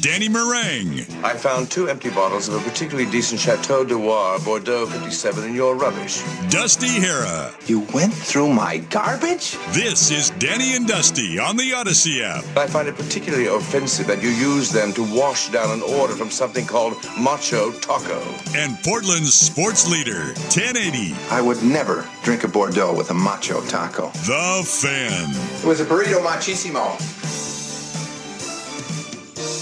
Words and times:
Danny 0.00 0.28
Meringue. 0.28 1.00
I 1.24 1.34
found 1.34 1.70
two 1.70 1.88
empty 1.88 2.10
bottles 2.10 2.48
of 2.48 2.54
a 2.54 2.60
particularly 2.70 3.10
decent 3.10 3.40
Chateau 3.40 3.82
Noir 3.82 4.38
Bordeaux 4.44 4.86
57 4.86 5.44
in 5.44 5.54
your 5.54 5.74
rubbish. 5.74 6.22
Dusty 6.50 6.86
Hera. 7.00 7.52
You 7.66 7.80
went 7.92 8.14
through 8.14 8.52
my 8.52 8.78
garbage? 8.78 9.56
This 9.72 10.10
is 10.10 10.30
Danny 10.38 10.76
and 10.76 10.86
Dusty 10.86 11.38
on 11.38 11.56
the 11.56 11.72
Odyssey 11.74 12.22
app. 12.22 12.44
I 12.56 12.66
find 12.66 12.86
it 12.86 12.94
particularly 12.96 13.46
offensive 13.46 14.06
that 14.06 14.22
you 14.22 14.28
use 14.28 14.70
them 14.70 14.92
to 14.92 15.02
wash 15.14 15.48
down 15.48 15.70
an 15.70 15.82
order 15.82 16.14
from 16.14 16.30
something 16.30 16.66
called 16.66 16.94
Macho 17.18 17.72
Taco. 17.80 18.20
And 18.54 18.78
Portland's 18.84 19.34
sports 19.34 19.90
leader, 19.90 20.26
1080, 20.52 21.14
I 21.30 21.40
would 21.40 21.62
never 21.62 22.08
drink 22.22 22.44
a 22.44 22.48
Bordeaux 22.48 22.94
with 22.94 23.10
a 23.10 23.14
Macho 23.14 23.62
Taco. 23.66 24.10
The 24.10 24.62
Fan. 24.64 25.30
It 25.62 25.66
was 25.66 25.80
a 25.80 25.84
burrito 25.84 26.22
machissimo. 26.22 26.96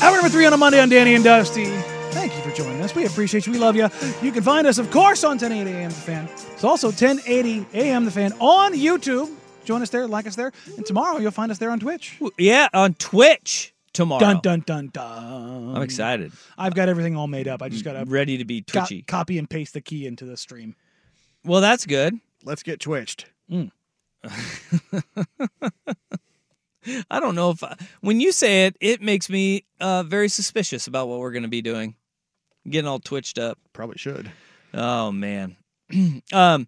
Hour 0.03 0.15
number 0.17 0.29
three 0.29 0.45
on 0.47 0.53
a 0.53 0.57
Monday 0.57 0.81
on 0.81 0.89
Danny 0.89 1.15
and 1.15 1.25
Dusty. 1.25 1.65
Thank 2.11 2.35
you 2.37 2.43
for 2.43 2.51
joining 2.57 2.81
us. 2.83 2.95
We 2.95 3.07
appreciate 3.07 3.47
you. 3.47 3.53
We 3.53 3.59
love 3.59 3.77
you. 3.77 3.89
You 4.23 4.31
can 4.33 4.43
find 4.43 4.67
us, 4.67 4.79
of 4.79 4.91
course, 4.91 5.25
on 5.25 5.33
1080 5.39 5.71
AM 5.71 5.91
The 5.91 5.97
Fan. 5.97 6.29
It's 6.53 6.65
also 6.65 6.89
1080 6.89 7.67
AM 7.75 8.05
The 8.05 8.11
Fan 8.11 8.33
on 8.41 8.75
YouTube. 8.75 9.31
Join 9.65 9.83
us 9.83 9.91
there, 9.91 10.07
like 10.07 10.27
us 10.27 10.37
there. 10.37 10.53
And 10.77 10.85
tomorrow 10.87 11.19
you'll 11.19 11.31
find 11.31 11.51
us 11.51 11.59
there 11.59 11.71
on 11.71 11.81
Twitch. 11.81 12.19
Yeah, 12.39 12.69
on 12.73 12.95
Twitch 12.95 13.75
tomorrow. 13.93 14.21
Dun, 14.21 14.41
dun, 14.43 14.61
dun, 14.67 14.91
dun. 14.93 15.77
I'm 15.77 15.83
excited. 15.83 16.33
I've 16.57 16.75
got 16.75 16.89
everything 16.89 17.17
all 17.17 17.27
made 17.27 17.49
up. 17.49 17.63
I 17.63 17.69
just 17.69 17.85
got 17.85 17.95
to 17.95 18.05
Ready 18.05 18.39
to 18.39 18.45
be 18.45 18.63
twitchy. 18.63 19.03
copy 19.03 19.39
and 19.39 19.49
paste 19.51 19.75
the 19.75 19.81
key 19.81 20.07
into 20.07 20.25
the 20.25 20.37
stream. 20.37 20.77
well, 21.45 21.61
that's 21.61 21.85
good. 21.87 22.19
Let's 22.45 22.63
get 22.63 22.81
twitched. 22.81 23.27
Mm. 23.51 23.71
I 27.11 27.21
don't 27.21 27.35
know 27.35 27.51
if 27.51 27.63
I, 27.63 27.77
when 28.01 28.21
you 28.21 28.33
say 28.33 28.67
it, 28.67 28.77
it 28.81 29.03
makes 29.03 29.29
me 29.29 29.65
uh, 29.81 30.03
very 30.03 30.29
suspicious 30.29 30.87
about 30.87 31.09
what 31.09 31.19
we're 31.21 31.33
going 31.33 31.43
to 31.43 31.49
be 31.49 31.63
doing. 31.63 31.95
Getting 32.69 32.89
all 32.89 32.99
twitched 32.99 33.39
up. 33.39 33.59
Probably 33.73 33.97
should. 33.99 34.31
Oh 34.75 35.13
man. 35.13 35.57
um, 36.33 36.67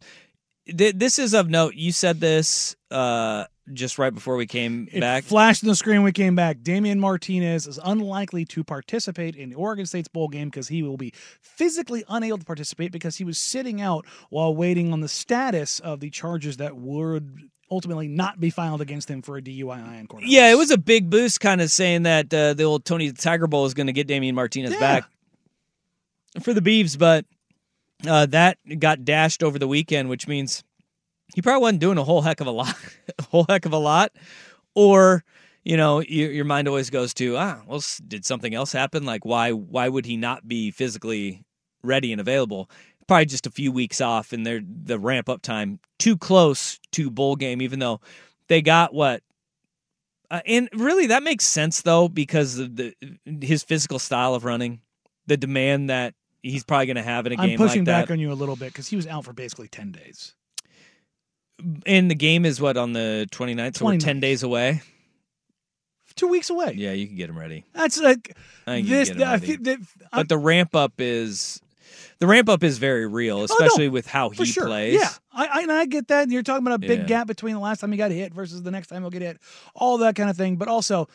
th- 0.67 0.95
this 0.95 1.19
is 1.19 1.35
of 1.35 1.49
note. 1.51 1.75
You 1.75 1.91
said 1.91 2.21
this 2.21 2.77
uh, 2.91 3.45
just 3.73 3.99
right 3.99 4.15
before 4.15 4.37
we 4.37 4.47
came 4.47 4.89
It 4.93 5.01
back. 5.01 5.25
flashed 5.25 5.65
on 5.65 5.69
the 5.69 5.75
screen 5.75 6.05
we 6.05 6.13
came 6.13 6.37
back. 6.37 6.63
Damien 6.63 7.01
Martinez 7.01 7.67
is 7.67 7.81
unlikely 7.85 8.45
to 8.47 8.63
participate 8.63 9.35
in 9.35 9.51
the 9.51 9.57
Oregon 9.57 9.87
State's 9.87 10.09
bowl 10.09 10.29
game 10.29 10.49
because 10.49 10.69
he 10.69 10.83
will 10.85 10.97
be 10.97 11.13
physically 11.43 12.05
unable 12.09 12.39
to 12.39 12.45
participate 12.45 12.93
because 12.93 13.17
he 13.17 13.25
was 13.25 13.39
sitting 13.39 13.81
out 13.81 14.07
while 14.31 14.55
waiting 14.55 14.93
on 14.93 15.01
the 15.01 15.09
status 15.09 15.81
of 15.81 15.99
the 16.01 16.11
charges 16.11 16.59
that 16.59 16.77
would 16.77 17.51
ultimately 17.71 18.09
not 18.09 18.41
be 18.41 18.51
filed 18.51 18.81
against 18.81 19.11
him 19.11 19.23
for 19.23 19.37
a 19.37 19.43
DUI 19.43 20.01
in 20.01 20.07
court. 20.07 20.23
yeah, 20.27 20.51
it 20.51 20.57
was 20.57 20.71
a 20.71 20.79
big 20.79 21.11
boost, 21.11 21.41
kind 21.41 21.61
of 21.61 21.71
saying 21.71 22.05
that 22.05 22.33
uh, 22.33 22.55
the 22.55 22.65
old 22.65 22.85
Tony 22.85 23.09
the 23.09 23.21
Tiger 23.21 23.47
Bowl 23.47 23.65
is 23.67 23.75
going 23.75 23.87
to 23.89 23.93
get 23.93 24.07
Damien 24.07 24.35
Martinez 24.35 24.73
Yeah. 24.73 24.81
back 24.81 25.05
for 26.43 26.53
the 26.55 26.61
Beavs, 26.61 26.99
but 26.99 27.25
uh, 28.07 28.27
that 28.27 28.59
got 28.79 29.05
dashed 29.05 29.43
over 29.43 29.59
the 29.59 29.69
weekend, 29.69 30.09
which 30.09 30.29
means 30.29 30.63
he 31.35 31.43
probably 31.43 31.61
wasn't 31.63 31.81
doing 31.81 31.99
a 31.99 32.05
whole 32.05 32.23
heck 32.23 32.41
of 32.41 32.47
a 32.47 32.51
lot, 32.51 32.75
a 33.19 33.23
whole 33.25 33.45
heck 33.49 33.67
of 33.67 33.73
a 33.73 33.79
lot, 33.79 34.13
or 34.75 35.25
you 35.65 35.77
know, 35.77 36.01
your, 36.01 36.31
your 36.31 36.45
mind 36.47 36.69
always 36.69 36.89
goes 36.89 37.13
to 37.15 37.37
ah, 37.37 37.61
well, 37.67 37.83
did 38.07 38.25
something 38.25 38.55
else 38.55 38.73
happen? 38.73 39.05
Like 39.05 39.25
why 39.25 39.53
why 39.53 39.89
would 39.89 40.07
he 40.07 40.17
not 40.17 40.47
be 40.49 40.71
physically 40.71 41.45
ready 41.83 42.13
and 42.13 42.21
available? 42.21 42.71
Probably 43.09 43.25
just 43.27 43.47
a 43.47 43.51
few 43.51 43.73
weeks 43.73 44.01
off, 44.01 44.33
and 44.33 44.47
they're 44.47 44.61
the 44.65 44.99
ramp 44.99 45.29
up 45.29 45.43
time 45.43 45.81
too 45.99 46.17
close 46.17 46.79
to 46.93 47.11
bowl 47.11 47.35
game, 47.37 47.61
even 47.63 47.79
though 47.81 48.01
they 48.49 48.63
got 48.63 48.95
what. 48.95 49.23
Uh, 50.31 50.41
and 50.47 50.69
really, 50.75 51.07
that 51.07 51.23
makes 51.23 51.47
sense 51.47 51.81
though 51.83 52.07
because 52.09 52.59
of 52.59 52.77
the 52.77 52.95
his 53.41 53.63
physical 53.65 53.99
style 53.99 54.35
of 54.35 54.45
running, 54.45 54.81
the 55.27 55.39
demand 55.39 55.89
that 55.89 56.15
he's 56.43 56.63
probably 56.65 56.85
going 56.87 56.97
to 56.97 57.03
have 57.03 57.27
in 57.27 57.33
a 57.33 57.41
I'm 57.41 57.49
game 57.49 57.57
pushing 57.59 57.81
like 57.81 57.87
that. 57.87 58.03
back 58.09 58.11
on 58.13 58.21
you 58.21 58.31
a 58.31 58.35
little 58.35 58.55
bit 58.57 58.69
because 58.73 58.87
he 58.89 58.95
was 58.97 59.07
out 59.07 59.25
for 59.25 59.33
basically 59.33 59.69
10 59.69 59.91
days. 59.91 60.35
and 61.87 62.11
the 62.11 62.15
game 62.15 62.45
is 62.45 62.61
what 62.61 62.77
on 62.77 62.93
the 62.93 63.27
29th, 63.33 63.79
so 63.79 63.87
we're 63.87 63.97
10 63.99 64.21
days 64.21 64.43
away. 64.43 64.83
Two 66.15 66.29
weeks 66.29 66.51
away. 66.51 66.75
Yeah, 66.77 66.93
you 66.93 67.07
can 67.07 67.17
get 67.17 67.31
him 67.31 67.39
ready. 67.39 67.65
That's 67.73 67.99
like 68.01 68.35
this. 68.35 68.35
can 68.67 68.85
get 68.85 69.09
him 69.09 69.19
ready. 69.33 69.47
feel 69.47 69.57
that- 69.63 69.79
I- 70.13 70.17
But 70.19 70.29
the 70.29 70.39
ramp 70.39 70.75
up 70.75 70.93
is 70.99 71.61
the 72.21 72.27
ramp 72.27 72.49
up 72.49 72.63
is 72.65 72.79
very 72.79 73.07
real, 73.07 73.37
Oh, 73.37 73.39
no, 73.41 73.45
especially 73.45 73.89
with 73.89 74.07
how 74.07 74.31
he 74.31 74.45
sure. 74.45 74.67
plays. 74.67 74.95
Yeah, 75.01 75.11
I, 75.33 75.65
I, 75.69 75.73
I 75.81 75.87
get 75.87 76.09
that. 76.09 76.29
You're 76.31 76.43
talking 76.43 76.67
about 76.67 76.75
a 76.77 76.87
big 76.87 77.01
Yeah. 77.01 77.07
gap 77.07 77.27
between 77.27 77.55
the 77.55 77.61
last 77.61 77.81
time 77.81 77.93
he 77.93 77.99
got 77.99 78.11
hit 78.11 78.35
versus 78.35 78.63
the 78.63 78.71
next 78.71 78.89
time 78.89 79.03
he'll 79.03 79.11
get 79.11 79.23
hit, 79.23 79.39
all 79.75 79.99
that 79.99 80.17
kind 80.17 80.29
of 80.31 80.37
thing. 80.37 80.57
But 80.57 80.69
also, 80.69 81.09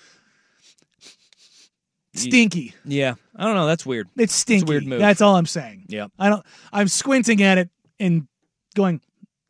stinky. 2.16 2.74
Yeah. 2.86 3.16
I 3.36 3.44
don't 3.46 3.56
know. 3.56 3.66
That's 3.68 3.86
weird. 3.86 4.08
It's 4.18 4.34
stinky. 4.34 4.66
weird 4.66 4.86
move. 4.86 5.00
That's 5.00 5.22
all 5.22 5.36
I'm 5.36 5.46
saying. 5.46 5.86
Yeah. 5.90 6.08
I 6.20 6.30
don't. 6.30 6.46
I'm 6.72 6.88
squinting 6.88 7.42
at 7.42 7.58
it 7.58 7.70
and 8.00 8.28
going, 8.76 9.02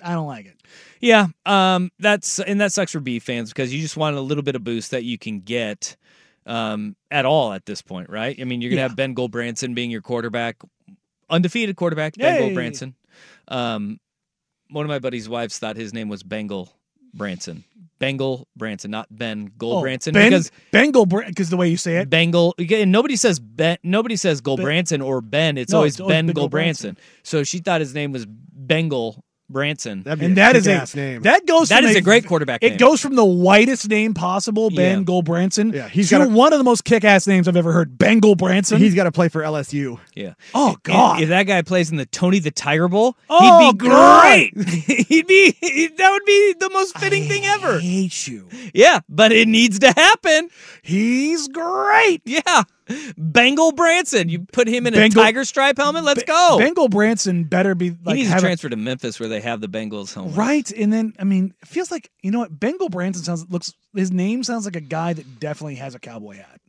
I 0.04 0.14
don't 0.14 0.28
like 0.28 0.46
it. 0.46 0.58
Yeah, 1.00 1.28
um, 1.46 1.92
that's 2.00 2.40
and 2.40 2.60
that 2.62 2.72
sucks 2.72 2.92
for 2.94 3.00
B 3.02 3.20
fans 3.20 3.50
because 3.50 3.74
you 3.74 3.82
just 3.82 3.98
want 3.98 4.16
a 4.16 4.22
little 4.22 4.44
bit 4.44 4.56
of 4.56 4.64
boost 4.64 4.92
that 4.92 5.04
you 5.04 5.18
can 5.18 5.42
get 5.42 5.98
um, 6.46 6.96
at 7.12 7.26
all 7.26 7.52
at 7.54 7.66
this 7.66 7.82
point, 7.82 8.10
right? 8.10 8.38
I 8.40 8.44
mean, 8.46 8.62
you're 8.62 8.70
gonna 8.70 8.82
Yeah. 8.82 8.88
have 8.88 8.96
Ben 8.98 9.14
Gulbranson 9.14 9.76
being 9.76 9.92
your 9.92 10.02
quarterback, 10.02 10.58
undefeated 11.34 11.76
quarterback, 11.76 12.16
Ben 12.16 12.42
Yay. 12.42 12.50
Gulbranson. 12.50 12.94
Um, 13.48 14.00
one 14.70 14.86
of 14.86 14.90
my 14.90 15.00
buddy's 15.00 15.28
wives 15.28 15.60
thought 15.60 15.76
his 15.76 15.94
name 15.94 16.10
was 16.10 16.24
Bengal 16.24 16.70
Branson, 17.14 17.64
Bengal 18.00 18.48
Branson, 18.56 18.90
not 18.92 19.08
Ben 19.12 19.52
Gulbranson, 19.58 20.10
oh, 20.10 20.14
ben, 20.20 20.30
because 20.32 20.52
Bengal 20.72 21.06
because 21.06 21.50
the 21.50 21.58
way 21.58 21.68
you 21.70 21.78
say 21.78 21.98
it. 21.98 22.10
Bengal. 22.10 22.56
And 22.58 22.92
nobody 22.92 23.16
says 23.16 23.40
Ben. 23.40 23.78
Nobody 23.84 24.16
says 24.16 24.42
Gulbranson 24.42 25.06
or 25.06 25.22
Ben. 25.22 25.58
It's 25.58 25.72
No, 25.72 25.80
always 25.80 25.96
it's 25.96 26.02
always 26.02 26.16
Ben 26.16 26.26
Ben 26.28 26.36
Gulbranson. 26.36 26.98
So 27.24 27.44
she 27.44 27.60
thought 27.60 27.82
his 27.82 27.94
name 27.94 28.12
was 28.12 28.26
Bengal 28.26 29.24
Branson. 29.54 30.04
And 30.06 30.36
that 30.38 30.58
is 30.58 30.68
a 30.68 30.86
name. 30.96 31.22
that 31.22 31.46
goes 31.46 31.70
That 31.70 31.84
is 31.84 31.92
from 31.92 31.92
is 31.92 31.96
a 31.98 32.02
great 32.02 32.26
quarterback 32.26 32.62
It 32.64 32.70
name. 32.72 32.78
goes 32.80 33.00
from 33.00 33.16
the 33.16 33.24
whitest 33.24 33.88
name 33.88 34.14
possible, 34.14 34.70
Ben 34.70 35.00
Yeah. 35.00 35.04
Gulbranson, 35.06 35.74
Yeah, 35.74 35.88
he's 35.88 36.10
to 36.10 36.18
got 36.18 36.28
a- 36.28 36.30
one 36.30 36.52
of 36.52 36.60
the 36.60 36.64
most 36.66 36.84
kick-ass 36.84 37.28
names 37.28 37.48
I've 37.48 37.56
ever 37.56 37.72
heard, 37.72 37.98
Bengal 37.98 38.36
Branson. 38.36 38.80
He's 38.80 38.96
got 38.96 39.04
to 39.06 39.12
play 39.12 39.30
for 39.30 39.42
LSU. 39.44 40.00
Yeah. 40.16 40.34
oh 40.54 40.70
And 40.74 40.84
God, 40.84 41.22
if 41.22 41.30
that 41.30 41.44
guy 41.44 41.62
plays 41.62 41.90
in 41.92 41.98
the 41.98 42.06
Tony 42.08 42.40
the 42.40 42.52
Tiger 42.52 42.88
Bowl, 42.90 43.16
Oh, 43.30 43.40
he'd 43.68 43.78
be 43.78 43.88
God. 43.88 44.52
great. 44.54 44.68
he'd 45.08 45.28
be 45.28 45.52
that 45.98 46.12
would 46.12 46.26
be 46.26 46.56
the 46.60 46.70
most 46.72 46.98
fitting 46.98 47.28
thing 47.28 47.46
ever. 47.46 47.78
I 47.78 47.80
hate 47.82 48.28
you. 48.28 48.50
Yeah, 48.74 49.00
but 49.08 49.32
it 49.32 49.48
needs 49.48 49.80
to 49.80 49.92
happen. 49.92 50.50
He's 50.82 51.48
great. 51.48 52.22
Yeah. 52.26 52.64
Bengal 53.18 53.72
Branson. 53.72 54.30
You 54.30 54.40
put 54.52 54.68
him 54.68 54.86
in 54.88 54.94
a 54.94 54.98
Bengal- 54.98 55.24
tiger 55.24 55.46
stripe 55.46 55.78
helmet, 55.78 56.04
let's 56.04 56.24
go. 56.24 56.58
Bengal 56.60 56.90
Branson 56.90 57.44
better 57.46 57.76
be 57.76 57.90
he 57.92 57.98
like 58.04 58.16
needs 58.16 58.30
to 58.32 58.38
a- 58.38 58.40
transfer 58.42 58.70
to 58.70 58.76
Memphis 58.76 59.20
where 59.20 59.30
they 59.30 59.42
have 59.42 59.62
the 59.62 59.68
Bengals 59.68 60.14
helmet. 60.14 60.36
right, 60.36 60.70
and 60.72 60.92
then 60.92 61.14
I 61.20 61.24
mean, 61.24 61.54
it 61.62 61.68
feels 61.68 61.92
like 61.92 62.10
you 62.22 62.32
know 62.32 62.40
what 62.40 62.60
Bengal 62.60 62.90
Branson 62.90 63.24
sounds 63.24 63.46
looks. 63.50 63.74
His 63.96 64.12
name 64.12 64.44
sounds 64.44 64.66
like 64.66 64.76
a 64.76 64.82
guy 64.82 65.14
that 65.14 65.40
definitely 65.40 65.76
has 65.76 65.96
a 65.96 66.00
cowboy 66.00 66.38
hat. 66.38 66.60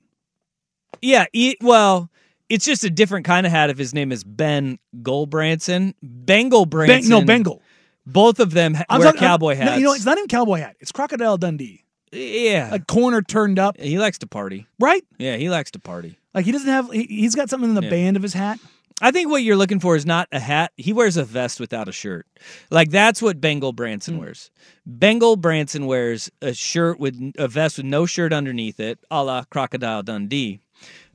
Yeah, 1.02 1.26
he, 1.32 1.56
well, 1.60 2.10
it's 2.48 2.64
just 2.64 2.84
a 2.84 2.90
different 2.90 3.26
kind 3.26 3.46
of 3.46 3.52
hat 3.52 3.70
if 3.70 3.76
his 3.78 3.92
name 3.94 4.12
is 4.12 4.24
Ben 4.24 4.78
Gulbranson. 5.02 5.94
Bengal 6.02 6.66
Ben, 6.66 6.70
Branson. 6.86 7.10
no 7.10 7.22
Bengal. 7.24 7.62
Both 8.06 8.38
of 8.40 8.52
them 8.52 8.74
ha- 8.74 8.84
I'm 8.88 9.00
wear 9.00 9.08
talking- 9.08 9.20
cowboy 9.20 9.54
no, 9.54 9.60
hats. 9.64 9.78
you 9.78 9.84
know, 9.84 9.92
it's 9.94 10.04
not 10.04 10.18
even 10.18 10.28
cowboy 10.28 10.58
hat. 10.60 10.76
It's 10.80 10.92
Crocodile 10.92 11.36
Dundee. 11.38 11.83
Yeah. 12.14 12.72
a 12.74 12.78
corner 12.78 13.22
turned 13.22 13.58
up, 13.58 13.78
he 13.80 13.98
likes 13.98 14.18
to 14.18 14.26
party. 14.26 14.66
right? 14.78 15.02
Yeah, 15.18 15.36
he 15.36 15.50
likes 15.50 15.70
to 15.72 15.78
party. 15.78 16.16
Like 16.34 16.44
he 16.44 16.52
doesn't 16.52 16.68
have. 16.68 16.90
He, 16.90 17.04
he's 17.04 17.34
got 17.34 17.48
something 17.50 17.68
in 17.70 17.74
the 17.74 17.82
Yeah. 17.82 17.90
band 17.90 18.16
of 18.16 18.22
his 18.22 18.32
hat. 18.34 18.58
I 19.02 19.10
think 19.10 19.28
what 19.28 19.42
you're 19.42 19.56
looking 19.56 19.80
for 19.80 19.96
is 19.96 20.06
not 20.06 20.28
a 20.30 20.38
hat. 20.38 20.72
He 20.76 20.92
wears 20.92 21.16
a 21.16 21.24
vest 21.24 21.58
without 21.58 21.88
a 21.88 21.92
shirt. 21.92 22.26
Like 22.70 22.90
that's 22.90 23.20
what 23.20 23.40
Bengal 23.40 23.72
Branson 23.72 24.18
wears. 24.18 24.50
Bengal 24.86 25.36
Branson 25.36 25.86
wears 25.86 26.30
a 26.40 26.52
shirt 26.54 26.98
with 27.00 27.32
a 27.36 27.48
vest 27.48 27.76
with 27.76 27.86
no 27.86 28.06
shirt 28.06 28.32
underneath 28.32 28.78
it, 28.80 28.98
a 29.10 29.22
la 29.24 29.44
Crocodile 29.50 30.02
Dundee. 30.04 30.60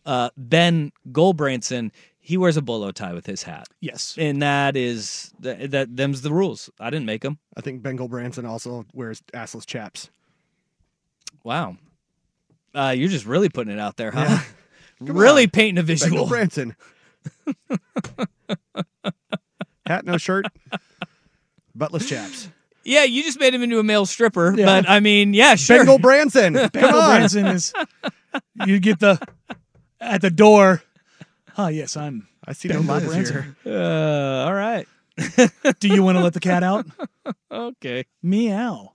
Uh, 0.06 0.30
ben 0.38 0.92
Gulbranson, 1.12 1.92
he 2.20 2.36
wears 2.38 2.58
a 2.58 2.62
bolo 2.62 2.92
tie 2.92 3.14
with 3.14 3.26
his 3.26 3.44
hat, 3.44 3.68
Yes. 3.80 4.16
and 4.18 4.42
that 4.42 4.76
is 4.76 5.32
that, 5.40 5.72
that 5.72 5.96
them's 5.96 6.22
the 6.22 6.34
rules. 6.34 6.70
I 6.80 6.90
didn't 6.90 7.06
make 7.06 7.22
them. 7.22 7.38
I 7.56 7.62
think 7.62 7.82
Bengal 7.84 8.08
Branson 8.08 8.46
also 8.46 8.86
wears 8.94 9.22
assless 9.34 9.66
chaps. 9.66 10.10
Wow, 11.44 11.78
uh, 12.76 12.94
you're 12.98 13.10
just 13.10 13.26
really 13.26 13.50
putting 13.50 13.74
it 13.74 13.80
out 13.80 13.98
there, 13.98 14.12
huh? 14.12 14.40
really 15.00 15.48
painting 15.48 15.78
a 15.82 15.84
Bengal 15.86 16.08
visual. 16.08 16.28
Branson. 16.28 16.76
Hat, 19.86 20.06
no 20.06 20.18
shirt, 20.18 20.46
buttless 21.78 22.08
chaps. 22.08 22.50
Yeah, 22.84 23.04
you 23.04 23.24
just 23.24 23.40
made 23.40 23.54
him 23.54 23.62
into 23.64 23.80
a 23.80 23.84
male 23.84 24.06
stripper, 24.06 24.54
Yeah. 24.58 24.66
but 24.66 24.90
I 24.90 25.00
mean, 25.00 25.34
yeah, 25.34 25.56
sure. 25.56 25.78
Bengal 25.80 26.00
Branson. 26.00 26.54
Come 26.56 26.70
Bengal 26.70 27.00
on. 27.00 27.18
Branson 27.18 27.46
is. 27.48 27.74
You 28.66 28.80
get 28.80 29.00
the 29.00 29.20
at 30.00 30.22
the 30.22 30.30
door. 30.30 30.84
Oh 31.58 31.68
yes, 31.68 31.98
I'm. 31.98 32.28
I 32.46 32.54
see 32.54 32.68
no 32.70 32.76
Bengal 32.76 32.96
minus 32.96 33.10
Branson. 33.14 33.56
here. 33.64 33.74
Uh, 33.76 34.46
all 34.46 34.54
right. 34.54 34.88
Do 35.80 35.88
you 35.90 36.02
want 36.04 36.18
to 36.18 36.24
let 36.24 36.34
the 36.34 36.40
cat 36.40 36.64
out? 36.64 36.86
Okay. 37.52 38.06
Meow. 38.24 38.92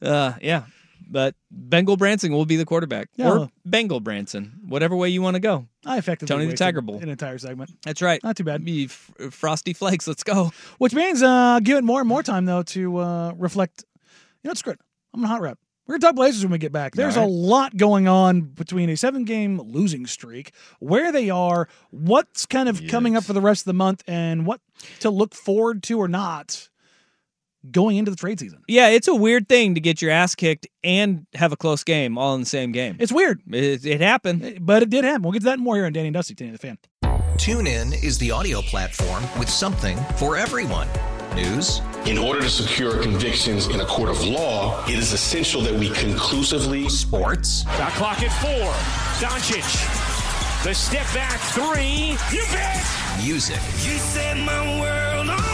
Uh, 0.00 0.32
yeah. 0.40 0.64
But 1.08 1.34
Bengal 1.50 1.96
Branson 1.96 2.32
will 2.32 2.46
be 2.46 2.56
the 2.56 2.64
quarterback, 2.64 3.08
Yeah. 3.16 3.30
or 3.30 3.50
Bengal 3.64 4.00
Branson, 4.00 4.60
whatever 4.66 4.96
way 4.96 5.08
you 5.08 5.22
want 5.22 5.34
to 5.34 5.40
go. 5.40 5.66
I 5.86 5.98
effectively 5.98 6.34
Tony 6.34 6.46
the 6.50 6.56
Tiger 6.56 6.80
Bowl. 6.80 6.98
an 7.00 7.08
entire 7.08 7.38
segment. 7.38 7.70
That's 7.82 8.00
right. 8.02 8.22
Not 8.24 8.36
too 8.36 8.44
bad. 8.44 8.64
Be 8.64 8.84
f- 8.86 9.10
frosty 9.30 9.72
flakes. 9.72 10.06
Let's 10.08 10.22
go. 10.22 10.50
Which 10.78 10.94
means 10.94 11.22
uh, 11.22 11.60
give 11.62 11.76
it 11.78 11.84
more 11.84 12.00
and 12.00 12.08
more 12.08 12.22
time 12.22 12.46
though 12.46 12.62
to 12.62 12.96
uh, 12.98 13.32
reflect. 13.36 13.84
You 14.42 14.48
know, 14.48 14.52
it's 14.52 14.62
good. 14.62 14.78
I'm 15.12 15.20
gonna 15.20 15.28
hot 15.32 15.40
rep. 15.40 15.58
We're 15.86 15.94
gonna 15.98 16.00
talk 16.12 16.16
Blazers 16.16 16.42
when 16.42 16.52
we 16.52 16.58
get 16.58 16.72
back. 16.72 16.94
There's 16.94 17.16
right. 17.16 17.24
a 17.24 17.28
lot 17.28 17.76
going 17.76 18.08
on 18.08 18.40
between 18.40 18.88
a 18.88 18.96
seven 18.96 19.24
game 19.24 19.60
losing 19.60 20.06
streak, 20.06 20.52
where 20.80 21.12
they 21.12 21.28
are, 21.28 21.68
what's 21.90 22.46
kind 22.46 22.68
of 22.70 22.86
coming 22.88 23.16
up 23.16 23.24
for 23.24 23.34
the 23.34 23.40
rest 23.42 23.62
of 23.62 23.66
the 23.66 23.74
month, 23.74 24.02
and 24.08 24.46
what 24.46 24.60
to 25.00 25.10
look 25.10 25.34
forward 25.34 25.82
to 25.84 25.98
or 26.00 26.08
not 26.08 26.70
going 27.70 27.96
into 27.96 28.10
the 28.10 28.16
trade 28.16 28.38
season. 28.40 28.62
Yeah, 28.68 28.88
it's 28.88 29.08
a 29.08 29.14
weird 29.14 29.48
thing 29.48 29.74
to 29.74 29.80
get 29.80 30.02
your 30.02 30.10
ass 30.10 30.34
kicked 30.34 30.66
and 30.82 31.26
have 31.34 31.52
a 31.52 31.56
close 31.56 31.84
game 31.84 32.18
all 32.18 32.34
in 32.34 32.40
the 32.40 32.46
same 32.46 32.72
game. 32.72 32.96
It's 33.00 33.12
weird, 33.12 33.40
It, 33.50 33.84
it 33.86 34.00
happened. 34.00 34.44
Eh, 34.44 34.58
but 34.60 34.82
it 34.82 34.90
did 34.90 35.04
happen. 35.04 35.22
We'll 35.22 35.32
get 35.32 35.40
to 35.40 35.46
that 35.46 35.58
more 35.58 35.76
here 35.76 35.86
on 35.86 35.92
Danny 35.92 36.08
and 36.08 36.14
Dusty, 36.14 36.34
Danny 36.34 36.50
the 36.52 36.58
Fan. 36.58 36.78
Tune 37.38 37.66
in 37.66 37.92
is 37.92 38.18
the 38.18 38.30
audio 38.30 38.62
platform 38.62 39.22
with 39.38 39.48
something 39.48 39.96
for 40.16 40.36
everyone. 40.36 40.88
News, 41.34 41.80
In 42.06 42.16
order 42.16 42.40
to 42.42 42.48
secure 42.48 43.02
convictions 43.02 43.66
in 43.66 43.80
a 43.80 43.84
court 43.86 44.08
of 44.08 44.24
law, 44.24 44.84
it 44.86 44.94
is 44.94 45.12
essential 45.12 45.60
that 45.62 45.74
we 45.74 45.90
conclusively 45.90 46.88
sports, 46.88 47.64
Shot 47.76 47.90
clock 47.94 48.22
at 48.22 48.30
four. 48.40 48.70
Doncic. 49.18 49.64
The 50.62 50.72
step 50.72 51.06
back 51.12 51.40
three. 51.52 52.16
You 52.34 52.44
bet. 52.52 52.80
music, 53.24 53.56
You 53.84 53.98
set 53.98 54.36
my 54.36 54.80
world 54.80 55.28
on 55.30 55.53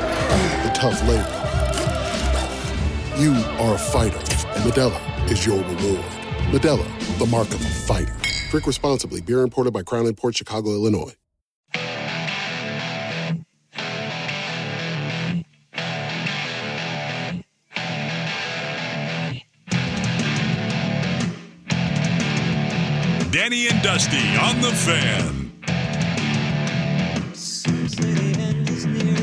the 0.37 0.71
tough 0.73 1.01
labor. 1.07 1.41
You 3.17 3.33
are 3.59 3.75
a 3.75 3.77
fighter, 3.77 4.17
and 4.17 4.63
Modelo 4.63 5.31
is 5.31 5.45
your 5.45 5.57
reward. 5.57 6.05
Modelo, 6.51 7.17
the 7.19 7.25
mark 7.27 7.47
of 7.49 7.61
a 7.61 7.69
fighter. 7.69 8.15
Drink 8.49 8.67
responsibly. 8.67 9.21
Beer 9.21 9.41
imported 9.41 9.73
by 9.73 9.83
Crown 9.83 10.13
Port 10.13 10.35
Chicago, 10.35 10.71
Illinois. 10.71 11.15
Danny 23.31 23.69
and 23.69 23.81
Dusty 23.81 24.35
on 24.37 24.61
the 24.61 24.71
fan. 24.71 25.40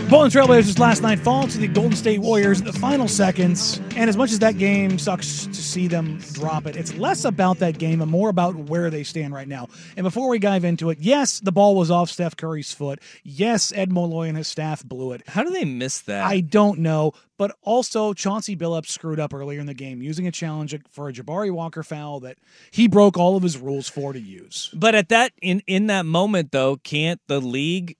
Portland 0.08 0.32
Trailblazers 0.32 0.78
last 0.78 1.02
night 1.02 1.18
fall 1.18 1.46
to 1.46 1.58
the 1.58 1.68
Golden 1.68 1.94
State 1.94 2.20
Warriors 2.20 2.60
in 2.60 2.64
the 2.64 2.72
final 2.72 3.08
seconds. 3.08 3.78
And 3.94 4.08
as 4.08 4.16
much 4.16 4.32
as 4.32 4.38
that 4.38 4.56
game 4.56 4.98
sucks 4.98 5.44
to 5.44 5.54
see 5.54 5.86
them 5.86 6.16
drop 6.32 6.64
it, 6.64 6.76
it's 6.76 6.94
less 6.94 7.26
about 7.26 7.58
that 7.58 7.76
game 7.76 8.00
and 8.00 8.10
more 8.10 8.30
about 8.30 8.54
where 8.54 8.88
they 8.88 9.04
stand 9.04 9.34
right 9.34 9.46
now. 9.46 9.68
And 9.98 10.04
before 10.04 10.30
we 10.30 10.38
dive 10.38 10.64
into 10.64 10.88
it, 10.88 10.96
yes, 10.98 11.40
the 11.40 11.52
ball 11.52 11.76
was 11.76 11.90
off 11.90 12.08
Steph 12.08 12.36
Curry's 12.36 12.72
foot. 12.72 13.00
Yes, 13.22 13.70
Ed 13.70 13.92
Malloy 13.92 14.28
and 14.28 14.38
his 14.38 14.48
staff 14.48 14.82
blew 14.82 15.12
it. 15.12 15.28
How 15.28 15.42
do 15.42 15.50
they 15.50 15.66
miss 15.66 16.00
that? 16.00 16.24
I 16.24 16.40
don't 16.40 16.78
know. 16.78 17.12
But 17.36 17.54
also, 17.62 18.14
Chauncey 18.14 18.56
Billups 18.56 18.88
screwed 18.88 19.20
up 19.20 19.34
earlier 19.34 19.60
in 19.60 19.66
the 19.66 19.74
game 19.74 20.00
using 20.00 20.26
a 20.26 20.32
challenge 20.32 20.74
for 20.90 21.10
a 21.10 21.12
Jabari 21.12 21.52
Walker 21.52 21.82
foul 21.82 22.20
that 22.20 22.38
he 22.70 22.88
broke 22.88 23.18
all 23.18 23.36
of 23.36 23.42
his 23.42 23.58
rules 23.58 23.90
for 23.90 24.14
to 24.14 24.18
use. 24.18 24.70
But 24.72 24.94
at 24.94 25.10
that 25.10 25.32
in 25.42 25.62
in 25.66 25.88
that 25.88 26.06
moment 26.06 26.50
though, 26.50 26.76
can't 26.76 27.20
the 27.28 27.40
league 27.40 27.96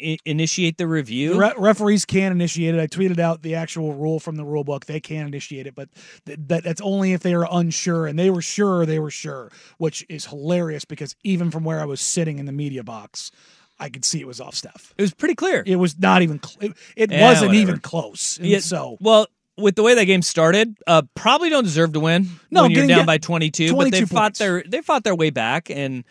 I- 0.00 0.18
initiate 0.24 0.76
the 0.78 0.86
review? 0.86 1.38
Re- 1.40 1.52
referees 1.56 2.04
can 2.04 2.32
initiate 2.32 2.74
it. 2.74 2.80
I 2.80 2.86
tweeted 2.86 3.18
out 3.18 3.42
the 3.42 3.54
actual 3.54 3.94
rule 3.94 4.18
from 4.20 4.36
the 4.36 4.44
rule 4.44 4.64
book. 4.64 4.86
They 4.86 5.00
can 5.00 5.26
initiate 5.26 5.66
it, 5.66 5.74
but 5.74 5.88
th- 6.26 6.38
that 6.48 6.64
that's 6.64 6.80
only 6.80 7.12
if 7.12 7.20
they 7.22 7.34
are 7.34 7.46
unsure. 7.50 8.06
And 8.06 8.18
they 8.18 8.30
were 8.30 8.42
sure 8.42 8.84
they 8.86 8.98
were 8.98 9.10
sure, 9.10 9.50
which 9.78 10.04
is 10.08 10.26
hilarious 10.26 10.84
because 10.84 11.14
even 11.22 11.50
from 11.50 11.64
where 11.64 11.80
I 11.80 11.84
was 11.84 12.00
sitting 12.00 12.38
in 12.38 12.46
the 12.46 12.52
media 12.52 12.82
box, 12.82 13.30
I 13.78 13.88
could 13.88 14.04
see 14.04 14.20
it 14.20 14.26
was 14.26 14.40
off 14.40 14.54
Steph. 14.54 14.94
it 14.98 15.02
was 15.02 15.14
pretty 15.14 15.34
clear. 15.34 15.62
It 15.66 15.76
was 15.76 15.98
not 15.98 16.22
even. 16.22 16.40
Cl- 16.42 16.70
it 16.70 16.76
it 16.96 17.10
Yeah, 17.12 17.22
wasn't 17.28 17.48
whatever. 17.50 17.62
even 17.62 17.80
close. 17.80 18.36
And 18.38 18.46
Yeah, 18.46 18.58
so 18.60 18.96
well, 19.00 19.26
with 19.56 19.76
the 19.76 19.82
way 19.84 19.94
that 19.94 20.04
game 20.06 20.22
started, 20.22 20.76
uh, 20.88 21.02
probably 21.14 21.48
don't 21.50 21.62
deserve 21.64 21.92
to 21.92 22.00
win 22.00 22.28
No, 22.50 22.62
when 22.62 22.72
you're 22.72 22.86
down 22.88 23.06
by 23.06 23.18
22, 23.18 23.72
but 23.76 23.84
they 23.84 23.90
22 24.00 24.06
fought 24.06 24.20
points. 24.22 24.38
their 24.40 24.64
they 24.66 24.80
fought 24.80 25.04
their 25.04 25.14
way 25.14 25.30
back 25.30 25.70
and 25.70 26.02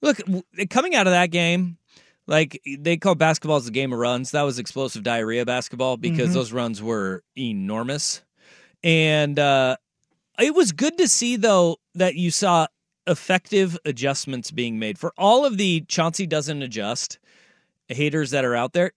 look, 0.00 0.18
coming 0.70 0.94
out 0.96 1.06
of 1.06 1.12
that 1.12 1.30
game, 1.30 1.76
like 2.26 2.60
they 2.78 2.96
call 2.96 3.14
basketball 3.14 3.56
as 3.56 3.64
the 3.64 3.70
game 3.70 3.92
of 3.92 3.98
runs. 3.98 4.30
That 4.30 4.42
was 4.42 4.58
explosive 4.58 5.02
diarrhea 5.02 5.44
basketball 5.44 5.96
because 5.96 6.30
Mhm. 6.30 6.34
those 6.34 6.52
runs 6.52 6.80
were 6.82 7.22
enormous. 7.36 8.22
And 8.84 9.38
uh 9.38 9.76
it 10.38 10.54
was 10.54 10.72
good 10.72 10.96
to 10.98 11.06
see 11.08 11.36
though 11.36 11.76
that 11.94 12.14
you 12.16 12.30
saw 12.30 12.66
effective 13.06 13.76
adjustments 13.84 14.50
being 14.50 14.78
made 14.78 14.98
for 14.98 15.12
all 15.18 15.44
of 15.44 15.56
the 15.58 15.80
Chauncey 15.88 16.26
doesn't 16.26 16.62
adjust 16.62 17.18
haters 17.88 18.30
that 18.30 18.44
are 18.44 18.54
out 18.56 18.72
there. 18.72 18.92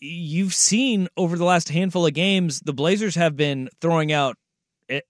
You've 0.00 0.54
seen 0.54 1.08
over 1.16 1.36
the 1.36 1.44
last 1.44 1.68
handful 1.70 2.06
of 2.06 2.12
games, 2.14 2.60
the 2.60 2.72
Blazers 2.72 3.14
have 3.14 3.36
been 3.36 3.68
throwing 3.80 4.12
out 4.12 4.36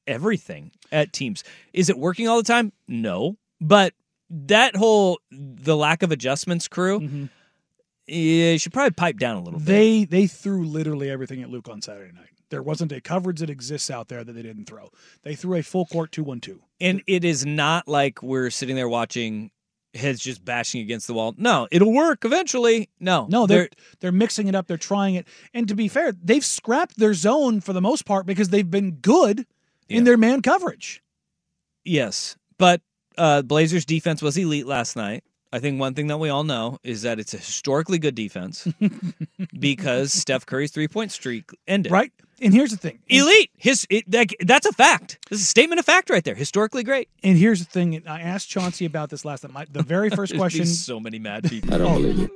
everything 0.06 0.70
at 0.92 1.12
teams. 1.12 1.44
Is 1.72 1.88
it 1.88 1.98
working 1.98 2.28
all 2.28 2.36
the 2.38 2.42
time? 2.44 2.72
No, 2.88 3.36
but 3.60 3.92
that 4.30 4.76
whole 4.76 5.18
the 5.30 5.76
lack 5.76 6.02
of 6.02 6.10
adjustments 6.12 6.68
crew, 6.68 7.28
yeah, 8.06 8.52
you 8.52 8.58
should 8.58 8.72
probably 8.72 8.92
pipe 8.92 9.18
down 9.18 9.36
a 9.36 9.42
little 9.42 9.58
bit. 9.58 9.66
they 9.66 10.04
they 10.04 10.26
threw 10.26 10.64
literally 10.64 11.10
everything 11.10 11.42
at 11.42 11.50
Luke 11.50 11.68
on 11.68 11.82
Saturday 11.82 12.12
night. 12.12 12.30
There 12.48 12.62
wasn't 12.62 12.92
a 12.92 13.00
coverage 13.00 13.40
that 13.40 13.50
exists 13.50 13.90
out 13.90 14.06
there 14.08 14.22
that 14.22 14.32
they 14.32 14.42
didn't 14.42 14.66
throw. 14.66 14.90
They 15.22 15.34
threw 15.34 15.56
a 15.56 15.62
full 15.62 15.86
court 15.86 16.12
two 16.12 16.22
one 16.22 16.40
two. 16.40 16.62
And 16.80 17.02
it 17.06 17.24
is 17.24 17.44
not 17.44 17.88
like 17.88 18.22
we're 18.22 18.50
sitting 18.50 18.76
there 18.76 18.88
watching 18.88 19.50
heads 19.94 20.20
just 20.20 20.44
bashing 20.44 20.80
against 20.82 21.06
the 21.06 21.14
wall. 21.14 21.34
No, 21.38 21.66
it'll 21.72 21.92
work 21.92 22.24
eventually. 22.24 22.88
No, 23.00 23.26
No, 23.28 23.46
they're 23.46 23.68
they're 24.00 24.12
mixing 24.12 24.46
it 24.46 24.54
up. 24.54 24.66
They're 24.68 24.76
trying 24.76 25.16
it. 25.16 25.26
And 25.54 25.66
to 25.68 25.74
be 25.74 25.88
fair, 25.88 26.12
they've 26.12 26.44
scrapped 26.44 26.98
their 26.98 27.14
zone 27.14 27.60
for 27.60 27.72
the 27.72 27.80
most 27.80 28.04
part 28.04 28.26
because 28.26 28.50
they've 28.50 28.70
been 28.70 28.92
good 28.92 29.46
in 29.88 30.04
their 30.04 30.16
man 30.16 30.42
coverage. 30.42 31.02
Yes, 31.84 32.36
but 32.58 32.80
uh, 33.16 33.42
Blazers 33.42 33.84
defense 33.84 34.20
was 34.22 34.36
elite 34.36 34.66
last 34.66 34.96
night. 34.96 35.24
I 35.56 35.58
think 35.58 35.80
one 35.80 35.94
thing 35.94 36.08
that 36.08 36.18
we 36.18 36.28
all 36.28 36.44
know 36.44 36.78
is 36.82 37.00
that 37.02 37.18
it's 37.18 37.32
a 37.32 37.38
historically 37.38 37.98
good 37.98 38.14
defense 38.14 38.68
because 39.58 40.12
Steph 40.12 40.44
Curry's 40.44 40.70
three 40.70 40.86
point 40.86 41.12
streak 41.12 41.50
ended. 41.66 41.90
Right? 41.90 42.12
And 42.42 42.52
here's 42.52 42.72
the 42.72 42.76
thing. 42.76 42.98
Elite. 43.08 43.50
His 43.56 43.86
it, 43.88 44.04
that, 44.10 44.28
that's 44.40 44.66
a 44.66 44.72
fact. 44.72 45.18
This 45.30 45.40
is 45.40 45.46
a 45.46 45.48
statement 45.48 45.78
of 45.78 45.86
fact 45.86 46.10
right 46.10 46.22
there. 46.22 46.34
Historically 46.34 46.82
great. 46.82 47.08
And 47.22 47.38
here's 47.38 47.60
the 47.60 47.64
thing. 47.64 48.06
I 48.06 48.20
asked 48.20 48.50
Chauncey 48.50 48.84
about 48.84 49.08
this 49.08 49.24
last 49.24 49.44
night. 49.44 49.52
My, 49.54 49.64
the 49.70 49.82
very 49.82 50.10
first 50.10 50.32
There's 50.32 50.38
gonna 50.38 50.50
be 50.50 50.58
question. 50.58 50.66
so 50.66 51.00
many 51.00 51.18
mad 51.18 51.44
people. 51.44 51.72
I 51.72 51.78
don't 51.78 52.02
believe 52.02 52.20
it. 52.20 52.30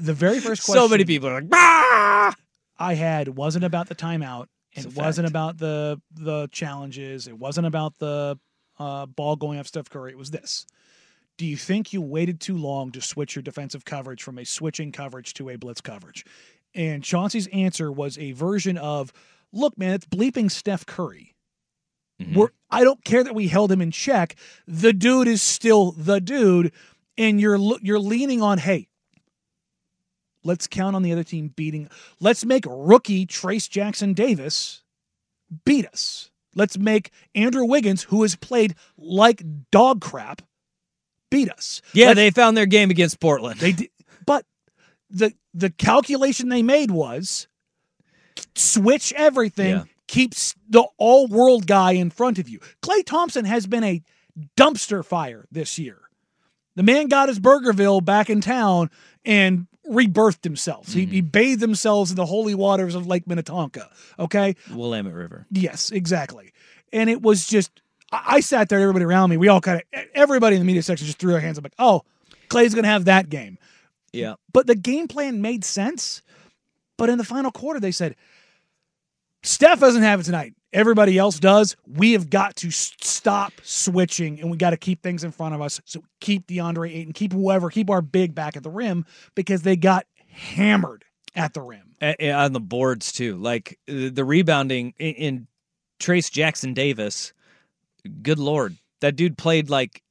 The 0.00 0.12
very 0.12 0.40
first 0.40 0.62
question. 0.64 0.82
So 0.82 0.88
many 0.88 1.06
people 1.06 1.30
are 1.30 1.40
like, 1.40 1.48
bah! 1.48 2.34
I 2.78 2.94
had 2.94 3.28
wasn't 3.28 3.64
about 3.64 3.88
the 3.88 3.94
timeout. 3.94 4.48
It 4.72 4.94
wasn't 4.94 5.26
fact. 5.26 5.32
about 5.32 5.58
the 5.58 6.02
the 6.12 6.48
challenges. 6.52 7.28
It 7.28 7.38
wasn't 7.38 7.66
about 7.66 7.98
the 7.98 8.38
uh, 8.78 9.06
ball 9.06 9.36
going 9.36 9.58
off 9.58 9.66
Steph 9.66 9.88
Curry. 9.88 10.12
It 10.12 10.18
was 10.18 10.30
this. 10.30 10.66
Do 11.38 11.46
you 11.46 11.56
think 11.56 11.92
you 11.92 12.00
waited 12.00 12.40
too 12.40 12.56
long 12.56 12.92
to 12.92 13.00
switch 13.00 13.36
your 13.36 13.42
defensive 13.42 13.84
coverage 13.84 14.22
from 14.22 14.38
a 14.38 14.44
switching 14.44 14.92
coverage 14.92 15.34
to 15.34 15.50
a 15.50 15.56
blitz 15.56 15.80
coverage? 15.80 16.24
And 16.74 17.02
Chauncey's 17.02 17.46
answer 17.48 17.92
was 17.92 18.18
a 18.18 18.32
version 18.32 18.78
of, 18.78 19.12
"Look, 19.52 19.76
man, 19.78 19.94
it's 19.94 20.06
bleeping 20.06 20.50
Steph 20.50 20.86
Curry. 20.86 21.34
Mm-hmm. 22.20 22.34
We're, 22.34 22.48
I 22.70 22.84
don't 22.84 23.04
care 23.04 23.22
that 23.22 23.34
we 23.34 23.48
held 23.48 23.70
him 23.70 23.82
in 23.82 23.90
check. 23.90 24.36
The 24.66 24.92
dude 24.92 25.28
is 25.28 25.42
still 25.42 25.92
the 25.92 26.20
dude, 26.20 26.72
and 27.18 27.40
you're 27.40 27.58
you're 27.82 27.98
leaning 27.98 28.42
on, 28.42 28.58
hey, 28.58 28.88
let's 30.42 30.66
count 30.66 30.96
on 30.96 31.02
the 31.02 31.12
other 31.12 31.24
team 31.24 31.48
beating. 31.48 31.88
Let's 32.20 32.44
make 32.44 32.64
rookie 32.66 33.26
Trayce 33.26 33.68
Jackson 33.68 34.14
Davis 34.14 34.82
beat 35.64 35.86
us. 35.86 36.30
Let's 36.54 36.78
make 36.78 37.10
Andrew 37.34 37.64
Wiggins, 37.64 38.04
who 38.04 38.22
has 38.22 38.34
played 38.34 38.74
like 38.96 39.42
dog 39.70 40.00
crap, 40.00 40.40
beat 41.30 41.50
us. 41.50 41.82
Yeah, 41.92 42.08
Let's- 42.08 42.16
they 42.16 42.30
found 42.30 42.56
their 42.56 42.66
game 42.66 42.90
against 42.90 43.20
Portland. 43.20 43.60
they 43.60 43.72
did, 43.72 43.90
but 44.24 44.44
the 45.10 45.32
the 45.54 45.70
calculation 45.70 46.48
they 46.48 46.62
made 46.62 46.90
was 46.90 47.48
switch 48.54 49.12
everything, 49.14 49.70
Yeah. 49.70 49.84
keeps 50.06 50.54
the 50.68 50.84
all 50.98 51.26
world 51.26 51.66
guy 51.66 51.92
in 51.92 52.10
front 52.10 52.38
of 52.38 52.48
you. 52.48 52.60
Klay 52.82 53.04
Thompson 53.04 53.44
has 53.44 53.66
been 53.66 53.84
a 53.84 54.02
dumpster 54.56 55.04
fire 55.04 55.46
this 55.50 55.78
year. 55.78 55.98
The 56.74 56.82
man 56.82 57.08
got 57.08 57.28
his 57.28 57.40
Burgerville 57.40 58.04
back 58.04 58.28
in 58.28 58.42
town 58.42 58.90
and 59.24 59.66
rebirthed 59.88 60.44
himself. 60.44 60.92
He, 60.92 61.06
he 61.06 61.22
mm-hmm. 61.22 61.28
bathed 61.28 61.62
himself 61.62 62.10
in 62.10 62.16
the 62.16 62.26
holy 62.26 62.54
waters 62.54 62.94
of 62.94 63.06
Lake 63.06 63.26
Minnetonka. 63.26 63.88
Okay. 64.18 64.56
Willamette 64.70 65.14
River. 65.14 65.46
Yes, 65.50 65.90
exactly. 65.90 66.52
And 66.92 67.08
it 67.08 67.22
was 67.22 67.46
just, 67.46 67.80
I, 68.12 68.22
I 68.36 68.40
sat 68.40 68.68
there, 68.68 68.80
everybody 68.80 69.04
around 69.04 69.30
me, 69.30 69.36
we 69.36 69.48
all 69.48 69.60
kind 69.60 69.82
of, 69.92 70.04
everybody 70.14 70.56
in 70.56 70.60
the 70.60 70.66
media 70.66 70.82
section 70.82 71.06
just 71.06 71.18
threw 71.18 71.32
their 71.32 71.40
hands 71.40 71.58
up 71.58 71.64
like, 71.64 71.74
oh, 71.78 72.02
Klay's 72.48 72.74
going 72.74 72.84
to 72.84 72.90
have 72.90 73.06
that 73.06 73.28
game. 73.28 73.58
Yeah. 74.12 74.34
But 74.52 74.66
the 74.66 74.74
game 74.74 75.08
plan 75.08 75.42
made 75.42 75.64
sense. 75.64 76.22
But 76.96 77.10
in 77.10 77.18
the 77.18 77.24
final 77.24 77.50
quarter, 77.50 77.80
they 77.80 77.90
said, 77.90 78.16
Steph 79.42 79.80
doesn't 79.80 80.02
have 80.02 80.20
it 80.20 80.24
tonight. 80.24 80.54
Everybody 80.72 81.18
else 81.18 81.38
does. 81.38 81.76
We 81.86 82.12
have 82.12 82.28
got 82.30 82.56
to 82.56 82.70
stop 82.70 83.52
switching 83.62 84.40
and 84.40 84.50
we 84.50 84.56
got 84.56 84.70
to 84.70 84.76
keep 84.76 85.02
things 85.02 85.24
in 85.24 85.30
front 85.30 85.54
of 85.54 85.60
us. 85.62 85.80
So 85.84 86.02
keep 86.20 86.46
DeAndre 86.46 86.90
Ayton, 86.94 87.12
keep 87.12 87.32
whoever, 87.32 87.70
keep 87.70 87.88
our 87.88 88.02
big 88.02 88.34
back 88.34 88.56
at 88.56 88.62
the 88.62 88.70
rim 88.70 89.06
because 89.34 89.62
they 89.62 89.76
got 89.76 90.06
hammered 90.28 91.04
at 91.34 91.54
the 91.54 91.62
rim. 91.62 91.94
A- 92.02 92.16
a- 92.26 92.32
on 92.32 92.52
the 92.52 92.60
boards 92.60 93.12
too. 93.12 93.36
Like 93.36 93.78
the 93.86 94.24
rebounding 94.24 94.94
in, 94.98 95.14
in 95.14 95.46
Trayce 96.00 96.30
Jackson 96.30 96.74
Davis. 96.74 97.32
Good 98.06 98.38
lord, 98.38 98.76
that 99.00 99.16
dude 99.16 99.36
played 99.38 99.70
like 99.70 100.02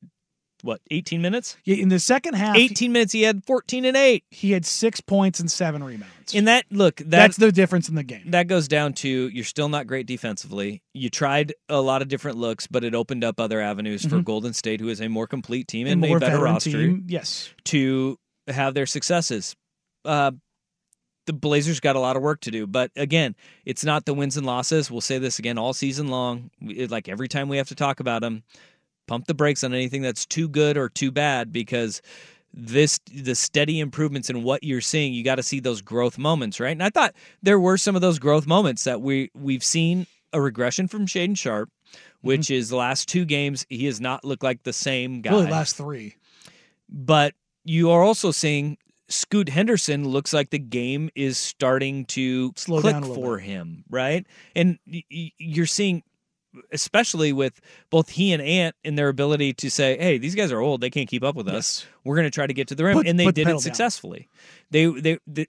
what 0.62 0.82
18 0.90 1.22
minutes? 1.22 1.58
Yeah, 1.64 1.76
in 1.76 1.90
the 1.90 2.00
second 2.00 2.34
half, 2.36 2.56
18 2.56 2.92
minutes. 2.92 3.14
He 3.14 3.22
had 3.22 3.46
14 3.46 3.86
and 3.86 3.96
eight. 3.96 4.24
he 4.32 4.52
had 4.52 4.66
six 4.66 5.00
points 5.00 5.40
and 5.40 5.52
seven 5.52 5.84
rebounds. 5.84 6.34
In 6.34 6.46
that 6.46 6.66
look, 6.72 6.96
that, 6.98 7.10
That's 7.10 7.38
the 7.38 7.52
difference 7.52 7.88
in 7.88 7.94
the 7.94 8.04
game. 8.04 8.32
that 8.32 8.48
goes 8.48 8.68
down 8.68 8.94
to 8.94 9.08
you're 9.10 9.44
still 9.44 9.70
not 9.70 9.86
great 9.86 10.08
defensively. 10.08 10.82
You 10.94 11.10
tried 11.12 11.54
a 11.70 11.80
lot 11.82 12.02
of 12.02 12.08
different 12.08 12.38
looks, 12.38 12.66
but 12.66 12.84
it 12.84 12.96
opened 12.96 13.24
up 13.24 13.40
other 13.40 13.62
avenues 13.62 14.04
for 14.06 14.16
Mhm. 14.18 14.24
Golden 14.26 14.54
State, 14.54 14.80
who 14.80 14.90
is 14.90 15.02
a 15.02 15.08
more 15.08 15.28
complete 15.28 15.68
team 15.68 15.86
And 15.86 16.04
and, 16.04 16.16
a 16.16 16.20
better 16.20 16.40
roster, 16.42 16.72
team, 16.72 17.06
yes. 17.08 17.50
to 17.66 18.18
have 18.48 18.74
their 18.74 18.88
successes. 18.88 19.56
Uh, 20.04 20.32
the 21.26 21.34
Blazers 21.34 21.80
got 21.80 21.96
a 21.96 22.00
lot 22.00 22.16
of 22.16 22.22
work 22.22 22.42
to 22.42 22.52
do, 22.52 22.68
but 22.68 22.92
again, 22.96 23.36
it's 23.66 23.84
not 23.84 24.06
the 24.06 24.14
wins 24.14 24.38
and 24.38 24.46
losses. 24.46 24.92
We'll 24.92 25.02
say 25.02 25.18
this 25.18 25.40
again 25.40 25.58
all 25.58 25.74
season 25.74 26.08
long. 26.08 26.52
Like 26.62 27.10
every 27.10 27.28
time 27.28 27.50
we 27.50 27.58
have 27.58 27.70
to 27.70 27.76
talk 27.76 28.00
about 28.00 28.22
them, 28.22 28.44
pump 29.08 29.28
the 29.28 29.34
brakes 29.34 29.64
on 29.64 29.74
anything 29.74 30.02
that's 30.02 30.26
too 30.26 30.48
good 30.48 30.78
or 30.78 30.90
too 30.90 31.12
bad 31.12 31.52
because 31.52 32.02
this 32.54 33.00
the 33.14 33.36
steady 33.36 33.80
improvements 33.80 34.30
in 34.30 34.42
what 34.42 34.64
you're 34.64 34.80
seeing 34.80 35.14
you 35.14 35.24
got 35.26 35.36
to 35.36 35.44
see 35.44 35.60
those 35.60 35.82
growth 35.82 36.18
moments 36.18 36.58
right 36.58 36.72
and 36.72 36.82
i 36.82 36.90
thought 36.90 37.14
there 37.44 37.60
were 37.60 37.78
some 37.78 37.98
of 37.98 38.02
those 38.02 38.18
growth 38.18 38.48
moments 38.48 38.86
that 38.86 39.02
we 39.02 39.30
we've 39.36 39.64
seen 39.64 40.08
a 40.32 40.40
regression 40.40 40.88
from 40.88 41.06
Shaedon 41.06 41.38
Sharpe 41.38 41.70
mm-hmm. 41.70 42.28
which 42.28 42.50
is 42.50 42.70
the 42.70 42.78
last 42.78 43.10
two 43.10 43.26
games 43.26 43.66
he 43.70 43.86
has 43.86 44.00
not 44.00 44.24
looked 44.24 44.42
like 44.42 44.64
the 44.64 44.72
same 44.72 45.22
guy 45.22 45.32
Really, 45.32 45.52
last 45.52 45.76
three. 45.76 46.16
but 46.90 47.34
you 47.66 47.92
are 47.92 48.02
also 48.02 48.32
seeing 48.32 48.78
Scoot 49.08 49.50
Henderson 49.50 50.08
looks 50.08 50.34
like 50.34 50.50
the 50.50 50.60
game 50.60 51.10
is 51.16 51.38
starting 51.38 52.06
to 52.06 52.54
Slow 52.56 52.82
click 52.82 52.94
down 52.94 53.04
a 53.04 53.08
little 53.08 53.24
for 53.24 53.38
him, 53.38 53.84
right? 53.90 54.26
And 54.56 54.80
you're 54.86 55.68
seeing, 55.68 56.04
especially 56.72 57.32
with 57.32 57.62
both 57.90 58.10
he 58.10 58.34
and 58.34 58.42
Ant 58.42 58.76
in 58.84 58.96
their 58.96 59.10
ability 59.10 59.54
to 59.54 59.70
say, 59.70 59.98
"Hey, 59.98 60.18
these 60.18 60.36
guys 60.36 60.52
are 60.52 60.60
old; 60.60 60.82
they 60.82 60.90
can't 60.90 61.08
keep 61.08 61.24
up 61.24 61.36
with 61.36 61.48
us. 61.48 61.54
Yes. 61.54 61.86
We're 62.04 62.16
going 62.16 62.26
to 62.26 62.32
try 62.32 62.48
to 62.48 62.54
get 62.54 62.68
to 62.70 62.76
the 62.76 62.84
rim," 62.84 62.98
Put- 62.98 63.08
and 63.08 63.20
they 63.20 63.26
the 63.26 63.32
did 63.32 63.46
pedal 63.46 63.60
it 63.60 63.64
successfully. 63.64 64.28
They, 64.72 64.88
they 64.88 65.20
they 65.28 65.48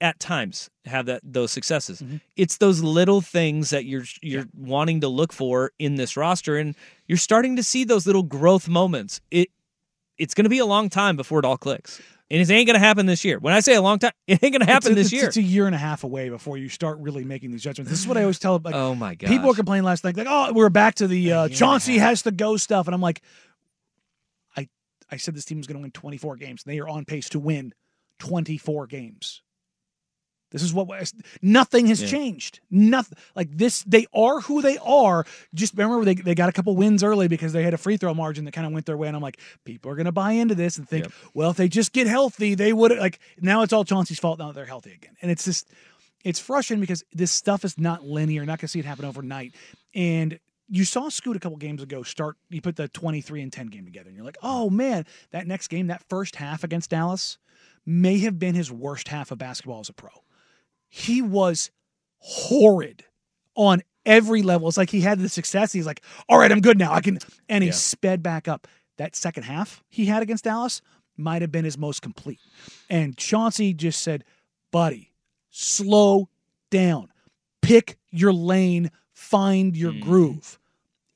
at 0.00 0.18
times 0.20 0.68
have 0.84 1.06
that 1.06 1.20
those 1.22 1.50
successes. 1.50 2.02
Mm-hmm. 2.02 2.16
It's 2.36 2.58
those 2.58 2.82
little 2.82 3.20
things 3.20 3.70
that 3.70 3.84
you're 3.84 4.04
you're 4.20 4.46
wanting 4.54 5.00
to 5.02 5.08
look 5.08 5.32
for 5.32 5.72
in 5.78 5.94
this 5.94 6.16
roster, 6.16 6.56
and 6.56 6.74
you're 7.06 7.18
starting 7.18 7.56
to 7.56 7.62
see 7.62 7.84
those 7.84 8.06
little 8.06 8.22
growth 8.22 8.68
moments. 8.68 9.20
It 9.30 9.50
it's 10.18 10.34
going 10.34 10.44
to 10.44 10.50
be 10.50 10.58
a 10.58 10.66
long 10.66 10.88
time 10.88 11.16
before 11.16 11.38
it 11.38 11.44
all 11.44 11.56
clicks. 11.58 12.00
And 12.28 12.40
it 12.40 12.50
ain't 12.50 12.66
going 12.66 12.74
to 12.74 12.84
happen 12.84 13.06
this 13.06 13.24
year. 13.24 13.38
When 13.38 13.54
I 13.54 13.60
say 13.60 13.76
a 13.76 13.82
long 13.82 14.00
time, 14.00 14.10
it 14.26 14.42
ain't 14.42 14.52
going 14.52 14.66
to 14.66 14.72
happen 14.72 14.94
this 14.94 15.08
it's- 15.08 15.12
year. 15.12 15.28
It's 15.28 15.36
a 15.36 15.42
year 15.42 15.66
and 15.66 15.74
a 15.74 15.78
half 15.78 16.02
away 16.02 16.28
before 16.28 16.56
you 16.58 16.68
start 16.68 16.98
really 16.98 17.24
making 17.24 17.52
these 17.52 17.62
judgments. 17.62 17.90
This 17.90 18.00
is 18.00 18.08
what 18.08 18.16
I 18.16 18.22
always 18.22 18.40
tell. 18.40 18.58
Like, 18.58 18.74
oh 18.74 18.94
my 18.94 19.14
god! 19.14 19.28
people 19.28 19.50
are 19.50 19.54
complaining 19.54 19.84
last 19.84 20.02
night, 20.02 20.16
like, 20.16 20.26
"Oh, 20.28 20.52
we're 20.52 20.68
back 20.68 20.96
to 20.96 21.06
the 21.06 21.32
uh, 21.32 21.48
Chauncey 21.48 21.98
has 21.98 22.22
to 22.22 22.32
go 22.32 22.56
stuff," 22.56 22.88
and 22.88 22.94
I'm 22.94 23.00
like, 23.00 23.22
I 24.56 24.68
I 25.10 25.18
said 25.18 25.36
this 25.36 25.44
team 25.44 25.60
is 25.60 25.66
going 25.68 25.76
to 25.76 25.82
win 25.82 25.92
24 25.92 26.36
games. 26.36 26.64
And 26.64 26.72
They 26.74 26.80
are 26.80 26.88
on 26.88 27.04
pace 27.04 27.28
to 27.30 27.38
win 27.38 27.72
24 28.18 28.86
games. 28.88 29.42
This 30.50 30.62
is 30.62 30.72
what 30.72 30.88
nothing 31.42 31.86
has 31.86 32.00
Yeah. 32.00 32.08
changed. 32.08 32.60
Nothing 32.70 33.18
like 33.34 33.56
this. 33.56 33.82
They 33.82 34.06
are 34.14 34.40
who 34.40 34.62
they 34.62 34.78
are. 34.78 35.26
Just 35.54 35.74
remember 35.76 36.04
they, 36.04 36.14
they 36.14 36.34
got 36.34 36.48
a 36.48 36.52
couple 36.52 36.74
wins 36.76 37.02
early 37.02 37.26
because 37.28 37.52
they 37.52 37.62
had 37.64 37.74
a 37.74 37.78
free 37.78 37.96
throw 37.96 38.14
margin 38.14 38.44
that 38.44 38.52
kind 38.52 38.66
of 38.66 38.72
went 38.72 38.86
their 38.86 38.96
way. 38.96 39.08
And 39.08 39.16
I'm 39.16 39.22
like, 39.22 39.40
people 39.64 39.90
are 39.90 39.96
going 39.96 40.06
to 40.06 40.12
buy 40.12 40.32
into 40.32 40.54
this 40.54 40.78
and 40.78 40.88
think, 40.88 41.06
well, 41.34 41.50
if 41.50 41.56
they 41.56 41.68
just 41.68 41.92
get 41.92 42.06
healthy, 42.06 42.54
they 42.54 42.72
would 42.72 42.96
like. 42.96 43.18
Now 43.40 43.62
it's 43.62 43.72
all 43.72 43.84
Chauncey's 43.84 44.20
fault. 44.20 44.38
Now 44.38 44.48
that 44.48 44.54
they're 44.54 44.64
healthy 44.64 44.92
again, 44.92 45.16
and 45.20 45.30
it's 45.30 45.44
just 45.44 45.68
it's 46.24 46.38
frustrating 46.40 46.80
because 46.80 47.04
this 47.12 47.32
stuff 47.32 47.64
is 47.64 47.78
not 47.78 48.04
linear. 48.04 48.36
You're 48.36 48.44
not 48.46 48.58
going 48.58 48.66
to 48.66 48.68
see 48.68 48.78
it 48.80 48.84
happen 48.84 49.04
overnight. 49.04 49.54
And 49.94 50.38
you 50.68 50.84
saw 50.84 51.08
Scoot 51.08 51.36
a 51.36 51.40
couple 51.40 51.58
games 51.58 51.82
ago 51.82 52.02
start. 52.02 52.36
You 52.50 52.60
put 52.60 52.76
the 52.76 52.88
23 52.88 53.42
and 53.42 53.52
10 53.52 53.66
game 53.66 53.84
together, 53.84 54.08
and 54.08 54.16
you're 54.16 54.24
like, 54.24 54.38
oh 54.42 54.70
man, 54.70 55.06
that 55.32 55.46
next 55.46 55.68
game, 55.68 55.88
that 55.88 56.02
first 56.08 56.36
half 56.36 56.64
against 56.64 56.90
Dallas, 56.90 57.38
may 57.84 58.18
have 58.18 58.38
been 58.38 58.54
his 58.54 58.70
worst 58.72 59.08
half 59.08 59.30
of 59.30 59.38
basketball 59.38 59.80
as 59.80 59.88
a 59.88 59.92
pro. 59.92 60.10
He 60.88 61.22
was 61.22 61.70
horrid 62.18 63.04
on 63.54 63.82
every 64.04 64.42
level. 64.42 64.68
It's 64.68 64.76
like 64.76 64.90
he 64.90 65.00
had 65.00 65.18
the 65.18 65.28
success. 65.28 65.72
He's 65.72 65.86
like, 65.86 66.02
all 66.28 66.38
right, 66.38 66.50
I'm 66.50 66.60
good 66.60 66.78
now. 66.78 66.92
I 66.92 67.00
can, 67.00 67.18
and 67.48 67.62
he 67.62 67.68
Yeah. 67.68 67.74
sped 67.74 68.22
back 68.22 68.48
up. 68.48 68.68
That 68.98 69.14
second 69.14 69.42
half 69.42 69.82
he 69.88 70.06
had 70.06 70.22
against 70.22 70.44
Dallas 70.44 70.80
might 71.18 71.42
have 71.42 71.52
been 71.52 71.64
his 71.66 71.76
most 71.76 72.00
complete. 72.00 72.40
And 72.88 73.16
Chauncey 73.16 73.74
just 73.74 74.02
said, 74.02 74.24
buddy, 74.70 75.12
slow 75.50 76.28
down, 76.70 77.12
pick 77.60 77.98
your 78.10 78.32
lane, 78.32 78.90
find 79.12 79.76
your 79.76 79.92
mm. 79.92 80.00
groove. 80.00 80.58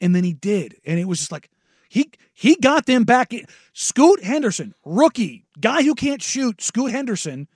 And 0.01 0.15
then 0.15 0.25
he 0.25 0.33
did. 0.35 0.77
And 0.85 0.99
it 0.99 1.07
was 1.07 1.19
just 1.21 1.33
like, 1.33 1.51
he 1.89 2.11
he 2.33 2.55
got 2.57 2.87
them 2.87 3.05
back 3.05 3.33
in. 3.33 3.47
Scoot 3.73 4.23
Henderson, 4.23 4.75
rookie, 4.85 5.45
guy 5.59 5.83
who 5.83 5.95
can't 5.95 6.23
shoot, 6.23 6.61
Scoot 6.63 6.93
Henderson, 6.93 7.49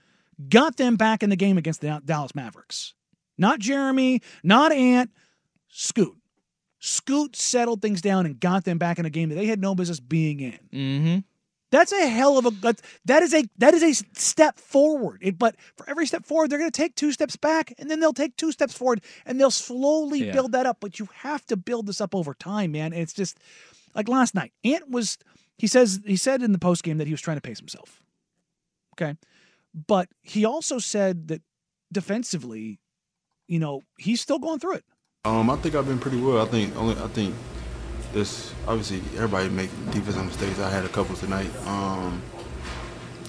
got 0.49 0.76
them 0.76 0.97
back 0.97 1.23
in 1.23 1.31
the 1.31 1.37
game 1.37 1.59
against 1.59 1.81
the 1.81 2.00
Dallas 2.05 2.35
Mavericks. 2.35 2.95
Not 3.38 3.61
Jerami, 3.61 4.23
not 4.43 4.73
Ant, 4.73 5.11
Scoot. 5.69 6.17
Scoot 6.79 7.35
settled 7.35 7.81
things 7.83 8.00
down 8.03 8.26
and 8.26 8.38
got 8.38 8.64
them 8.64 8.79
back 8.79 8.99
in 8.99 9.07
a 9.07 9.11
game 9.11 9.31
that 9.31 9.35
they 9.37 9.47
had 9.47 9.61
no 9.61 9.75
business 9.75 10.00
being 10.00 10.41
in. 10.41 10.59
Mm-hmm. 10.73 11.19
That's 11.71 11.91
a 11.93 12.07
hell 12.09 12.38
of 12.38 12.47
a 12.47 12.50
that- 13.07 13.23
is 13.23 13.35
a 13.35 13.45
that 13.59 13.75
is 13.75 13.83
a 13.83 13.93
step 14.17 14.61
forward. 14.61 15.19
It, 15.23 15.38
but 15.38 15.57
for 15.76 15.88
every 15.91 16.07
step 16.07 16.25
forward, 16.25 16.50
they're 16.50 16.59
going 16.59 16.71
to 16.71 16.76
take 16.76 16.95
two 16.95 17.11
steps 17.11 17.35
back, 17.37 17.73
and 17.79 17.91
then 17.91 17.99
they'll 17.99 18.12
take 18.12 18.37
two 18.37 18.53
steps 18.53 18.75
forward, 18.75 19.00
and 19.26 19.41
they'll 19.41 19.50
slowly 19.50 20.26
Yeah. 20.26 20.33
build 20.33 20.53
that 20.53 20.67
up. 20.67 20.76
But 20.79 21.00
you 21.00 21.09
have 21.14 21.45
to 21.47 21.57
build 21.57 21.87
this 21.87 22.00
up 22.00 22.14
over 22.14 22.33
time, 22.35 22.71
man. 22.73 22.93
And 22.93 23.03
it's 23.03 23.12
just 23.14 23.38
like 23.95 24.09
last 24.09 24.35
night. 24.37 24.53
Ant 24.62 24.88
was 24.88 25.19
he 25.59 25.67
says 25.67 26.00
he 26.07 26.14
said 26.17 26.43
in 26.43 26.53
the 26.53 26.59
post 26.61 26.85
game 26.85 26.99
that 26.99 27.09
he 27.09 27.12
was 27.12 27.21
trying 27.23 27.38
to 27.38 27.41
pace 27.41 27.59
himself. 27.59 28.00
Okay, 28.93 29.17
but 29.75 30.09
he 30.23 30.45
also 30.45 30.78
said 30.78 31.28
that 31.28 31.43
defensively, 31.93 32.81
you 33.49 33.59
know, 33.59 33.83
he's 33.99 34.21
still 34.21 34.38
going 34.38 34.61
through 34.61 34.75
it. 34.75 34.85
Um, 35.25 35.50
I 35.50 35.57
think 35.57 35.75
I've 35.75 35.87
been 35.87 35.99
pretty 35.99 36.21
well. 36.21 36.40
I 36.40 36.47
think 36.47 36.76
only 36.76 36.97
I 36.97 37.09
think 37.09 37.35
this 38.12 38.52
obviously 38.69 38.99
everybody 39.16 39.49
make 39.49 39.71
defensive 39.90 40.25
mistakes. 40.25 40.61
I 40.61 40.71
had 40.71 40.85
a 40.85 40.88
couple 40.88 41.16
tonight, 41.16 41.50
um, 41.66 42.23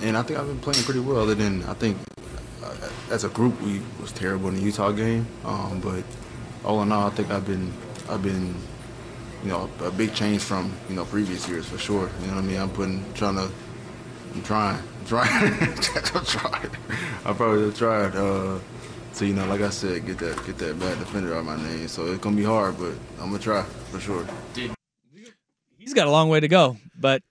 and 0.02 0.18
I 0.18 0.22
think 0.22 0.38
I've 0.38 0.48
been 0.48 0.60
playing 0.60 0.84
pretty 0.84 1.00
well. 1.00 1.22
Other 1.22 1.36
than 1.36 1.64
I 1.64 1.74
think 1.74 1.98
uh, 2.64 2.76
as 3.12 3.24
a 3.24 3.30
group 3.30 3.60
we 3.62 3.82
was 4.02 4.12
terrible 4.12 4.50
in 4.50 4.56
the 4.56 4.62
Utah 4.62 4.92
game, 4.92 5.26
um, 5.46 5.80
but 5.80 6.04
all 6.66 6.82
in 6.84 6.92
all, 6.92 7.08
I 7.08 7.12
think 7.12 7.32
I've 7.32 7.46
been 7.48 7.72
I've 8.10 8.22
been 8.22 8.54
you 9.44 9.50
know 9.50 9.70
a 9.84 9.92
big 9.92 10.14
change 10.14 10.42
from 10.42 10.74
you 10.90 10.96
know 10.96 11.06
previous 11.06 11.48
years 11.48 11.66
for 11.66 11.78
sure. 11.78 12.10
You 12.22 12.28
know 12.28 12.36
what 12.36 12.44
I 12.44 12.48
mean? 12.48 12.58
I'm 12.58 12.70
putting 12.70 13.14
trying 13.14 13.36
to 13.36 13.50
I'm 14.34 14.44
trying 14.44 14.84
trying 15.06 15.32
I'm 15.32 16.26
trying. 16.26 16.70
I 17.26 17.34
probably 17.34 17.72
tried. 17.74 18.16
Uh, 18.16 18.60
so 19.14 19.26
you 19.26 19.34
know, 19.34 19.46
like 19.48 19.62
I 19.62 19.70
said, 19.70 20.06
get 20.06 20.18
that 20.20 20.36
get 20.46 20.58
that 20.58 20.80
bad 20.80 21.00
defender 21.00 21.34
out 21.34 21.40
of 21.40 21.46
my 21.46 21.56
name. 21.58 21.88
So 21.88 22.06
it's 22.08 22.22
gonna 22.24 22.36
be 22.36 22.44
hard, 22.44 22.78
but 22.78 22.92
I'm 23.20 23.30
gonna 23.32 23.40
try 23.40 23.64
for 23.64 24.00
sure. 24.00 24.26
He's 25.78 25.94
got 25.94 26.08
a 26.08 26.12
long 26.12 26.30
way 26.30 26.40
to 26.40 26.48
go, 26.48 26.78
but 27.00 27.22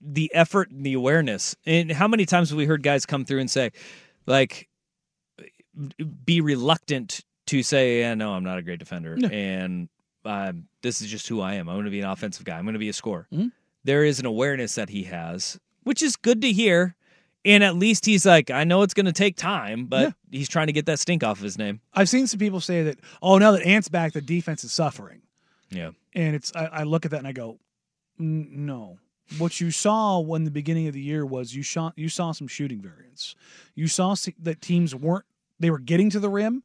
the 0.00 0.32
effort 0.34 0.70
and 0.70 0.84
the 0.84 0.94
awareness. 0.94 1.54
And 1.66 1.90
how 1.92 2.08
many 2.08 2.24
times 2.26 2.48
have 2.50 2.56
we 2.56 2.64
heard 2.64 2.82
guys 2.82 3.04
come 3.06 3.24
through 3.24 3.40
and 3.40 3.50
say, 3.50 3.72
like, 4.26 4.68
be 6.24 6.40
reluctant 6.40 7.20
to 7.46 7.62
say, 7.62 8.00
"Yeah, 8.00 8.14
no, 8.14 8.32
I'm 8.32 8.44
not 8.44 8.58
a 8.58 8.62
great 8.62 8.78
defender," 8.78 9.16
Yeah. 9.18 9.28
and 9.28 9.88
um, 10.24 10.64
this 10.82 11.00
is 11.02 11.08
just 11.08 11.28
who 11.28 11.40
I 11.40 11.54
am. 11.54 11.68
I'm 11.68 11.76
going 11.76 11.84
to 11.84 11.90
be 11.90 12.00
an 12.00 12.08
offensive 12.08 12.44
guy. 12.44 12.56
I'm 12.58 12.64
going 12.64 12.72
to 12.74 12.78
be 12.80 12.88
a 12.88 12.92
scorer. 12.92 13.28
Mhm. 13.32 13.52
There 13.84 14.04
is 14.04 14.18
an 14.18 14.26
awareness 14.26 14.74
that 14.74 14.88
he 14.88 15.04
has, 15.04 15.58
which 15.86 16.02
is 16.02 16.16
good 16.16 16.42
to 16.42 16.50
hear. 16.50 16.96
And 17.44 17.62
at 17.62 17.76
least 17.76 18.06
he's 18.06 18.26
like, 18.26 18.50
I 18.50 18.64
know 18.64 18.82
it's 18.82 18.92
going 18.92 19.06
to 19.06 19.12
take 19.12 19.36
time, 19.36 19.86
but 19.86 20.14
he's 20.32 20.48
trying 20.48 20.66
to 20.66 20.72
get 20.72 20.86
that 20.86 20.98
stink 20.98 21.22
off 21.22 21.38
of 21.38 21.44
his 21.44 21.56
name. 21.56 21.80
I've 21.94 22.08
seen 22.08 22.26
some 22.26 22.40
people 22.40 22.60
say 22.60 22.82
that, 22.82 22.98
oh, 23.22 23.38
now 23.38 23.52
that 23.52 23.64
Ant's 23.64 23.88
back, 23.88 24.12
the 24.12 24.20
defense 24.20 24.64
is 24.64 24.72
suffering. 24.72 25.22
Yeah. 25.70 25.92
And 26.12 26.34
it's 26.34 26.50
I, 26.56 26.64
I 26.64 26.82
look 26.82 27.04
at 27.04 27.12
that 27.12 27.18
and 27.18 27.28
I 27.28 27.30
go, 27.30 27.60
no. 28.18 28.98
What 29.38 29.60
you 29.60 29.70
saw 29.70 30.18
when 30.18 30.42
the 30.42 30.50
beginning 30.50 30.88
of 30.88 30.94
the 30.94 31.00
year 31.00 31.24
was 31.24 31.54
you 31.54 31.62
shot 31.62 31.92
you 31.96 32.08
saw 32.08 32.32
some 32.32 32.48
shooting 32.48 32.80
variance. 32.80 33.36
You 33.76 33.86
saw 33.86 34.16
that 34.40 34.60
teams 34.60 34.92
weren't 34.92 35.24
they 35.60 35.70
were 35.70 35.78
getting 35.78 36.10
to 36.10 36.20
the 36.20 36.28
rim, 36.28 36.64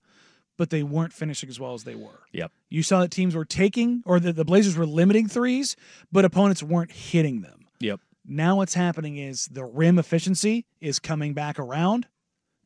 but 0.57 0.71
they 0.71 0.81
weren't 0.81 1.13
finishing 1.13 1.49
as 1.49 1.59
well 1.59 1.75
as 1.75 1.83
they 1.83 1.95
were. 1.95 2.21
Yep. 2.31 2.51
You 2.69 2.81
saw 2.81 3.01
that 3.01 3.11
teams 3.11 3.35
were 3.35 3.45
taking 3.45 4.01
or 4.03 4.19
that 4.19 4.35
the 4.35 4.45
Blazers 4.45 4.75
were 4.75 4.87
limiting 4.87 5.27
threes, 5.27 5.75
but 6.11 6.25
opponents 6.25 6.63
weren't 6.63 6.91
hitting 6.91 7.41
them. 7.41 7.67
Yep. 7.79 7.99
Now 8.31 8.55
what's 8.55 8.75
happening 8.75 9.17
is 9.17 9.47
the 9.47 9.65
rim 9.65 9.99
efficiency 9.99 10.65
is 10.79 10.99
coming 10.99 11.33
back 11.33 11.59
around, 11.59 12.07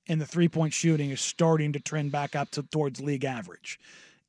and 0.08 0.22
the 0.22 0.26
three 0.26 0.48
point 0.48 0.74
shooting 0.74 1.10
is 1.10 1.20
starting 1.20 1.74
to 1.74 1.80
trend 1.80 2.12
back 2.12 2.36
up 2.36 2.52
to 2.52 2.62
towards 2.62 3.02
league 3.02 3.26
average. 3.26 3.80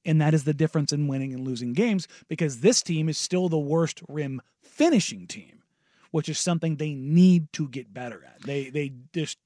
And 0.07 0.19
that 0.23 0.33
is 0.33 0.45
the 0.45 0.55
difference 0.55 0.95
in 0.95 1.09
winning 1.09 1.35
and 1.35 1.45
losing 1.45 1.75
games 1.75 2.09
because 2.29 2.61
this 2.61 2.83
team 2.83 3.11
is 3.11 3.19
still 3.19 3.51
the 3.51 3.59
worst 3.59 4.01
rim 4.09 4.41
finishing 4.63 5.27
team, 5.27 5.63
which 6.11 6.31
is 6.31 6.39
something 6.39 6.77
they 6.77 6.95
need 6.95 7.53
to 7.53 7.69
get 7.69 7.93
better 7.93 8.25
at. 8.25 8.41
They 8.41 8.71
they 8.71 8.95
just 9.13 9.37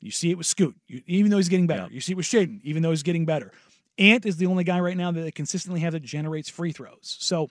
you 0.00 0.12
see 0.12 0.30
it 0.30 0.38
with 0.38 0.46
Scoot, 0.46 0.76
you, 0.86 1.02
even 1.08 1.32
though 1.32 1.38
he's 1.38 1.48
getting 1.48 1.66
better. 1.66 1.88
You 1.90 2.00
see 2.00 2.12
it 2.12 2.16
with 2.16 2.26
Shaedon, 2.26 2.60
even 2.62 2.80
though 2.80 2.90
he's 2.90 3.02
getting 3.02 3.26
better. 3.26 3.50
Ant 3.98 4.24
is 4.24 4.36
the 4.36 4.46
only 4.46 4.62
guy 4.62 4.78
right 4.78 4.96
now 4.96 5.10
that 5.10 5.20
they 5.20 5.32
consistently 5.32 5.80
have 5.80 5.94
that 5.94 6.04
generates 6.04 6.48
free 6.48 6.70
throws. 6.70 7.16
So 7.18 7.48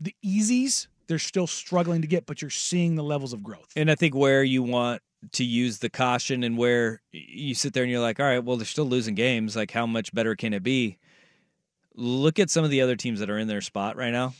the 0.00 0.16
easies 0.24 0.86
they're 1.12 1.18
still 1.18 1.46
struggling 1.46 2.00
to 2.00 2.08
get, 2.08 2.24
but 2.24 2.40
you're 2.40 2.50
seeing 2.50 2.94
the 2.94 3.02
levels 3.04 3.34
of 3.34 3.42
growth. 3.42 3.70
And 3.76 3.90
I 3.90 3.94
think 3.94 4.14
where 4.14 4.42
you 4.42 4.62
want 4.62 5.02
to 5.32 5.44
use 5.44 5.78
the 5.78 5.90
caution 5.90 6.42
and 6.42 6.56
where 6.56 7.02
you 7.12 7.54
sit 7.54 7.74
there 7.74 7.82
and 7.82 7.92
you're 7.92 8.00
like, 8.00 8.18
all 8.18 8.24
right, 8.26 8.42
well, 8.42 8.56
they're 8.56 8.64
still 8.64 8.86
losing 8.86 9.14
games. 9.14 9.54
Like, 9.54 9.70
how 9.70 9.84
much 9.86 10.14
better 10.14 10.34
can 10.34 10.54
it 10.54 10.62
be? 10.62 10.96
Look 11.94 12.38
at 12.38 12.48
some 12.48 12.64
of 12.64 12.70
the 12.70 12.80
other 12.80 12.96
teams 12.96 13.20
that 13.20 13.28
are 13.28 13.38
in 13.38 13.48
their 13.48 13.60
spot 13.60 13.96
right 13.96 14.10
now. 14.12 14.32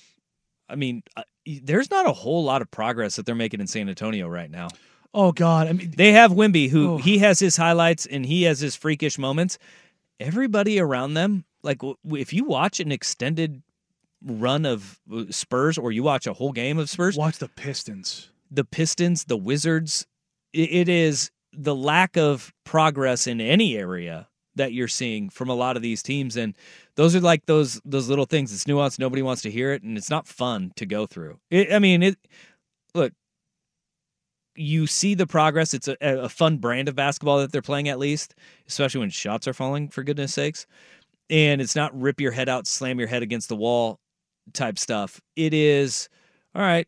I 0.70 0.74
mean, 0.74 1.02
uh, 1.16 1.24
there's 1.46 1.90
not 1.90 2.08
a 2.08 2.12
whole 2.12 2.42
lot 2.44 2.62
of 2.62 2.70
progress 2.70 3.16
that 3.16 3.26
they're 3.26 3.34
making 3.34 3.60
in 3.60 3.66
San 3.66 3.88
Antonio 3.90 4.26
right 4.26 4.50
now. 4.50 4.68
Oh 5.12 5.32
God, 5.32 5.68
I 5.68 5.72
mean, 5.74 5.92
They 5.94 6.12
have 6.12 6.30
Wemby, 6.32 6.70
who 6.70 6.92
Oh. 6.92 6.96
he 6.96 7.18
has 7.18 7.38
his 7.38 7.56
highlights 7.58 8.06
and 8.06 8.24
he 8.24 8.44
has 8.44 8.60
his 8.60 8.74
freakish 8.74 9.18
moments. 9.18 9.58
Everybody 10.18 10.80
around 10.80 11.14
them, 11.14 11.44
like 11.62 11.82
if 12.06 12.32
you 12.32 12.44
watch 12.44 12.80
an 12.80 12.90
extended 12.90 13.62
run 14.24 14.66
of 14.66 15.00
uh, 15.12 15.24
Spurs 15.30 15.78
or 15.78 15.92
you 15.92 16.02
watch 16.02 16.26
a 16.26 16.32
whole 16.32 16.52
game 16.52 16.78
of 16.78 16.88
Spurs, 16.90 17.16
watch 17.16 17.38
the 17.38 17.48
Pistons. 17.48 18.30
the 18.50 18.64
Pistons, 18.64 19.24
the 19.24 19.36
Wizards. 19.36 20.06
It 20.52 20.88
is 20.88 21.30
the 21.52 21.74
lack 21.74 22.16
of 22.16 22.52
progress 22.64 23.26
in 23.26 23.40
any 23.40 23.76
area 23.76 24.28
that 24.54 24.74
you're 24.74 24.88
seeing 24.88 25.30
from 25.30 25.48
a 25.48 25.54
lot 25.54 25.76
of 25.76 25.82
these 25.82 26.02
teams, 26.02 26.36
and 26.36 26.54
those 26.96 27.16
are 27.16 27.20
like 27.20 27.46
those 27.46 27.80
those 27.86 28.10
little 28.10 28.26
things. 28.26 28.52
It's 28.52 28.64
nuanced. 28.64 28.98
Nobody 28.98 29.22
wants 29.22 29.40
to 29.42 29.50
hear 29.50 29.72
it, 29.72 29.82
and 29.82 29.96
it's 29.96 30.10
not 30.10 30.26
fun 30.26 30.72
to 30.76 30.84
go 30.84 31.06
through. 31.06 31.38
It, 31.50 31.72
I 31.72 31.78
mean, 31.78 32.02
it. 32.02 32.18
Look, 32.94 33.14
you 34.54 34.86
see 34.86 35.14
the 35.14 35.26
progress. 35.26 35.72
It's 35.72 35.88
a, 35.88 35.96
a 36.02 36.28
fun 36.28 36.58
brand 36.58 36.88
of 36.90 36.94
basketball 36.94 37.38
that 37.38 37.50
they're 37.50 37.62
playing, 37.62 37.88
at 37.88 37.98
least, 37.98 38.34
especially 38.68 39.00
when 39.00 39.08
shots 39.08 39.48
are 39.48 39.54
falling. 39.54 39.88
For 39.88 40.02
goodness 40.02 40.34
sakes, 40.34 40.66
and 41.30 41.62
it's 41.62 41.74
not 41.74 41.98
rip 41.98 42.20
your 42.20 42.32
head 42.32 42.50
out, 42.50 42.66
slam 42.66 42.98
your 42.98 43.08
head 43.08 43.22
against 43.22 43.48
the 43.48 43.56
wall 43.56 44.00
type 44.54 44.78
stuff. 44.78 45.20
It 45.36 45.54
is 45.54 46.08
all 46.54 46.62
right 46.62 46.86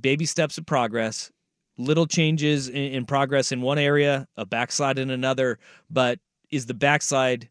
baby 0.00 0.24
steps 0.24 0.56
of 0.58 0.64
progress, 0.64 1.30
little 1.76 2.06
changes 2.06 2.68
in, 2.68 2.76
in 2.76 3.04
progress 3.04 3.52
in 3.52 3.60
one 3.60 3.78
area, 3.78 4.26
a 4.36 4.46
backslide 4.46 4.98
in 4.98 5.10
another. 5.10 5.58
But 5.90 6.18
is 6.50 6.66
the 6.66 6.74
backslide 6.74 7.48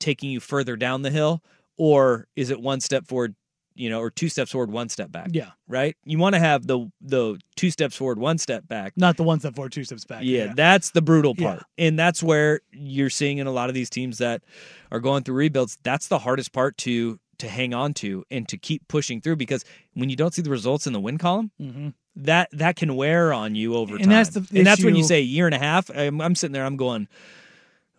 taking 0.00 0.30
you 0.30 0.40
further 0.40 0.76
down 0.76 1.02
the 1.02 1.10
hill, 1.10 1.42
or 1.76 2.26
is 2.36 2.50
it 2.50 2.60
one 2.60 2.80
step 2.80 3.06
forward, 3.06 3.34
you 3.74 3.88
know, 3.90 4.00
or 4.00 4.10
two 4.10 4.28
steps 4.28 4.50
forward, 4.52 4.70
one 4.70 4.88
step 4.88 5.12
back? 5.12 5.28
Yeah. 5.32 5.50
Right. 5.68 5.96
You 6.04 6.18
want 6.18 6.34
to 6.34 6.40
have 6.40 6.66
the 6.66 6.90
the 7.00 7.38
two 7.56 7.70
steps 7.70 7.96
forward, 7.96 8.18
one 8.18 8.38
step 8.38 8.66
back. 8.66 8.94
Not 8.96 9.16
the 9.16 9.22
one 9.24 9.38
step 9.38 9.54
forward, 9.54 9.72
two 9.72 9.84
steps 9.84 10.04
back. 10.04 10.22
Yeah, 10.24 10.52
that's 10.54 10.90
the 10.90 11.02
brutal 11.02 11.34
Yeah. 11.38 11.48
part. 11.48 11.62
And 11.78 11.98
that's 11.98 12.22
where 12.22 12.60
you're 12.72 13.10
seeing 13.10 13.38
in 13.38 13.46
a 13.46 13.52
lot 13.52 13.68
of 13.68 13.74
these 13.74 13.90
teams 13.90 14.18
that 14.18 14.42
are 14.90 15.00
going 15.00 15.22
through 15.24 15.36
rebuilds, 15.36 15.78
that's 15.82 16.08
the 16.08 16.18
hardest 16.18 16.52
part 16.52 16.76
to 16.78 17.18
to 17.38 17.48
hang 17.48 17.74
on 17.74 17.94
to 17.94 18.24
and 18.30 18.48
to 18.48 18.56
keep 18.56 18.86
pushing 18.88 19.20
through 19.20 19.36
because 19.36 19.64
when 19.94 20.08
you 20.10 20.16
don't 20.16 20.32
see 20.34 20.42
the 20.42 20.50
results 20.50 20.86
in 20.86 20.92
the 20.92 21.00
win 21.00 21.18
column, 21.18 21.50
Mhm. 21.60 21.94
that 22.16 22.48
that 22.52 22.76
can 22.76 22.94
wear 22.96 23.32
on 23.32 23.54
you 23.54 23.74
over 23.76 23.94
And 23.96 24.04
time. 24.04 24.10
that's 24.10 24.30
the 24.30 24.46
and 24.58 24.66
that's 24.66 24.84
when 24.84 24.96
you 24.96 25.04
say 25.04 25.18
a 25.18 25.22
year 25.22 25.46
and 25.46 25.54
a 25.54 25.58
half. 25.58 25.90
I'm, 25.90 26.20
I'm 26.20 26.34
sitting 26.34 26.52
there, 26.52 26.64
I'm 26.64 26.76
going, 26.76 27.08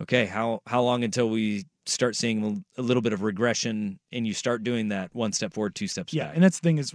okay, 0.02 0.26
how 0.26 0.62
how 0.66 0.82
long 0.82 1.04
until 1.04 1.30
we 1.30 1.66
start 1.86 2.16
seeing 2.16 2.64
a 2.78 2.82
little 2.82 3.02
bit 3.02 3.14
of 3.14 3.22
regression 3.22 4.00
and 4.12 4.26
you 4.26 4.34
start 4.34 4.64
doing 4.64 4.90
that 4.90 5.14
one 5.14 5.32
step 5.32 5.54
forward, 5.54 5.76
two 5.76 5.88
steps 5.88 6.14
Yeah, 6.14 6.26
back. 6.26 6.36
and 6.36 6.44
that's 6.44 6.60
the 6.60 6.64
thing 6.68 6.78
is 6.80 6.94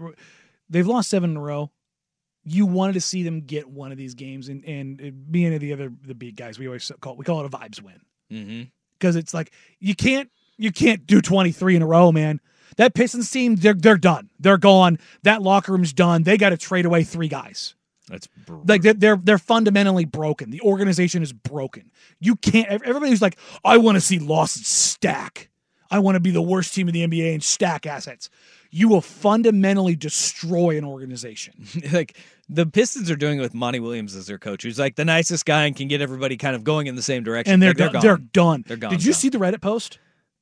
they've 0.69 0.87
lost 0.87 1.11
seven 1.11 1.31
in 1.31 1.37
a 1.37 1.41
row. 1.41 1.71
You 2.43 2.65
wanted 2.67 2.95
to 2.95 3.01
see 3.03 3.23
them 3.23 3.43
get 3.43 3.69
one 3.69 3.93
of 3.93 3.99
these 3.99 4.15
games, 4.15 4.49
and 4.49 4.65
and 4.65 5.31
being 5.31 5.57
the 5.59 5.73
other 5.73 5.93
the 6.07 6.15
big 6.15 6.37
guys, 6.37 6.59
we 6.59 6.67
always 6.67 6.91
call 7.01 7.17
we 7.17 7.25
call 7.25 7.41
it 7.41 7.47
a 7.47 7.57
vibes 7.57 7.83
win 7.83 8.01
Mm-hmm. 8.33 8.63
because 8.99 9.15
it's 9.17 9.35
like 9.35 9.53
you 9.79 9.95
can't 9.95 10.31
you 10.61 10.73
can't 10.73 11.07
do 11.07 11.21
twenty 11.21 11.53
three 11.53 11.77
in 11.77 11.83
a 11.83 11.87
row, 11.87 12.13
man. 12.13 12.41
That 12.77 12.95
Pistons 12.95 13.31
team, 13.31 13.57
they're 13.57 13.75
they're 13.75 13.99
done. 13.99 14.31
They're 14.39 14.59
gone. 14.59 14.99
That 15.23 15.43
locker 15.43 15.73
room's 15.73 15.93
done. 15.93 16.23
They 16.23 16.37
got 16.37 16.51
to 16.51 16.57
trade 16.57 16.87
away 16.87 17.05
three 17.05 17.29
guys. 17.29 17.75
That's 18.09 18.29
like 18.65 18.83
they're, 18.83 18.95
they're 18.95 19.17
they're 19.17 19.39
fundamentally 19.39 20.05
broken. 20.05 20.51
The 20.51 20.61
organization 20.63 21.23
is 21.23 21.33
broken. 21.33 21.91
You 22.19 22.37
can't. 22.37 22.69
Everybody 22.69 23.11
who's 23.11 23.23
like, 23.23 23.39
I 23.65 23.77
want 23.79 23.97
to 23.97 24.01
see 24.01 24.19
losses 24.19 24.67
stack. 24.67 25.49
I 25.91 25.99
want 25.99 26.17
to 26.17 26.21
be 26.21 26.31
the 26.31 26.43
worst 26.43 26.75
team 26.75 26.89
in 26.89 26.95
the 26.95 27.07
NBA 27.07 27.35
and 27.35 27.43
stack 27.43 27.87
assets. 27.87 28.31
You 28.71 28.89
will 28.89 29.01
fundamentally 29.01 29.97
destroy 29.97 30.79
an 30.79 30.85
organization. 30.85 31.67
like 31.93 32.17
the 32.49 32.67
Pistons 32.67 33.11
are 33.11 33.17
doing 33.17 33.39
it 33.39 33.43
with 33.43 33.55
Monty 33.55 33.81
Williams 33.81 34.15
as 34.15 34.27
their 34.27 34.39
coach, 34.39 34.63
who's 34.63 34.79
like 34.79 34.97
the 34.97 35.05
nicest 35.05 35.47
guy 35.47 35.67
and 35.67 35.75
can 35.75 35.89
get 35.89 36.01
everybody 36.01 36.37
kind 36.37 36.55
of 36.55 36.65
going 36.65 36.87
in 36.87 36.97
the 36.97 37.03
same 37.03 37.25
direction. 37.25 37.55
And 37.55 37.63
they're 37.63 37.75
they're, 37.75 37.89
go- 37.89 37.93
gone. 37.95 38.03
they're 38.03 38.17
done. 38.19 38.65
They're 38.67 38.77
gone. 38.77 38.91
Did 38.91 39.05
you 39.05 39.13
gone. 39.13 39.19
see 39.19 39.29
the 39.29 39.39
Reddit 39.39 39.61
post? 39.61 39.99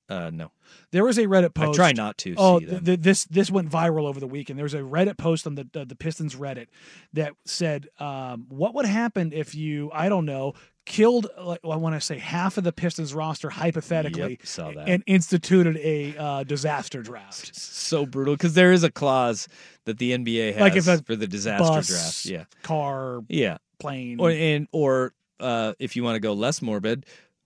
Uh, 0.08 0.30
no. 0.30 0.50
There 0.90 1.04
was 1.04 1.18
a 1.18 1.26
Reddit 1.26 1.52
post. 1.54 1.78
I 1.78 1.84
try 1.88 1.92
not 1.92 2.16
to 2.18 2.34
Oh, 2.38 2.60
th- 2.60 2.84
th- 2.84 3.00
this 3.00 3.24
this 3.26 3.50
went 3.50 3.70
viral 3.70 4.04
over 4.06 4.20
the 4.20 4.26
weekend. 4.26 4.58
There 4.58 4.64
was 4.64 4.74
a 4.74 4.78
Reddit 4.80 5.18
post 5.18 5.46
on 5.46 5.54
the 5.54 5.68
uh, 5.74 5.84
the 5.84 5.96
Pistons 5.96 6.34
Reddit 6.34 6.66
that 7.12 7.32
said, 7.44 7.88
um, 7.98 8.46
"What 8.48 8.74
would 8.74 8.86
happen 8.86 9.32
if 9.34 9.54
you, 9.54 9.90
I 9.92 10.08
don't 10.08 10.24
know, 10.24 10.54
killed. 10.86 11.26
Like, 11.38 11.60
I 11.62 11.76
want 11.76 11.94
to 11.94 12.00
say 12.00 12.18
half 12.18 12.56
of 12.56 12.64
the 12.64 12.72
Pistons 12.72 13.12
roster 13.12 13.50
hypothetically, 13.50 14.30
Yep, 14.40 14.46
saw 14.46 14.70
that. 14.72 14.88
and 14.88 15.02
instituted 15.06 15.76
a 15.76 16.16
uh, 16.16 16.42
disaster 16.44 17.02
draft. 17.02 17.54
So 17.54 18.06
brutal 18.06 18.34
because 18.34 18.54
there 18.54 18.72
is 18.72 18.84
a 18.84 18.90
clause 18.90 19.46
that 19.84 19.98
the 19.98 20.12
NBA 20.12 20.52
has 20.54 20.60
Like 20.60 20.76
if 20.76 20.88
a 20.88 21.02
for 21.02 21.16
the 21.16 21.26
disaster 21.26 21.64
bus, 21.64 21.88
draft. 21.88 22.24
Yeah, 22.26 22.44
car, 22.62 23.20
yeah, 23.28 23.58
plane, 23.78 24.18
or 24.20 24.30
and 24.30 24.68
or 24.72 25.12
uh, 25.40 25.74
if 25.78 25.94
you 25.96 26.02
want 26.02 26.16
to 26.16 26.20
go 26.20 26.32
less 26.32 26.60
morbid, 26.62 27.04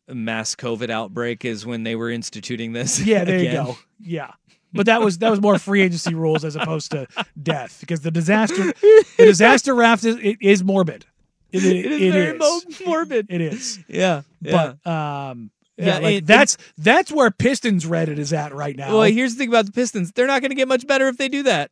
mass 0.09 0.55
COVID 0.55 0.91
outbreak 0.91 1.45
is 1.45 1.65
when 1.67 1.83
they 1.85 1.95
were 1.97 2.11
instituting 2.11 2.73
this. 2.73 3.01
Yeah, 3.01 3.25
there 3.25 3.37
again. 3.41 3.53
you 3.67 3.73
go. 3.73 3.79
Yeah. 4.01 4.31
But 4.75 4.87
that 4.87 5.03
was 5.03 5.19
that 5.19 5.31
was 5.31 5.41
more 5.41 5.59
free 5.59 5.83
agency 5.83 6.15
rules 6.25 6.45
as 6.45 6.57
opposed 6.57 6.93
to 6.93 7.07
death 7.41 7.79
because 7.81 8.01
the 8.01 8.11
disaster 8.11 8.57
the 8.73 9.05
disaster 9.19 9.75
raft 9.75 10.05
is 10.05 10.17
it 10.17 10.39
is 10.41 10.65
morbid. 10.65 11.05
It, 11.53 11.63
it, 11.65 11.77
It 11.85 11.93
is 11.93 12.01
it 12.03 12.13
very 12.13 12.37
is. 12.37 12.39
mo- 12.39 12.87
morbid. 12.87 13.27
It 13.29 13.41
is. 13.43 13.79
Yeah, 13.87 14.23
yeah. 14.41 14.75
But 14.83 14.91
um 14.91 15.51
Yeah, 15.77 15.87
yeah, 15.87 15.99
like 15.99 16.27
that's 16.27 16.57
that's 16.79 17.13
where 17.13 17.31
Pistons 17.31 17.85
Reddit 17.85 18.17
is 18.19 18.33
at 18.33 18.55
right 18.55 18.75
now. 18.75 18.93
Well, 18.97 19.03
here's 19.11 19.35
the 19.35 19.39
thing 19.41 19.49
about 19.51 19.67
the 19.67 19.73
Pistons: 19.73 20.13
they're 20.13 20.27
not 20.27 20.41
going 20.41 20.51
to 20.51 20.57
get 20.57 20.69
much 20.69 20.87
better 20.87 21.09
if 21.09 21.19
they 21.19 21.29
do 21.29 21.43
that. 21.43 21.71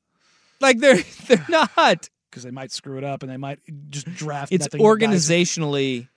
Like 0.61 0.79
they're 0.79 0.99
they're 1.27 1.47
not. 1.49 2.11
because 2.31 2.43
they 2.43 2.51
might 2.51 2.71
screw 2.71 2.99
it 2.99 3.05
up 3.05 3.23
and 3.23 3.33
they 3.33 3.39
might 3.39 3.61
just 3.89 4.13
draft. 4.15 4.53
It's 4.53 4.67
nothing 4.67 4.83
but 4.83 4.99
guys- 4.99 5.09
organizationally 5.27 6.09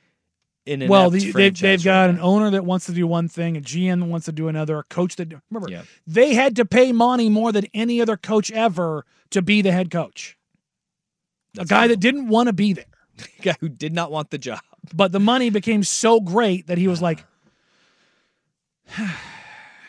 an 0.66 0.88
Well, 0.88 1.10
the, 1.10 1.32
they've 1.32 1.36
right 1.60 1.84
got 1.84 2.06
now. 2.08 2.10
an 2.16 2.20
owner 2.20 2.50
that 2.52 2.66
wants 2.66 2.86
to 2.88 2.92
do 2.94 3.06
one 3.06 3.28
thing, 3.28 3.58
a 3.58 3.62
GM 3.62 4.00
that 4.00 4.06
wants 4.06 4.26
to 4.28 4.32
do 4.32 4.48
another, 4.48 4.78
a 4.80 4.84
coach 4.84 5.16
that 5.18 5.34
remember 5.52 5.70
Yeah. 5.72 5.84
they 6.08 6.34
had 6.34 6.56
to 6.58 6.66
pay 6.66 6.92
money 6.92 7.30
more 7.30 7.52
than 7.52 7.66
any 7.74 8.02
other 8.02 8.18
coach 8.18 8.52
ever 8.52 9.06
to 9.32 9.42
be 9.42 9.62
the 9.62 9.72
head 9.72 9.92
coach. 9.92 10.38
a 11.58 11.66
guy 11.66 11.88
that 11.88 12.00
didn't 12.00 12.28
want 12.30 12.48
to 12.48 12.54
be 12.54 12.74
there, 12.74 12.86
a 13.40 13.42
guy 13.42 13.56
who 13.60 13.70
did 13.70 13.94
not 13.94 14.12
want 14.12 14.30
the 14.32 14.38
job. 14.38 14.62
but 14.94 15.12
the 15.12 15.20
money 15.20 15.50
became 15.50 15.84
so 15.84 16.20
great 16.20 16.68
that 16.68 16.78
he 16.78 16.88
was 16.88 17.02
like, 17.08 17.26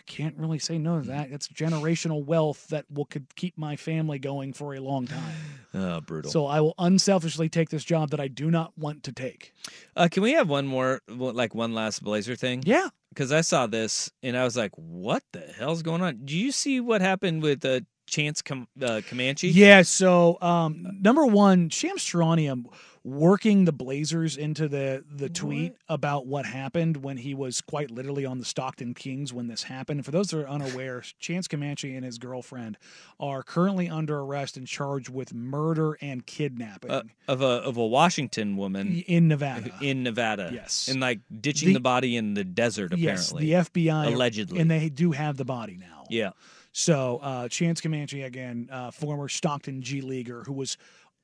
can't 0.07 0.37
really 0.37 0.59
say 0.59 0.79
no 0.79 1.01
to 1.01 1.07
that. 1.09 1.31
It's 1.31 1.49
generational 1.49 2.25
wealth 2.25 2.69
that 2.69 2.85
will 2.91 3.05
could 3.05 3.35
keep 3.37 3.57
my 3.57 3.77
family 3.77 4.19
going 4.19 4.53
for 4.53 4.75
a 4.75 4.81
long 4.81 5.07
time. 5.07 5.35
Oh, 5.73 6.01
brutal. 6.07 6.31
So 6.31 6.47
I 6.47 6.61
will 6.61 6.75
unselfishly 6.79 7.49
take 7.49 7.71
this 7.71 7.85
job 7.85 8.11
that 8.11 8.21
I 8.21 8.29
do 8.29 8.51
not 8.51 8.77
want 8.77 9.03
to 9.05 9.13
take. 9.13 9.53
Uh, 9.97 10.09
can 10.11 10.23
we 10.23 10.33
have 10.33 10.49
one 10.49 10.67
more, 10.67 11.01
like 11.09 11.55
one 11.55 11.75
last 11.75 12.03
Blazer 12.03 12.37
thing? 12.37 12.63
Yeah. 12.65 12.89
Because 13.11 13.33
I 13.33 13.43
saw 13.43 13.67
this 13.67 14.11
and 14.23 14.37
I 14.37 14.43
was 14.43 14.57
like, 14.57 14.73
"What 14.75 15.23
the 15.33 15.41
hell's 15.41 15.83
going 15.83 16.03
on?" 16.03 16.23
Do 16.25 16.37
you 16.37 16.51
see 16.51 16.81
what 16.81 17.01
happened 17.01 17.43
with 17.43 17.65
uh, 17.65 17.81
Chance 18.09 18.43
Com- 18.43 18.67
uh, 18.83 19.03
Comanche? 19.09 19.49
Yeah, 19.49 19.83
so 19.83 20.37
um, 20.41 20.99
number 21.01 21.25
one, 21.25 21.69
Shams 21.71 22.03
Charania 22.03 22.61
working 23.05 23.67
the 23.67 23.73
Blazers 23.73 24.37
into 24.37 24.67
the 24.67 25.05
the 25.15 25.29
tweet 25.29 25.75
about 25.91 26.27
what 26.27 26.47
happened 26.47 26.97
when 27.05 27.19
he 27.19 27.35
was 27.35 27.61
quite 27.61 27.91
literally 27.91 28.25
on 28.25 28.39
the 28.39 28.45
Stockton 28.47 28.95
Kings 28.95 29.31
when 29.33 29.47
this 29.47 29.65
happened. 29.65 30.05
For 30.07 30.11
those 30.11 30.29
that 30.29 30.39
are 30.41 30.49
unaware, 30.49 31.03
Chance 31.19 31.47
Comanche 31.49 31.95
and 31.95 32.05
his 32.05 32.17
girlfriend 32.19 32.79
are 33.21 33.43
currently 33.43 33.89
under 33.91 34.19
arrest 34.21 34.57
and 34.57 34.67
charged 34.67 35.11
with 35.11 35.35
murder 35.35 35.99
and 36.01 36.25
kidnapping 36.25 36.91
Uh, 36.91 37.03
of 37.29 37.43
a 37.43 37.45
of 37.45 37.77
a 37.77 37.87
Washington 37.87 38.57
woman 38.57 39.05
in 39.07 39.29
Nevada. 39.29 39.71
in 39.83 40.03
Nevada. 40.03 40.51
Yes. 40.53 40.89
and 40.89 41.01
like 41.01 41.21
ditching 41.41 41.69
The- 41.69 41.75
the, 41.75 41.81
body 41.81 42.17
in 42.17 42.33
the 42.35 42.45
desert. 42.45 42.97
Yes, 42.97 43.33
the 43.33 43.53
FBI 43.53 44.07
allegedly, 44.15 44.61
and 44.61 44.71
they 44.71 44.89
do 44.89 45.13
have 45.13 45.37
the 45.37 45.45
body 45.45 45.77
now. 45.79 46.05
yeah. 46.09 46.31
So 46.77 47.21
uh, 47.23 47.49
Chance 47.49 47.83
Comanche 47.83 48.23
again, 48.23 48.69
uh, 48.73 48.91
former 48.91 49.29
Stockton 49.29 49.81
G 49.83 50.01
leaguer 50.01 50.43
who 50.45 50.53
was 50.55 50.77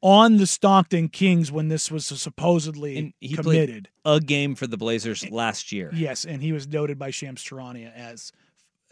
on 0.02 0.38
the 0.38 0.46
Stockton 0.46 1.08
Kings 1.08 1.52
when 1.52 1.68
this 1.68 1.90
was 1.90 2.06
supposedly 2.06 2.96
And 2.98 3.12
he 3.20 3.34
committed. 3.36 3.88
a 4.04 4.18
game 4.20 4.54
for 4.54 4.66
the 4.66 4.76
Blazers 4.76 5.28
last 5.30 5.72
year. 5.72 5.90
Yes, 5.94 6.24
and 6.24 6.42
he 6.42 6.52
was 6.52 6.66
noted 6.68 6.98
by 6.98 7.10
Shams 7.10 7.42
Charania 7.42 7.94
as 7.94 8.32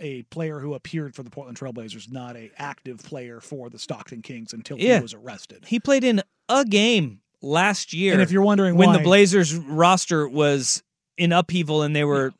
a 0.00 0.22
player 0.24 0.60
who 0.60 0.74
appeared 0.74 1.14
for 1.14 1.22
the 1.22 1.30
Portland 1.30 1.58
Trailblazers, 1.58 2.12
not 2.12 2.36
a 2.36 2.50
active 2.56 2.98
player 2.98 3.40
for 3.40 3.68
the 3.70 3.78
Stockton 3.78 4.22
Kings 4.22 4.52
until 4.52 4.78
Yeah. 4.78 4.96
he 4.96 5.02
was 5.02 5.14
arrested. 5.14 5.64
He 5.66 5.80
played 5.80 6.04
in 6.04 6.22
a 6.48 6.64
game 6.64 7.20
last 7.42 7.92
year. 7.92 8.12
And 8.12 8.22
if 8.22 8.30
you're 8.30 8.42
wondering 8.42 8.76
when 8.76 8.88
why- 8.90 8.98
the 8.98 9.02
Blazers 9.02 9.54
roster 9.56 10.28
was 10.28 10.82
in 11.16 11.32
upheaval 11.32 11.82
and 11.82 11.96
they 11.96 12.04
were 12.04 12.32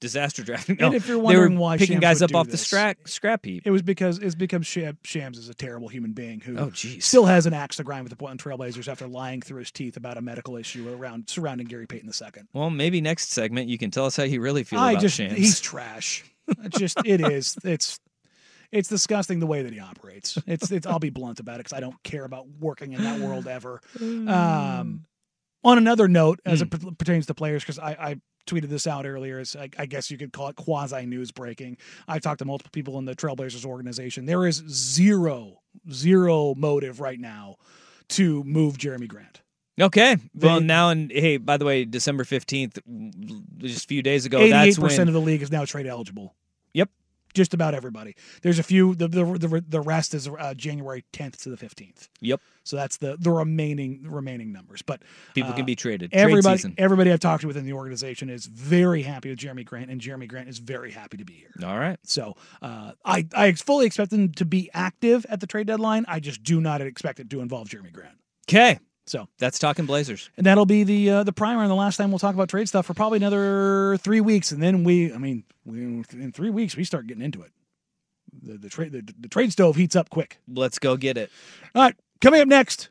disaster 0.00 0.42
drafting, 0.42 0.80
And 0.80 0.94
if 0.94 1.06
you're 1.06 1.16
they 1.18 1.22
wondering 1.22 1.54
were 1.54 1.60
why 1.60 1.76
picking 1.78 1.96
Shams 1.96 2.00
guys 2.02 2.22
up 2.22 2.34
off 2.34 2.48
the 2.48 2.56
scrap 2.56 2.96
scrap 3.06 3.44
heap. 3.44 3.62
It 3.66 3.70
was 3.70 3.82
because 3.82 4.18
it's 4.18 4.34
because 4.34 4.66
Shams 4.66 5.38
is 5.38 5.48
a 5.48 5.54
terrible 5.54 5.88
human 5.88 6.12
being 6.12 6.40
who 6.40 6.58
Oh, 6.58 6.70
still 6.72 7.26
has 7.26 7.46
an 7.46 7.54
axe 7.54 7.76
to 7.76 7.84
grind 7.84 8.04
with 8.04 8.10
the 8.10 8.16
Portland 8.16 8.42
Trailblazers 8.42 8.88
after 8.88 9.06
lying 9.06 9.42
through 9.42 9.58
his 9.60 9.70
teeth 9.70 9.96
about 9.96 10.16
a 10.16 10.22
medical 10.22 10.56
issue 10.56 10.92
around 10.92 11.28
surrounding 11.28 11.66
Gary 11.66 11.86
Payton 11.86 12.08
II. 12.10 12.42
Well, 12.52 12.70
maybe 12.70 13.00
next 13.00 13.30
segment 13.30 13.68
you 13.68 13.78
can 13.78 13.90
tell 13.90 14.06
us 14.06 14.16
how 14.16 14.22
you 14.24 14.40
really 14.40 14.64
feel 14.64 14.80
I 14.80 14.92
about 14.92 15.02
just 15.02 15.16
Shams. 15.16 15.36
he's 15.36 15.60
trash. 15.60 16.24
It's 16.64 16.78
just 16.78 16.98
it 17.04 17.20
is. 17.20 17.56
It's 17.62 18.00
it's 18.72 18.88
disgusting 18.88 19.40
the 19.40 19.46
way 19.46 19.62
that 19.62 19.72
he 19.72 19.80
operates. 19.80 20.38
It's 20.46 20.70
it's 20.72 20.86
I'll 20.86 20.98
be 20.98 21.10
blunt 21.10 21.40
about 21.40 21.56
it 21.56 21.58
because 21.64 21.72
I 21.72 21.80
don't 21.80 22.02
care 22.02 22.24
about 22.24 22.46
working 22.58 22.92
in 22.92 23.02
that 23.04 23.20
world 23.20 23.46
ever. 23.46 23.80
Um, 24.00 25.04
on 25.62 25.76
another 25.76 26.08
note, 26.08 26.40
as 26.46 26.62
it 26.62 26.70
pertains 26.96 27.26
to 27.26 27.34
players, 27.34 27.62
because 27.62 27.78
I, 27.78 27.90
I 27.90 28.16
tweeted 28.46 28.68
this 28.68 28.86
out 28.86 29.06
earlier, 29.06 29.38
as 29.38 29.54
I, 29.56 29.68
I 29.78 29.86
guess 29.86 30.10
you 30.10 30.18
could 30.18 30.32
call 30.32 30.48
it 30.48 30.56
quasi 30.56 31.06
news 31.06 31.30
breaking. 31.30 31.76
I 32.08 32.18
talked 32.18 32.40
to 32.40 32.44
multiple 32.44 32.70
people 32.72 32.98
in 32.98 33.04
the 33.04 33.14
Trailblazers 33.14 33.64
organization. 33.64 34.26
There 34.26 34.46
is 34.46 34.56
zero 34.68 35.60
zero 35.90 36.54
motive 36.56 37.00
right 37.00 37.18
now 37.18 37.56
to 38.10 38.42
move 38.44 38.76
Jerami 38.76 39.06
Grant. 39.08 39.42
Okay. 39.80 40.16
Well, 40.34 40.60
They- 40.60 40.66
now 40.66 40.90
and 40.90 41.10
hey, 41.10 41.36
by 41.36 41.56
the 41.56 41.64
way, 41.64 41.84
December 41.84 42.24
fifteenth, 42.24 42.78
just 43.58 43.84
a 43.84 43.88
few 43.88 44.02
days 44.02 44.26
ago, 44.26 44.38
Eighty-eight 44.40 44.76
percent 44.78 45.08
of 45.08 45.14
the 45.14 45.20
league 45.20 45.42
is 45.42 45.50
now 45.50 45.64
trade 45.64 45.86
eligible. 45.86 46.34
Just 47.34 47.54
about 47.54 47.74
everybody. 47.74 48.14
There's 48.42 48.58
a 48.58 48.62
few. 48.62 48.94
The 48.94 49.08
the 49.08 49.24
the, 49.24 49.64
the 49.68 49.80
rest 49.80 50.14
is 50.14 50.28
uh, 50.28 50.54
January 50.54 51.04
10th 51.12 51.42
to 51.42 51.50
the 51.50 51.56
15th. 51.56 52.08
Yep. 52.20 52.40
So 52.64 52.76
that's 52.76 52.98
the 52.98 53.16
the 53.18 53.30
remaining 53.30 54.04
remaining 54.08 54.52
numbers. 54.52 54.82
But 54.82 55.02
People 55.34 55.52
can 55.52 55.62
uh, 55.62 55.66
be 55.66 55.76
traded. 55.76 56.12
Trade 56.12 56.20
Everybody 56.20 56.58
season. 56.58 56.74
everybody 56.78 57.12
I've 57.12 57.20
talked 57.20 57.42
to 57.42 57.46
within 57.46 57.64
the 57.64 57.72
organization 57.72 58.28
is 58.30 58.46
very 58.46 59.02
happy 59.02 59.30
with 59.30 59.38
Jerami 59.38 59.64
Grant, 59.64 59.90
and 59.90 60.00
Jerami 60.00 60.28
Grant 60.28 60.48
is 60.48 60.58
very 60.58 60.90
happy 60.90 61.16
to 61.16 61.24
be 61.24 61.34
here. 61.34 61.52
All 61.64 61.78
right. 61.78 61.98
So 62.04 62.36
uh, 62.62 62.92
I 63.04 63.26
I 63.34 63.52
fully 63.52 63.86
expect 63.86 64.10
them 64.10 64.32
to 64.32 64.44
be 64.44 64.70
active 64.74 65.24
at 65.28 65.40
the 65.40 65.46
trade 65.46 65.66
deadline. 65.66 66.04
I 66.08 66.20
just 66.20 66.42
do 66.42 66.60
not 66.60 66.80
expect 66.80 67.20
it 67.20 67.30
to 67.30 67.40
involve 67.40 67.68
Jerami 67.68 67.92
Grant. 67.92 68.16
Okay. 68.48 68.78
So 69.10 69.26
that's 69.38 69.58
talking 69.58 69.86
Blazers. 69.86 70.30
and 70.36 70.46
that'll 70.46 70.66
be 70.66 70.84
the 70.84 71.10
uh, 71.10 71.24
the 71.24 71.32
primer 71.32 71.62
and 71.62 71.70
the 71.70 71.74
last 71.74 71.96
time 71.96 72.12
we'll 72.12 72.20
talk 72.20 72.34
about 72.36 72.48
trade 72.48 72.68
stuff 72.68 72.86
for 72.86 72.94
probably 72.94 73.16
another 73.16 73.96
three 73.96 74.20
weeks, 74.20 74.52
and 74.52 74.62
then 74.62 74.84
we, 74.84 75.12
I 75.12 75.18
mean, 75.18 75.42
we, 75.64 75.80
in 76.12 76.30
three 76.32 76.50
weeks 76.50 76.76
we 76.76 76.84
start 76.84 77.08
getting 77.08 77.24
into 77.24 77.42
it. 77.42 77.50
The 78.40 78.56
the 78.56 78.68
trade 78.68 78.92
the, 78.92 79.02
the 79.18 79.28
trade 79.28 79.50
stove 79.50 79.74
heats 79.74 79.96
up 79.96 80.10
quick. 80.10 80.38
Let's 80.46 80.78
go 80.78 80.96
get 80.96 81.18
it. 81.18 81.28
All 81.74 81.82
right, 81.82 81.96
coming 82.20 82.40
up 82.40 82.46
next. 82.46 82.90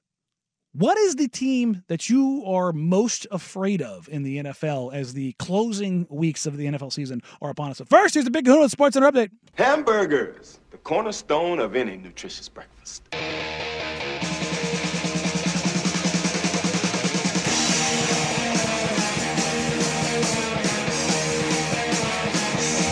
What 0.74 0.98
is 0.98 1.16
the 1.16 1.30
team 1.30 1.84
that 1.88 2.10
you 2.10 2.44
are 2.46 2.74
most 2.74 3.26
afraid 3.32 3.82
of 3.82 4.08
in 4.10 4.24
the 4.24 4.38
NFL 4.38 4.94
as 4.94 5.14
the 5.14 5.32
closing 5.40 6.06
weeks 6.10 6.46
of 6.46 6.58
the 6.58 6.66
NFL 6.66 6.92
season 6.92 7.22
are 7.42 7.50
upon 7.50 7.72
us? 7.72 7.80
But 7.80 7.88
first, 7.88 8.14
here's 8.14 8.26
the 8.26 8.32
Big 8.32 8.46
Kahuna 8.46 8.68
Sports 8.70 8.94
Center 8.94 9.10
update. 9.10 9.32
Hamburgers, 9.56 10.60
the 10.70 10.78
cornerstone 10.78 11.60
of 11.60 11.76
any 11.76 11.98
nutritious 11.98 12.50
breakfast. 12.50 13.04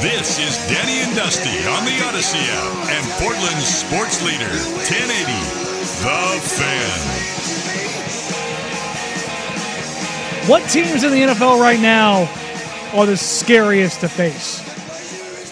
This 0.08 0.40
is 0.40 0.56
Danny 0.70 1.02
and 1.02 1.14
Dusty 1.18 1.50
on 1.68 1.84
the 1.84 2.02
Odyssey 2.08 2.40
app 2.40 2.90
and 2.92 3.06
Portland's 3.20 3.68
sports 3.68 4.24
leader, 4.24 4.48
1080, 4.88 5.34
The 6.02 6.40
Fan. 6.48 7.00
What 10.50 10.62
teams 10.70 11.04
in 11.04 11.12
the 11.12 11.24
NFL 11.24 11.60
right 11.60 11.82
now 11.82 12.22
are 12.98 13.06
the 13.06 13.18
scariest 13.18 14.00
to 14.00 14.08
face? 14.08 14.62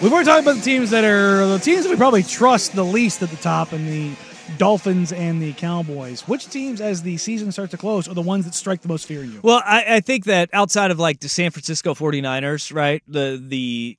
We've 0.00 0.10
already 0.10 0.26
talked 0.26 0.40
about 0.40 0.56
the 0.56 0.62
teams 0.62 0.88
that 0.88 1.04
are 1.04 1.46
the 1.46 1.58
teams 1.58 1.84
that 1.84 1.90
we 1.90 1.96
probably 1.96 2.22
trust 2.22 2.74
the 2.74 2.82
least 2.82 3.22
at 3.22 3.28
the 3.28 3.36
top, 3.36 3.72
and 3.72 3.86
the 3.86 4.16
Dolphins 4.56 5.12
and 5.12 5.42
the 5.42 5.52
Cowboys. 5.52 6.22
Which 6.22 6.48
teams, 6.48 6.80
as 6.80 7.02
the 7.02 7.18
season 7.18 7.52
starts 7.52 7.72
to 7.72 7.76
close, 7.76 8.08
are 8.08 8.14
the 8.14 8.22
ones 8.22 8.46
that 8.46 8.54
strike 8.54 8.80
the 8.80 8.88
most 8.88 9.06
fear 9.06 9.22
in 9.22 9.32
you? 9.32 9.40
Well, 9.42 9.60
I, 9.66 9.96
I 9.96 10.00
think 10.00 10.24
that 10.24 10.48
outside 10.54 10.90
of 10.90 10.98
like 10.98 11.20
the 11.20 11.28
San 11.28 11.50
Francisco 11.50 11.92
49ers, 11.92 12.74
right? 12.74 13.02
The 13.06 13.38
the 13.46 13.98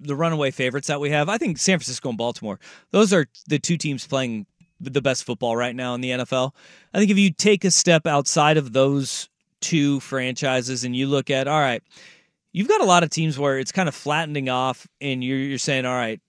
the 0.00 0.16
runaway 0.16 0.50
favorites 0.50 0.88
that 0.88 1.00
we 1.00 1.10
have, 1.10 1.28
I 1.28 1.38
think 1.38 1.58
San 1.58 1.78
Francisco 1.78 2.08
and 2.08 2.18
Baltimore, 2.18 2.58
those 2.90 3.12
are 3.12 3.26
the 3.48 3.58
two 3.58 3.76
teams 3.76 4.06
playing 4.06 4.46
the 4.80 5.00
best 5.00 5.24
football 5.24 5.56
right 5.56 5.74
now 5.74 5.94
in 5.94 6.00
the 6.00 6.10
NFL. 6.10 6.52
I 6.92 6.98
think 6.98 7.10
if 7.10 7.18
you 7.18 7.30
take 7.30 7.64
a 7.64 7.70
step 7.70 8.06
outside 8.06 8.56
of 8.56 8.72
those 8.72 9.28
two 9.60 10.00
franchises 10.00 10.84
and 10.84 10.94
you 10.94 11.06
look 11.06 11.30
at, 11.30 11.48
all 11.48 11.60
right, 11.60 11.82
you've 12.52 12.68
got 12.68 12.80
a 12.80 12.86
lot 12.86 13.02
of 13.02 13.10
teams 13.10 13.38
where 13.38 13.58
it's 13.58 13.72
kind 13.72 13.88
of 13.88 13.94
flattening 13.94 14.48
off 14.48 14.86
and 15.00 15.24
you're, 15.24 15.38
you're 15.38 15.58
saying, 15.58 15.86
all 15.86 15.94
right, 15.94 16.20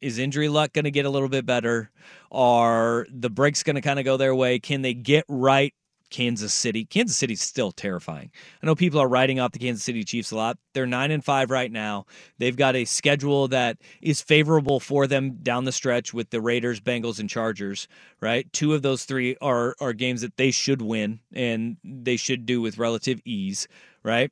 is 0.00 0.18
injury 0.18 0.48
luck 0.48 0.72
going 0.72 0.84
to 0.84 0.90
get 0.90 1.06
a 1.06 1.10
little 1.10 1.28
bit 1.28 1.46
better? 1.46 1.90
Are 2.30 3.06
the 3.10 3.30
breaks 3.30 3.62
going 3.62 3.76
to 3.76 3.82
kind 3.82 3.98
of 3.98 4.04
go 4.04 4.16
their 4.16 4.34
way? 4.34 4.58
Can 4.58 4.82
they 4.82 4.94
get 4.94 5.24
right 5.28 5.74
Kansas 6.12 6.52
City. 6.52 6.84
Kansas 6.84 7.16
City's 7.16 7.40
still 7.40 7.72
terrifying. 7.72 8.30
I 8.62 8.66
know 8.66 8.76
people 8.76 9.00
are 9.00 9.08
writing 9.08 9.40
off 9.40 9.52
the 9.52 9.58
Kansas 9.58 9.82
City 9.82 10.04
Chiefs 10.04 10.30
a 10.30 10.36
lot. 10.36 10.58
They're 10.74 10.86
9 10.86 11.10
and 11.10 11.24
5 11.24 11.50
right 11.50 11.72
now. 11.72 12.04
They've 12.38 12.56
got 12.56 12.76
a 12.76 12.84
schedule 12.84 13.48
that 13.48 13.78
is 14.02 14.20
favorable 14.20 14.78
for 14.78 15.06
them 15.06 15.38
down 15.42 15.64
the 15.64 15.72
stretch 15.72 16.12
with 16.12 16.30
the 16.30 16.40
Raiders, 16.40 16.80
Bengals 16.80 17.18
and 17.18 17.28
Chargers, 17.28 17.88
right? 18.20 18.50
Two 18.52 18.74
of 18.74 18.82
those 18.82 19.04
3 19.04 19.36
are 19.40 19.74
are 19.80 19.94
games 19.94 20.20
that 20.20 20.36
they 20.36 20.50
should 20.50 20.82
win 20.82 21.20
and 21.32 21.78
they 21.82 22.16
should 22.16 22.46
do 22.46 22.60
with 22.60 22.78
relative 22.78 23.20
ease, 23.24 23.66
right? 24.04 24.30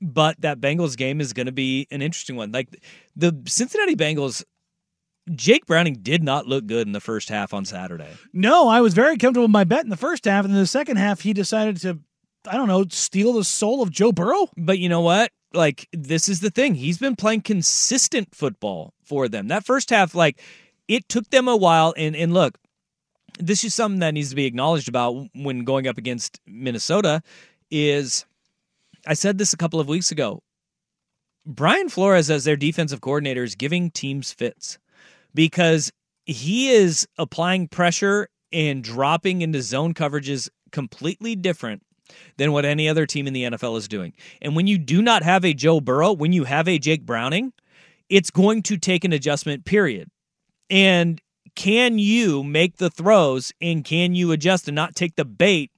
But 0.00 0.40
that 0.40 0.60
Bengals 0.60 0.96
game 0.96 1.20
is 1.20 1.32
going 1.32 1.46
to 1.46 1.52
be 1.52 1.88
an 1.90 2.00
interesting 2.00 2.36
one. 2.36 2.52
Like 2.52 2.68
the 3.16 3.42
Cincinnati 3.46 3.96
Bengals 3.96 4.44
Jake 5.34 5.66
Browning 5.66 5.94
did 6.02 6.22
not 6.22 6.46
look 6.46 6.66
good 6.66 6.86
in 6.86 6.92
the 6.92 7.00
first 7.00 7.28
half 7.28 7.52
on 7.54 7.64
Saturday. 7.64 8.08
No, 8.32 8.68
I 8.68 8.80
was 8.80 8.94
very 8.94 9.16
comfortable 9.16 9.44
with 9.44 9.50
my 9.50 9.64
bet 9.64 9.84
in 9.84 9.90
the 9.90 9.96
first 9.96 10.24
half, 10.24 10.44
and 10.44 10.52
in 10.52 10.60
the 10.60 10.66
second 10.66 10.96
half, 10.96 11.20
he 11.20 11.32
decided 11.32 11.76
to, 11.78 11.98
I 12.46 12.56
don't 12.56 12.68
know, 12.68 12.84
steal 12.90 13.32
the 13.32 13.44
soul 13.44 13.82
of 13.82 13.90
Joe 13.90 14.12
Burrow. 14.12 14.48
But 14.56 14.78
you 14.78 14.88
know 14.88 15.00
what? 15.00 15.32
Like, 15.52 15.88
this 15.92 16.28
is 16.28 16.40
the 16.40 16.50
thing. 16.50 16.74
He's 16.74 16.98
been 16.98 17.16
playing 17.16 17.42
consistent 17.42 18.34
football 18.34 18.94
for 19.02 19.28
them. 19.28 19.48
That 19.48 19.64
first 19.64 19.90
half, 19.90 20.14
like, 20.14 20.40
it 20.88 21.08
took 21.08 21.30
them 21.30 21.48
a 21.48 21.56
while. 21.56 21.94
And, 21.96 22.14
and 22.14 22.34
look, 22.34 22.58
this 23.38 23.64
is 23.64 23.74
something 23.74 24.00
that 24.00 24.14
needs 24.14 24.30
to 24.30 24.36
be 24.36 24.46
acknowledged 24.46 24.88
about 24.88 25.28
when 25.34 25.64
going 25.64 25.86
up 25.86 25.98
against 25.98 26.40
Minnesota 26.46 27.22
is 27.70 28.24
I 29.06 29.14
said 29.14 29.38
this 29.38 29.52
a 29.52 29.56
couple 29.56 29.80
of 29.80 29.88
weeks 29.88 30.10
ago. 30.10 30.42
Brian 31.46 31.88
Flores 31.88 32.30
as 32.30 32.44
their 32.44 32.56
defensive 32.56 33.00
coordinator 33.00 33.42
is 33.42 33.54
giving 33.54 33.90
teams 33.90 34.32
fits 34.32 34.78
because 35.38 35.92
he 36.26 36.70
is 36.70 37.06
applying 37.16 37.68
pressure 37.68 38.26
and 38.52 38.82
dropping 38.82 39.40
into 39.40 39.62
zone 39.62 39.94
coverages 39.94 40.48
completely 40.72 41.36
different 41.36 41.80
than 42.38 42.50
what 42.50 42.64
any 42.64 42.88
other 42.88 43.06
team 43.06 43.28
in 43.28 43.32
the 43.32 43.44
NFL 43.44 43.78
is 43.78 43.86
doing. 43.86 44.12
And 44.42 44.56
when 44.56 44.66
you 44.66 44.78
do 44.78 45.00
not 45.00 45.22
have 45.22 45.44
a 45.44 45.54
Joe 45.54 45.80
Burrow, 45.80 46.10
when 46.10 46.32
you 46.32 46.42
have 46.42 46.66
a 46.66 46.80
Jake 46.80 47.06
Browning, 47.06 47.52
it's 48.08 48.32
going 48.32 48.64
to 48.64 48.76
take 48.76 49.04
an 49.04 49.12
adjustment 49.12 49.64
period. 49.64 50.10
And 50.68 51.20
can 51.54 52.00
you 52.00 52.42
make 52.42 52.78
the 52.78 52.90
throws 52.90 53.52
and 53.60 53.84
can 53.84 54.16
you 54.16 54.32
adjust 54.32 54.66
and 54.66 54.74
not 54.74 54.96
take 54.96 55.14
the 55.14 55.24
bait 55.24 55.70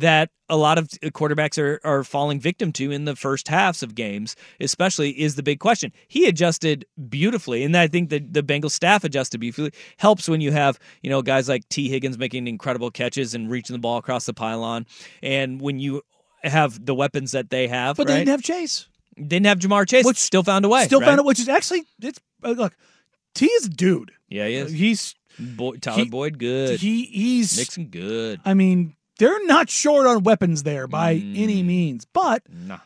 that 0.00 0.30
a 0.48 0.56
lot 0.56 0.78
of 0.78 0.88
quarterbacks 0.88 1.58
are, 1.58 1.80
are 1.84 2.04
falling 2.04 2.38
victim 2.38 2.72
to 2.72 2.90
in 2.90 3.04
the 3.04 3.16
first 3.16 3.48
halves 3.48 3.82
of 3.82 3.94
games, 3.94 4.36
especially, 4.60 5.10
is 5.20 5.34
the 5.34 5.42
big 5.42 5.58
question. 5.58 5.92
He 6.08 6.26
adjusted 6.26 6.84
beautifully, 7.08 7.64
and 7.64 7.76
I 7.76 7.88
think 7.88 8.10
the 8.10 8.18
the 8.20 8.42
Bengals 8.42 8.72
staff 8.72 9.04
adjusted 9.04 9.40
beautifully. 9.40 9.72
Helps 9.96 10.28
when 10.28 10.40
you 10.40 10.52
have 10.52 10.78
you 11.02 11.10
know 11.10 11.22
guys 11.22 11.48
like 11.48 11.68
Tee 11.68 11.88
Higgins 11.88 12.18
making 12.18 12.46
incredible 12.46 12.90
catches 12.90 13.34
and 13.34 13.50
reaching 13.50 13.74
the 13.74 13.80
ball 13.80 13.98
across 13.98 14.26
the 14.26 14.34
pylon, 14.34 14.86
and 15.22 15.60
when 15.60 15.78
you 15.78 16.02
have 16.42 16.84
the 16.84 16.94
weapons 16.94 17.32
that 17.32 17.50
they 17.50 17.68
have. 17.68 17.96
But 17.96 18.06
right? 18.06 18.14
they 18.14 18.18
didn't 18.20 18.30
have 18.30 18.42
Chase. 18.42 18.86
Didn't 19.16 19.46
have 19.46 19.58
Ja'Marr 19.58 19.88
Chase, 19.88 20.04
which 20.04 20.18
still 20.18 20.42
found 20.42 20.64
a 20.64 20.68
way. 20.68 20.84
Still 20.84 21.00
right? 21.00 21.06
found 21.06 21.20
it, 21.20 21.24
which 21.24 21.40
is 21.40 21.48
actually 21.48 21.84
it's 22.00 22.20
uh, 22.44 22.50
look. 22.50 22.76
T 23.34 23.46
is 23.46 23.66
a 23.66 23.70
dude. 23.70 24.12
Yeah, 24.28 24.46
he 24.46 24.54
is. 24.54 24.72
He's 24.72 25.14
Boy, 25.38 25.76
Tyler 25.76 26.04
he- 26.04 26.10
Boyd, 26.10 26.38
good. 26.38 26.80
He 26.80 27.04
he's 27.04 27.56
Mixon, 27.58 27.86
good. 27.86 28.40
I 28.44 28.54
mean, 28.54 28.96
they're 29.18 29.44
not 29.46 29.70
short 29.70 30.06
on 30.06 30.22
weapons 30.22 30.62
there 30.62 30.86
by 30.86 31.12
any 31.14 31.62
Mm. 31.62 31.66
means. 31.66 32.04
But 32.04 32.42
Nah. 32.52 32.78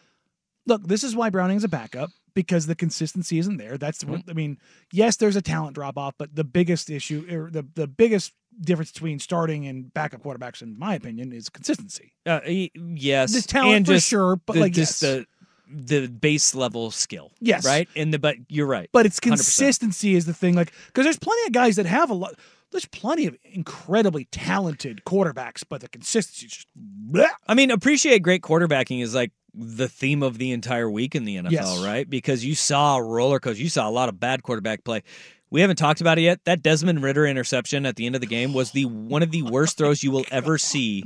look, 0.67 0.87
this 0.87 1.03
is 1.05 1.15
why 1.17 1.31
Browning's 1.31 1.65
a 1.65 1.69
backup 1.69 2.11
because 2.35 2.67
the 2.67 2.75
consistency 2.77 3.39
isn't 3.39 3.57
there. 3.57 3.77
That's 3.77 4.05
what 4.05 4.23
I 4.29 4.33
mean. 4.33 4.59
Yes, 4.93 5.17
there's 5.17 5.37
a 5.37 5.43
talent 5.43 5.75
drop 5.75 5.99
off, 5.99 6.15
but 6.19 6.35
the 6.35 6.45
biggest 6.45 6.91
issue, 6.91 7.27
or 7.31 7.51
the 7.51 7.67
the 7.75 7.87
biggest 7.87 8.33
difference 8.61 8.93
between 8.93 9.19
starting 9.19 9.67
and 9.67 9.93
backup 9.95 10.23
quarterbacks, 10.23 10.61
in 10.63 10.79
my 10.79 10.95
opinion, 10.95 11.33
is 11.33 11.49
consistency. 11.49 12.13
Uh, 12.27 12.41
yes, 12.47 13.33
The 13.33 13.43
talent 13.43 13.77
and 13.77 13.87
for 13.87 14.01
sure, 14.01 14.37
but, 14.37 14.55
the, 14.55 14.61
like, 14.61 14.73
just 14.73 15.01
yes. 15.03 15.11
the 15.11 15.27
the 15.73 16.09
base 16.09 16.53
level 16.55 16.91
skill. 16.91 17.31
Yes. 17.41 17.65
right. 17.65 17.89
And 17.95 18.13
the 18.13 18.19
but 18.19 18.35
you're 18.49 18.67
right. 18.67 18.91
But 18.93 19.07
it's 19.07 19.21
100%. 19.21 19.23
consistency 19.23 20.17
is 20.17 20.27
the 20.27 20.35
thing. 20.35 20.57
Like, 20.57 20.73
because 20.89 21.05
there's 21.05 21.19
plenty 21.19 21.47
of 21.47 21.53
guys 21.53 21.77
that 21.77 21.87
have 21.87 22.11
a 22.11 22.15
lot. 22.15 22.35
There's 22.73 22.87
plenty 22.87 23.27
of 23.27 23.37
incredibly 23.45 24.27
talented 24.27 25.03
quarterbacks, 25.05 25.63
but 25.69 25.81
the 25.81 25.89
consistency 25.89 26.47
just. 26.47 26.67
bleh. 27.11 27.29
I 27.49 27.55
mean, 27.55 27.71
appreciate 27.71 28.23
great 28.23 28.43
quarterbacking 28.43 29.03
is 29.03 29.15
like 29.15 29.33
the 29.53 29.89
theme 29.89 30.23
of 30.23 30.39
the 30.39 30.53
entire 30.53 30.89
week 30.89 31.15
in 31.17 31.25
the 31.25 31.37
NFL, 31.37 31.51
Yes. 31.51 31.83
right? 31.85 32.09
Because 32.09 32.45
you 32.45 32.55
saw 32.55 32.97
a 32.99 33.03
roller 33.03 33.41
coaster. 33.41 33.63
You 33.63 33.69
saw 33.69 33.89
a 33.89 33.91
lot 33.91 34.09
of 34.09 34.21
bad 34.21 34.43
quarterback 34.45 34.85
play. 34.85 35.03
We 35.51 35.61
haven't 35.61 35.77
talked 35.77 36.01
about 36.01 36.19
it 36.19 36.23
yet. 36.23 36.45
That 36.45 36.63
Desmond 36.63 37.03
Ridder 37.03 37.27
interception 37.27 37.85
at 37.85 37.97
the 37.97 38.07
end 38.07 38.15
of 38.15 38.21
the 38.21 38.29
game 38.29 38.53
was 38.55 38.71
the 38.71 38.85
one 38.85 39.25
of 39.25 39.33
the 39.33 39.43
worst 39.43 39.77
throws 39.77 40.03
you 40.05 40.13
will 40.13 40.25
ever 40.31 40.57
see 40.59 41.03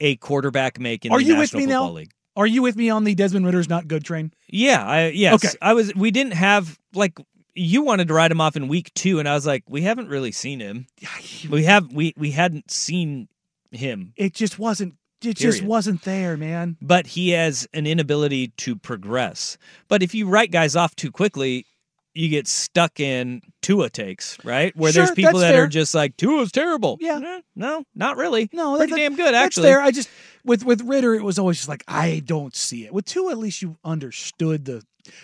a 0.00 0.16
quarterback 0.16 0.78
make 0.78 1.06
in 1.06 1.12
Are 1.12 1.18
the 1.18 1.24
you 1.24 1.32
with 1.36 1.54
National 1.54 1.60
me 1.60 1.66
Football 1.66 1.86
now? 1.88 1.92
League. 1.94 2.10
Are 2.36 2.46
you 2.46 2.60
with 2.62 2.76
me 2.76 2.90
on 2.90 3.04
the 3.04 3.14
Desmond 3.14 3.46
Ridder's 3.46 3.68
not 3.70 3.88
good 3.88 4.04
train? 4.04 4.32
Yeah, 4.46 4.86
I 4.86 5.06
yes. 5.08 5.42
Okay. 5.42 5.56
I 5.62 5.72
was 5.72 5.92
we 5.94 6.10
didn't 6.10 6.34
have 6.34 6.78
like 6.94 7.18
you 7.58 7.82
wanted 7.82 8.08
to 8.08 8.14
write 8.14 8.30
him 8.30 8.40
off 8.40 8.56
in 8.56 8.68
week 8.68 8.92
2 8.94 9.18
and 9.18 9.28
I 9.28 9.34
was 9.34 9.46
like 9.46 9.64
we 9.68 9.82
haven't 9.82 10.08
really 10.08 10.32
seen 10.32 10.60
him. 10.60 10.86
We 11.50 11.64
have 11.64 11.92
we 11.92 12.14
we 12.16 12.30
hadn't 12.30 12.70
seen 12.70 13.28
him. 13.70 14.12
It 14.16 14.34
just 14.34 14.58
wasn't. 14.58 14.94
It 15.22 15.36
just 15.36 15.62
wasn't 15.62 16.02
there, 16.02 16.36
man. 16.36 16.76
But 16.80 17.08
he 17.08 17.30
has 17.30 17.66
an 17.74 17.86
inability 17.88 18.48
to 18.58 18.76
progress. 18.76 19.58
But 19.88 20.02
if 20.02 20.14
you 20.14 20.28
write 20.28 20.52
guys 20.52 20.76
off 20.76 20.94
too 20.94 21.10
quickly, 21.10 21.66
you 22.14 22.28
get 22.28 22.46
stuck 22.46 23.00
in 23.00 23.42
Tua 23.60 23.90
takes, 23.90 24.38
right? 24.44 24.74
Where 24.76 24.92
Sure, 24.92 25.04
there's 25.06 25.14
people 25.16 25.40
that 25.40 25.52
fair. 25.52 25.64
are 25.64 25.66
just 25.66 25.92
like 25.94 26.16
Tua's 26.16 26.52
terrible. 26.52 26.98
Yeah. 27.00 27.20
Eh, 27.22 27.40
no, 27.56 27.84
not 27.96 28.16
really. 28.16 28.48
No, 28.52 28.76
pretty 28.76 28.92
that- 28.92 28.96
damn 28.96 29.16
good 29.16 29.34
that's 29.34 29.46
actually. 29.46 29.68
fair. 29.68 29.80
I 29.80 29.90
just 29.90 30.08
with 30.44 30.64
with 30.64 30.82
Ridder, 30.82 31.14
it 31.14 31.22
was 31.24 31.38
always 31.38 31.56
just 31.58 31.68
like 31.68 31.82
I 31.88 32.22
don't 32.24 32.54
see 32.54 32.84
it. 32.86 32.92
With 32.94 33.04
two, 33.04 33.28
at 33.30 33.38
least 33.38 33.60
you 33.62 33.76
understood 33.84 34.64
the. 34.66 34.82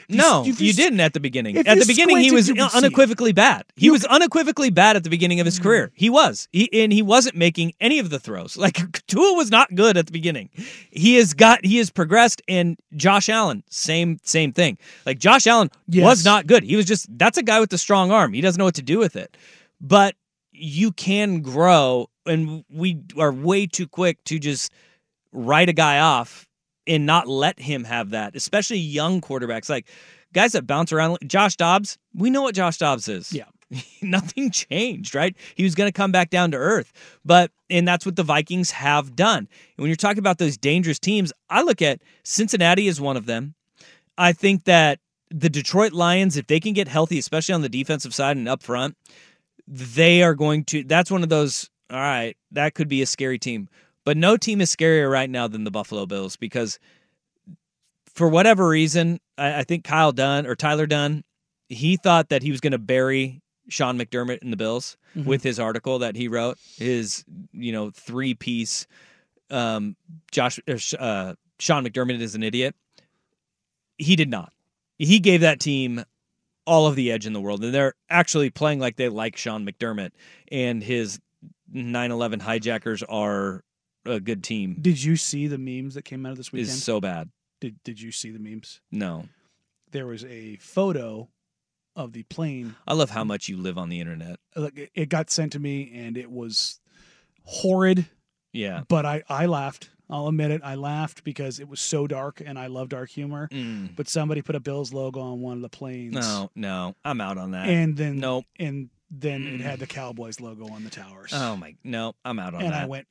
No, 0.09 0.45
you, 0.45 0.55
you- 0.55 0.73
didn't 0.73 1.01
at 1.01 1.13
the 1.13 1.21
beginning. 1.21 1.57
At 1.59 1.79
the 1.79 1.85
beginning, 1.87 2.19
he 2.19 2.31
was 2.31 2.49
you 2.49 2.55
could 2.55 2.71
see 2.71 2.79
it. 2.79 2.85
unequivocally 2.85 3.33
bad. 3.33 3.65
He 3.77 3.87
You 3.87 3.93
was 3.93 4.05
unequivocally 4.05 4.71
bad 4.71 4.97
at 4.97 5.05
the 5.05 5.11
beginning 5.11 5.41
of 5.41 5.47
his 5.47 5.57
mm-hmm. 5.57 5.65
career. 5.65 5.93
He 5.95 6.11
was, 6.11 6.49
he, 6.53 6.71
and 6.83 6.93
he 6.93 7.03
wasn't 7.03 7.37
making 7.37 7.75
any 7.81 7.99
of 7.99 8.11
the 8.11 8.19
throws. 8.19 8.57
Like 8.65 9.07
Tua 9.07 9.35
was 9.35 9.51
not 9.51 9.75
good 9.75 9.99
at 9.99 10.07
the 10.07 10.13
beginning. 10.13 10.49
He 10.91 11.17
has 11.17 11.35
got, 11.35 11.65
he 11.67 11.77
has 11.79 11.91
progressed. 11.91 12.41
And 12.49 12.79
Josh 12.97 13.29
Allen, 13.29 13.63
same, 13.69 14.19
same 14.23 14.53
thing. 14.53 14.79
Like 15.05 15.19
Josh 15.19 15.47
Allen 15.47 15.71
Yes. 15.87 16.05
was 16.05 16.25
not 16.25 16.47
good. 16.47 16.63
He 16.63 16.77
was 16.77 16.87
just 16.87 17.07
that's 17.19 17.37
a 17.37 17.43
guy 17.43 17.61
with 17.61 17.73
a 17.75 17.79
strong 17.79 18.11
arm. 18.11 18.33
He 18.33 18.41
doesn't 18.41 18.59
know 18.59 18.65
what 18.65 18.77
to 18.77 18.83
do 18.83 18.99
with 18.99 19.17
it. 19.17 19.37
But 19.83 20.15
you 20.53 20.93
can 20.93 21.43
grow, 21.43 22.09
and 22.25 22.65
we 22.71 23.03
are 23.19 23.33
way 23.33 23.67
too 23.67 23.87
quick 23.87 24.23
to 24.25 24.39
just 24.39 24.73
write 25.33 25.69
a 25.69 25.73
guy 25.75 25.99
off 25.99 26.47
and 26.87 27.07
not 27.07 27.27
let 27.27 27.59
him 27.59 27.85
have 27.85 28.11
that, 28.11 28.37
especially 28.37 28.79
young 28.79 29.21
quarterbacks. 29.21 29.69
Like 29.69 29.87
guys 30.35 30.53
that 30.53 30.67
bounce 30.67 30.93
around. 30.93 31.19
Josh 31.27 31.57
Dobbs, 31.57 31.97
we 32.15 32.29
know 32.29 32.43
what 32.43 32.55
Josh 32.55 32.77
Dobbs 32.77 33.09
is. 33.09 33.33
Yeah. 33.33 33.45
Nothing 34.03 34.51
changed, 34.51 35.15
right? 35.15 35.35
He 35.55 35.65
was 35.65 35.75
going 35.75 35.89
to 35.89 35.97
come 35.97 36.13
back 36.13 36.29
down 36.29 36.51
to 36.51 36.59
earth. 36.59 36.93
But, 37.25 37.51
and 37.71 37.89
that's 37.89 38.05
what 38.05 38.17
the 38.17 38.23
Vikings 38.23 38.73
have 38.73 39.17
done. 39.17 39.39
And 39.39 39.49
when 39.77 39.87
you're 39.87 39.97
talking 39.97 40.19
about 40.19 40.39
those 40.39 40.59
dangerous 40.59 40.99
teams, 40.99 41.33
I 41.49 41.63
look 41.63 41.81
at 41.81 42.03
Cincinnati 42.25 42.89
as 42.89 43.01
one 43.01 43.17
of 43.17 43.25
them. 43.27 43.55
I 44.19 44.33
think 44.33 44.65
that 44.65 45.01
the 45.31 45.49
Detroit 45.49 45.93
Lions, 45.93 46.37
if 46.37 46.47
they 46.47 46.61
can 46.61 46.75
get 46.75 46.89
healthy, 46.89 47.19
especially 47.19 47.55
on 47.55 47.63
the 47.63 47.69
defensive 47.69 48.15
side 48.15 48.37
and 48.37 48.49
up 48.49 48.63
front, 48.63 48.97
they 49.67 50.23
are 50.23 50.35
going 50.35 50.65
to, 50.65 50.85
that's 50.85 51.11
one 51.11 51.23
of 51.23 51.31
those, 51.31 51.71
all 51.91 51.99
right, 51.99 52.37
that 52.53 52.75
could 52.75 52.89
be 52.89 53.03
a 53.03 53.07
scary 53.07 53.39
team. 53.39 53.69
But 54.05 54.17
no 54.17 54.37
team 54.37 54.61
is 54.61 54.75
scarier 54.75 55.11
right 55.11 55.31
now 55.31 55.49
than 55.49 55.65
the 55.65 55.71
Buffalo 55.71 56.05
Bills 56.07 56.37
because 56.37 56.79
for 58.07 58.29
whatever 58.29 58.69
reason, 58.69 59.19
I, 59.39 59.61
I 59.61 59.65
think 59.65 59.85
Kyle 59.85 60.13
Dunn 60.13 60.47
or 60.47 60.55
Tyler 60.55 60.87
Dunne, 60.87 61.25
he 61.69 61.97
thought 61.97 62.29
that 62.29 62.43
he 62.43 62.51
was 62.51 62.61
going 62.61 62.73
to 62.73 62.79
bury 62.79 63.41
Sean 63.69 63.99
McDermott 63.99 64.39
in 64.39 64.51
the 64.51 64.57
Bills 64.57 64.97
Mhm. 65.17 65.25
with 65.27 65.43
his 65.43 65.59
article 65.61 66.01
that 66.01 66.17
he 66.17 66.29
wrote, 66.29 66.59
his 66.77 67.25
you 67.53 67.73
know 67.73 67.91
three 67.91 68.35
piece. 68.35 68.87
Um, 69.51 69.97
Josh 70.33 70.59
uh, 70.69 70.77
uh, 70.99 71.35
Sean 71.59 71.85
McDermott 71.87 72.21
is 72.21 72.35
an 72.35 72.43
idiot. 72.43 72.75
He 73.97 74.17
did 74.17 74.29
not. 74.29 74.53
He 74.99 75.19
gave 75.21 75.41
that 75.41 75.61
team 75.61 76.05
all 76.67 76.87
of 76.87 76.97
the 76.97 77.11
edge 77.13 77.27
in 77.27 77.33
the 77.33 77.41
world, 77.41 77.63
and 77.65 77.73
they're 77.73 77.95
actually 78.11 78.51
playing 78.51 78.81
like 78.81 78.97
they 78.97 79.09
like 79.09 79.37
Sean 79.37 79.65
McDermott, 79.67 80.11
and 80.51 80.83
his 80.83 81.21
9/11 81.73 82.41
hijackers 82.43 83.03
are 83.05 83.64
a 84.07 84.21
good 84.21 84.43
team. 84.45 84.77
Did 84.81 85.03
you 85.03 85.17
see 85.17 85.47
the 85.47 85.59
memes 85.59 85.95
that 85.95 86.05
came 86.05 86.25
out 86.27 86.33
of 86.33 86.39
this 86.39 86.53
weekend? 86.53 86.69
Is 86.71 86.83
so 86.85 87.01
bad. 87.01 87.31
Did 87.61 87.77
Did 87.85 88.01
you 88.01 88.13
see 88.13 88.31
the 88.31 88.39
memes? 88.39 88.81
No, 88.93 89.27
There 89.93 90.07
was 90.07 90.25
a 90.25 90.57
photo 90.57 91.29
of 91.97 92.13
the 92.13 92.25
plane. 92.25 92.75
I 92.87 92.95
love 92.95 93.11
how 93.11 93.23
much 93.25 93.49
you 93.49 93.57
live 93.57 93.79
on 93.79 93.89
the 93.89 94.01
internet. 94.01 94.41
Like 94.57 94.77
it- 94.77 94.91
it 94.95 95.09
got 95.09 95.31
sent 95.31 95.53
to 95.53 95.61
me, 95.61 95.93
and 95.95 96.17
it 96.17 96.31
was 96.31 96.81
horrid. 97.45 98.07
Yeah. 98.53 98.83
But 98.89 99.07
I 99.07 99.23
I 99.29 99.47
laughed. 99.47 99.91
I'll 100.11 100.29
admit 100.29 100.51
it. 100.51 100.61
I 100.63 100.75
laughed 100.75 101.25
because 101.25 101.59
it 101.59 101.69
was 101.69 101.81
so 101.81 102.07
dark, 102.07 102.43
and 102.45 102.59
I 102.59 102.67
love 102.67 102.91
dark 102.91 103.09
humor. 103.11 103.49
Mm. 103.51 103.97
But 103.97 104.07
somebody 104.09 104.43
put 104.43 104.55
a 104.55 104.61
Bills 104.61 104.93
logo 104.93 105.21
on 105.21 105.41
one 105.41 105.57
of 105.57 105.63
the 105.63 105.69
planes. 105.71 106.13
No, 106.15 106.51
no, 106.55 106.95
I'm 107.05 107.21
out 107.21 107.39
on 107.39 107.53
that. 107.53 107.69
and 107.69 107.97
then 107.97 108.19
nope. 108.19 108.45
and 108.59 108.91
then 109.11 109.47
it 109.47 109.61
had 109.61 109.79
the 109.79 109.87
Cowboys 109.87 110.41
logo 110.41 110.67
on 110.69 110.85
the 110.85 110.91
towers. 110.91 111.31
Oh 111.33 111.57
my, 111.57 111.77
no, 111.85 112.15
I'm 112.25 112.39
out 112.39 112.55
on 112.55 112.63
and 112.63 112.73
that. 112.73 112.77
And 112.77 112.85
I 112.85 112.87
went, 112.87 113.07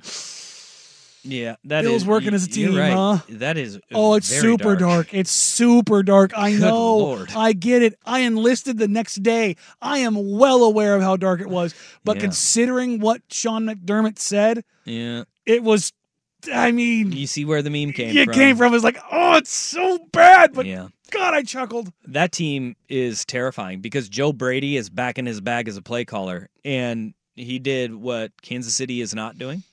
Yeah, 1.25 1.55
that 1.65 1.83
Bill's 1.83 2.01
is- 2.01 2.07
working 2.07 2.33
as 2.33 2.45
a 2.45 2.49
team, 2.49 2.75
right. 2.75 2.91
huh? 2.93 3.19
That 3.29 3.57
is. 3.57 3.79
Oh, 3.93 4.15
it's 4.15 4.27
super 4.27 4.75
dark. 4.75 5.13
It's 5.13 5.31
super 5.31 6.03
dark. 6.03 6.31
I 6.36 6.51
Good 6.51 6.62
know. 6.62 6.97
Lord. 6.97 7.31
I 7.36 7.53
get 7.53 7.81
it. 7.81 7.97
I 8.05 8.19
enlisted 8.19 8.77
the 8.77 8.88
next 8.89 9.23
day. 9.23 9.55
I 9.81 9.99
am 9.99 10.38
well 10.38 10.63
aware 10.63 10.95
of 10.95 11.01
how 11.01 11.15
dark 11.15 11.39
it 11.39 11.47
was. 11.49 11.73
But 12.03 12.17
Yeah. 12.17 12.23
considering 12.23 12.99
what 12.99 13.21
Sean 13.31 13.65
McDermott 13.65 14.19
said, 14.19 14.63
Yeah. 14.86 15.23
it 15.45 15.63
was. 15.63 15.93
I 16.53 16.73
mean, 16.73 17.13
You 17.13 17.25
see 17.25 17.45
where 17.45 17.62
the 17.62 17.69
meme 17.69 17.93
came 17.93 18.17
it 18.17 18.25
from. 18.25 18.33
came 18.33 18.57
from. 18.57 18.73
It 18.73 18.75
was 18.75 18.83
like, 18.83 18.97
oh, 19.09 19.38
it's 19.38 19.49
so 19.53 19.99
bad. 20.12 20.51
But 20.53 20.65
Yeah. 20.65 20.89
God, 21.09 21.33
I 21.33 21.43
chuckled. 21.43 21.93
That 22.05 22.33
team 22.33 22.75
is 22.89 23.23
terrifying 23.23 23.79
because 23.79 24.09
Joe 24.09 24.33
Brady 24.33 24.75
is 24.75 24.89
back 24.89 25.17
in 25.17 25.25
his 25.25 25.39
bag 25.39 25.69
as 25.69 25.77
a 25.77 25.81
play 25.81 26.03
caller, 26.03 26.49
and 26.65 27.13
he 27.38 27.59
did 27.59 27.95
what 27.95 28.33
Kansas 28.41 28.75
City 28.75 28.99
is 28.99 29.13
not 29.15 29.38
doing. 29.38 29.63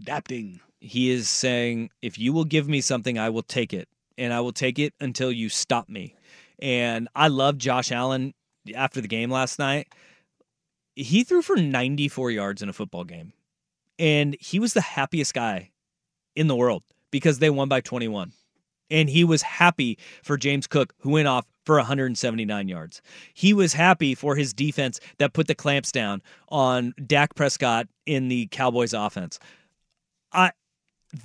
Adapting. 0.00 0.58
He 0.80 1.10
is 1.10 1.28
saying, 1.28 1.90
if 2.02 2.18
you 2.18 2.32
will 2.32 2.44
give 2.44 2.68
me 2.68 2.80
something, 2.80 3.18
I 3.18 3.30
will 3.30 3.42
take 3.42 3.72
it, 3.72 3.88
and 4.16 4.32
I 4.32 4.40
will 4.40 4.52
take 4.52 4.78
it 4.78 4.94
until 5.00 5.32
you 5.32 5.48
stop 5.48 5.88
me. 5.88 6.14
And 6.60 7.08
I 7.14 7.28
love 7.28 7.58
Josh 7.58 7.92
Allen 7.92 8.34
after 8.74 9.00
the 9.00 9.08
game 9.08 9.30
last 9.30 9.58
night. 9.58 9.88
He 10.94 11.24
threw 11.24 11.42
for 11.42 11.56
94 11.56 12.30
yards 12.30 12.62
in 12.62 12.68
a 12.68 12.72
football 12.72 13.04
game, 13.04 13.32
and 13.98 14.36
he 14.40 14.58
was 14.58 14.72
the 14.72 14.80
happiest 14.80 15.34
guy 15.34 15.70
in 16.34 16.46
the 16.46 16.56
world 16.56 16.82
because 17.10 17.38
they 17.38 17.50
won 17.50 17.68
by 17.68 17.80
21. 17.80 18.32
And 18.90 19.10
he 19.10 19.22
was 19.22 19.42
happy 19.42 19.98
for 20.22 20.36
James 20.36 20.66
Cook, 20.66 20.94
who 21.00 21.10
went 21.10 21.28
off 21.28 21.46
for 21.66 21.76
179 21.76 22.68
yards. 22.68 23.02
He 23.34 23.52
was 23.52 23.74
happy 23.74 24.14
for 24.14 24.34
his 24.34 24.54
defense 24.54 24.98
that 25.18 25.34
put 25.34 25.46
the 25.46 25.54
clamps 25.54 25.92
down 25.92 26.22
on 26.48 26.94
Dak 27.06 27.34
Prescott 27.34 27.86
in 28.06 28.28
the 28.28 28.46
Cowboys 28.46 28.94
offense. 28.94 29.38
I 30.32 30.52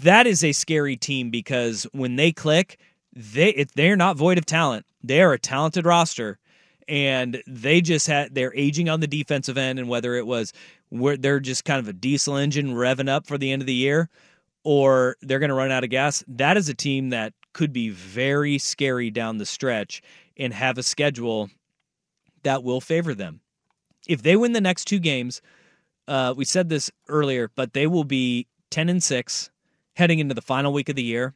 that 0.02 0.28
is 0.28 0.44
a 0.44 0.52
scary 0.52 0.96
team 0.96 1.30
because 1.30 1.86
when 1.92 2.16
they 2.16 2.32
click, 2.32 2.80
they 3.14 3.66
they're 3.76 3.96
not 3.96 4.18
void 4.18 4.38
of 4.38 4.46
talent. 4.46 4.86
They 5.04 5.22
are 5.22 5.34
a 5.34 5.40
talented 5.40 5.86
roster, 5.86 6.40
and 6.88 7.42
they 7.46 7.82
just 7.82 8.08
had 8.08 8.34
they're 8.34 8.56
aging 8.56 8.90
on 8.90 9.02
the 9.02 9.08
defensive 9.08 9.58
end, 9.58 9.80
and 9.80 9.90
whether 9.90 10.16
it 10.16 10.26
was 10.26 10.54
where 10.90 11.18
they're 11.18 11.40
just 11.40 11.66
kind 11.66 11.80
of 11.80 11.88
a 11.88 11.94
diesel 11.94 12.38
engine 12.38 12.74
revving 12.74 13.10
up 13.10 13.28
for 13.28 13.38
the 13.38 13.52
end 13.52 13.62
of 13.62 13.66
the 13.66 13.74
year, 13.74 14.10
or 14.64 15.18
they're 15.22 15.40
going 15.40 15.50
to 15.50 15.56
run 15.56 15.72
out 15.72 15.84
of 15.84 15.90
gas. 15.90 16.24
That 16.28 16.58
is 16.58 16.70
a 16.70 16.74
team 16.74 17.10
that 17.10 17.34
could 17.54 17.74
be 17.74 17.90
very 17.90 18.58
scary 18.58 19.12
down 19.12 19.38
the 19.38 19.46
stretch 19.46 20.02
and 20.38 20.54
have 20.54 20.78
a 20.78 20.84
schedule 20.84 21.50
that 22.44 22.64
will 22.64 22.82
favor 22.82 23.14
them. 23.14 23.42
If 24.08 24.22
they 24.22 24.36
win 24.36 24.54
the 24.54 24.62
next 24.62 24.86
two 24.86 25.00
games, 25.00 25.42
uh, 26.08 26.34
we 26.36 26.46
said 26.46 26.70
this 26.70 26.92
earlier, 27.08 27.50
but 27.56 27.74
they 27.74 27.88
will 27.88 28.04
be 28.04 28.48
10 28.72 28.90
and 28.90 29.04
6 29.04 29.50
heading 29.94 30.20
into 30.20 30.36
the 30.36 30.42
final 30.42 30.74
week 30.74 30.90
of 30.90 30.96
the 30.96 31.04
year. 31.04 31.34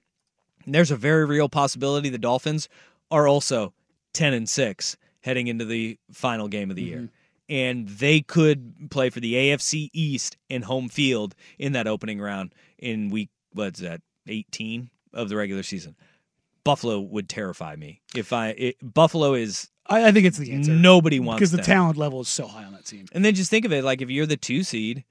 And 0.66 0.74
there's 0.74 0.92
a 0.92 0.96
very 0.96 1.26
real 1.26 1.50
possibility 1.50 2.10
the 2.10 2.18
Dolphins 2.18 2.68
are 3.10 3.28
also 3.28 3.74
10 4.14 4.34
and 4.34 4.50
6 4.50 4.98
heading 5.22 5.48
into 5.48 5.66
the 5.66 5.98
final 6.12 6.48
game 6.48 6.70
of 6.70 6.76
the 6.76 6.84
year. 6.84 6.98
Mm-hmm. 6.98 7.06
And 7.50 7.88
they 7.88 8.22
could 8.22 8.90
play 8.90 9.10
for 9.10 9.20
the 9.22 9.34
AFC 9.34 9.90
East 9.94 10.36
in 10.50 10.64
home 10.64 10.90
field 10.90 11.34
in 11.58 11.72
that 11.74 11.88
opening 11.88 12.20
round 12.20 12.54
in 12.78 13.10
week, 13.10 13.30
what's 13.54 13.80
that, 13.80 14.02
18 14.28 14.90
of 15.14 15.30
the 15.30 15.38
regular 15.38 15.64
season. 15.64 15.96
Buffalo 16.66 17.00
would 17.00 17.30
terrify 17.30 17.78
me. 17.78 18.02
If 18.14 18.34
I, 18.34 18.50
it, 18.50 18.76
Buffalo 18.82 19.34
is. 19.34 19.70
I, 19.86 20.08
I 20.08 20.12
think 20.12 20.26
it's 20.26 20.38
the 20.38 20.52
answer. 20.52 20.72
Nobody 20.72 21.22
wants 21.22 21.40
because 21.40 21.52
the 21.52 21.58
them. 21.58 21.66
talent 21.66 21.98
level 21.98 22.20
is 22.20 22.28
so 22.28 22.46
high 22.46 22.66
on 22.66 22.74
that 22.74 22.86
team. 22.86 23.06
And 23.14 23.24
then 23.24 23.34
just 23.36 23.50
think 23.50 23.64
of 23.64 23.72
it 23.72 23.86
like 23.86 24.02
if 24.02 24.10
you're 24.10 24.26
the 24.26 24.36
two 24.36 24.64
seed, 24.64 25.06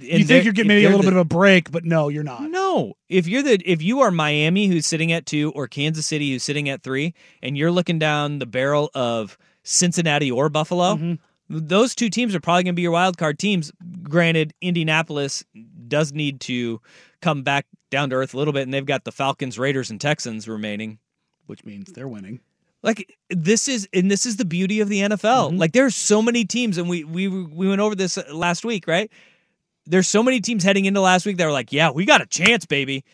you 0.00 0.24
think 0.24 0.44
you're 0.44 0.52
getting 0.52 0.68
maybe 0.68 0.84
a 0.84 0.88
little 0.88 1.02
bit 1.04 1.12
of 1.12 1.18
a 1.18 1.24
break, 1.24 1.70
but 1.70 1.84
no, 1.84 2.08
you're 2.08 2.22
not. 2.22 2.42
No, 2.42 2.94
if 3.08 3.26
you're 3.28 3.42
the 3.42 3.60
if 3.64 3.82
you 3.82 4.00
are 4.00 4.10
Miami 4.10 4.66
who's 4.68 4.86
sitting 4.86 5.12
at 5.12 5.26
two 5.26 5.52
or 5.54 5.68
Kansas 5.68 6.06
City 6.06 6.32
who's 6.32 6.42
sitting 6.42 6.68
at 6.68 6.82
three, 6.82 7.14
and 7.42 7.56
you're 7.58 7.70
looking 7.70 7.98
down 7.98 8.38
the 8.38 8.46
barrel 8.46 8.90
of 8.94 9.36
Cincinnati 9.62 10.30
or 10.30 10.48
Buffalo, 10.48 10.94
Mm-hmm. 10.96 11.14
those 11.48 11.94
two 11.94 12.08
teams 12.08 12.34
are 12.34 12.40
probably 12.40 12.62
going 12.64 12.74
to 12.74 12.76
be 12.76 12.82
your 12.82 12.92
wild 12.92 13.18
card 13.18 13.38
teams. 13.38 13.70
Granted, 14.02 14.54
Indianapolis 14.60 15.44
does 15.88 16.12
need 16.12 16.40
to 16.42 16.80
come 17.20 17.42
back 17.42 17.66
down 17.90 18.08
to 18.10 18.16
earth 18.16 18.32
a 18.34 18.38
little 18.38 18.52
bit, 18.54 18.62
and 18.62 18.72
they've 18.72 18.86
got 18.86 19.04
the 19.04 19.12
Falcons, 19.12 19.58
Raiders, 19.58 19.90
and 19.90 20.00
Texans 20.00 20.48
remaining. 20.48 20.98
which 21.46 21.64
means 21.64 21.92
they're 21.92 22.08
winning. 22.08 22.40
Like 22.82 23.14
this 23.28 23.68
is 23.68 23.86
and 23.92 24.10
this 24.10 24.24
is 24.24 24.36
the 24.38 24.44
beauty 24.46 24.80
of 24.80 24.88
the 24.88 25.00
NFL. 25.00 25.48
Mm-hmm. 25.50 25.56
Like 25.58 25.72
there's 25.72 25.94
so 25.94 26.22
many 26.22 26.46
teams, 26.46 26.78
and 26.78 26.88
we 26.88 27.04
we 27.04 27.28
we 27.28 27.68
went 27.68 27.80
over 27.82 27.94
this 27.94 28.16
last 28.32 28.64
week, 28.64 28.86
right? 28.86 29.10
There's 29.86 30.08
so 30.08 30.22
many 30.22 30.40
teams 30.40 30.62
heading 30.62 30.84
into 30.84 31.00
last 31.00 31.26
week 31.26 31.36
that 31.38 31.46
were 31.46 31.52
like, 31.52 31.72
"Yeah, 31.72 31.90
we 31.90 32.04
got 32.04 32.20
a 32.20 32.26
chance, 32.26 32.66
baby." 32.66 33.04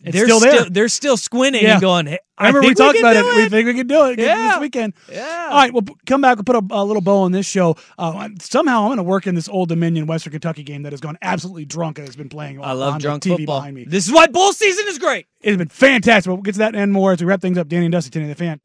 It's 0.00 0.12
they're 0.16 0.26
still 0.26 0.38
there. 0.38 0.64
they're 0.70 0.88
still 0.88 1.16
squinting 1.16 1.64
Yeah. 1.64 1.72
and 1.72 1.80
going. 1.80 2.06
Hey, 2.06 2.18
I 2.38 2.46
remember 2.46 2.68
we 2.68 2.74
talked 2.74 3.00
about 3.00 3.16
it. 3.16 3.22
do 3.22 3.34
We 3.34 3.48
think 3.48 3.66
we 3.66 3.74
can 3.74 3.88
do 3.88 4.04
it 4.04 4.20
Yeah. 4.20 4.50
this 4.52 4.60
weekend. 4.60 4.94
Yeah. 5.10 5.48
All 5.50 5.56
right, 5.56 5.72
well, 5.72 5.82
come 6.06 6.20
back. 6.20 6.36
We'll 6.36 6.44
put 6.44 6.54
a, 6.54 6.64
a 6.70 6.84
little 6.84 7.02
bow 7.02 7.22
on 7.22 7.32
this 7.32 7.46
show. 7.46 7.74
Uh, 7.98 8.28
somehow 8.40 8.82
I'm 8.82 8.88
going 8.90 8.98
to 8.98 9.02
work 9.02 9.26
in 9.26 9.34
this 9.34 9.48
Old 9.48 9.70
Dominion 9.70 10.06
Western 10.06 10.30
Kentucky 10.30 10.62
game 10.62 10.84
that 10.84 10.92
has 10.92 11.00
gone 11.00 11.18
absolutely 11.20 11.64
drunk 11.64 11.98
and 11.98 12.06
has 12.06 12.14
been 12.14 12.28
playing 12.28 12.62
I 12.62 12.72
love 12.74 13.00
drunk 13.00 13.24
TV 13.24 13.38
football. 13.38 13.58
behind 13.58 13.74
me. 13.74 13.86
This 13.88 14.06
is 14.06 14.12
why 14.12 14.28
bowl 14.28 14.52
season 14.52 14.84
is 14.86 15.00
great. 15.00 15.26
It's 15.40 15.56
been 15.56 15.66
fantastic. 15.66 16.28
We'll 16.30 16.42
get 16.42 16.52
to 16.52 16.58
that 16.60 16.76
and 16.76 16.92
more 16.92 17.10
as 17.10 17.20
we 17.20 17.26
wrap 17.26 17.40
things 17.40 17.58
up. 17.58 17.66
Danny 17.66 17.86
and 17.86 17.92
Dusty, 17.92 18.10
Danny 18.10 18.28
the 18.28 18.36
Fan. 18.36 18.60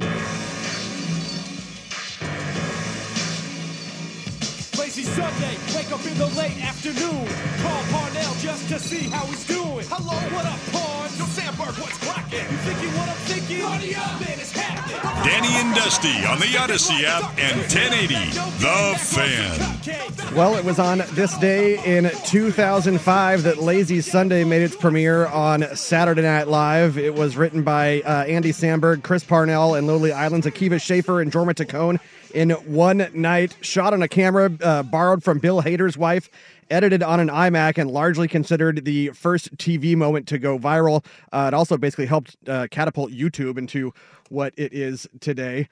See 8.94 9.10
how 9.10 9.26
he's 9.26 9.48
doing. 9.48 9.86
Hello, 9.90 10.14
what 10.36 10.46
up, 10.46 10.60
Parn? 10.72 11.10
Yo, 11.18 11.26
Samberg, 11.26 11.82
what's 11.82 11.98
cracking? 11.98 12.46
You 12.52 12.58
thinking 12.62 12.90
what 12.94 13.10
I'm 13.10 13.16
thinking? 13.26 13.66
Party 13.66 13.96
up, 13.96 14.22
man, 14.22 14.40
it's 14.40 14.52
happening. 14.52 15.24
Danny 15.26 15.48
and 15.56 15.74
Dusty 15.74 16.24
on 16.28 16.40
the 16.40 16.56
Odyssey 16.60 17.04
app 17.04 17.24
and 17.40 17.58
1080 17.62 18.14
The 18.62 18.94
Fan. 19.00 20.36
Well, 20.36 20.56
it 20.56 20.64
was 20.64 20.78
on 20.78 21.00
this 21.14 21.36
day 21.40 21.84
in 21.84 22.12
2005 22.26 23.42
that 23.42 23.58
Lazy 23.58 24.00
Sunday 24.02 24.44
made 24.44 24.62
its 24.62 24.76
premiere 24.76 25.26
on 25.26 25.76
Saturday 25.76 26.22
Night 26.22 26.48
Live. 26.48 26.96
It 27.00 27.16
was 27.16 27.36
written 27.36 27.64
by 27.64 28.02
uh, 28.02 28.26
Andy 28.26 28.52
Samberg, 28.52 29.02
Chris 29.02 29.24
Parnell, 29.24 29.74
and 29.74 29.88
Lonely 29.88 30.12
Island's 30.12 30.46
Akiva 30.46 30.80
Schaffer 30.80 31.20
and 31.20 31.32
Jorma 31.32 31.56
Taccone 31.56 32.00
in 32.34 32.52
one 32.52 33.08
night. 33.14 33.56
Shot 33.62 33.94
on 33.94 34.02
a 34.02 34.08
camera 34.08 34.52
uh, 34.62 34.84
borrowed 34.84 35.24
from 35.24 35.40
Bill 35.40 35.62
Hader's 35.62 35.98
wife. 35.98 36.30
Edited 36.70 37.04
on 37.04 37.20
an 37.20 37.28
iMac 37.30 37.78
and 37.78 37.92
largely 37.92 38.28
considered 38.28 38.86
the 38.86 39.10
first 39.10 39.56
TV 39.58 39.96
moment 39.96 40.28
to 40.30 40.40
go 40.40 40.58
viral. 40.58 41.06
Uh, 41.32 41.46
it 41.50 41.54
also 41.54 41.78
basically 41.78 42.06
helped 42.08 42.36
uh, 42.48 42.68
catapult 42.72 43.12
YouTube 43.12 43.58
into 43.58 43.94
what 44.30 44.54
it 44.58 44.74
is 44.74 45.08
today. 45.20 45.68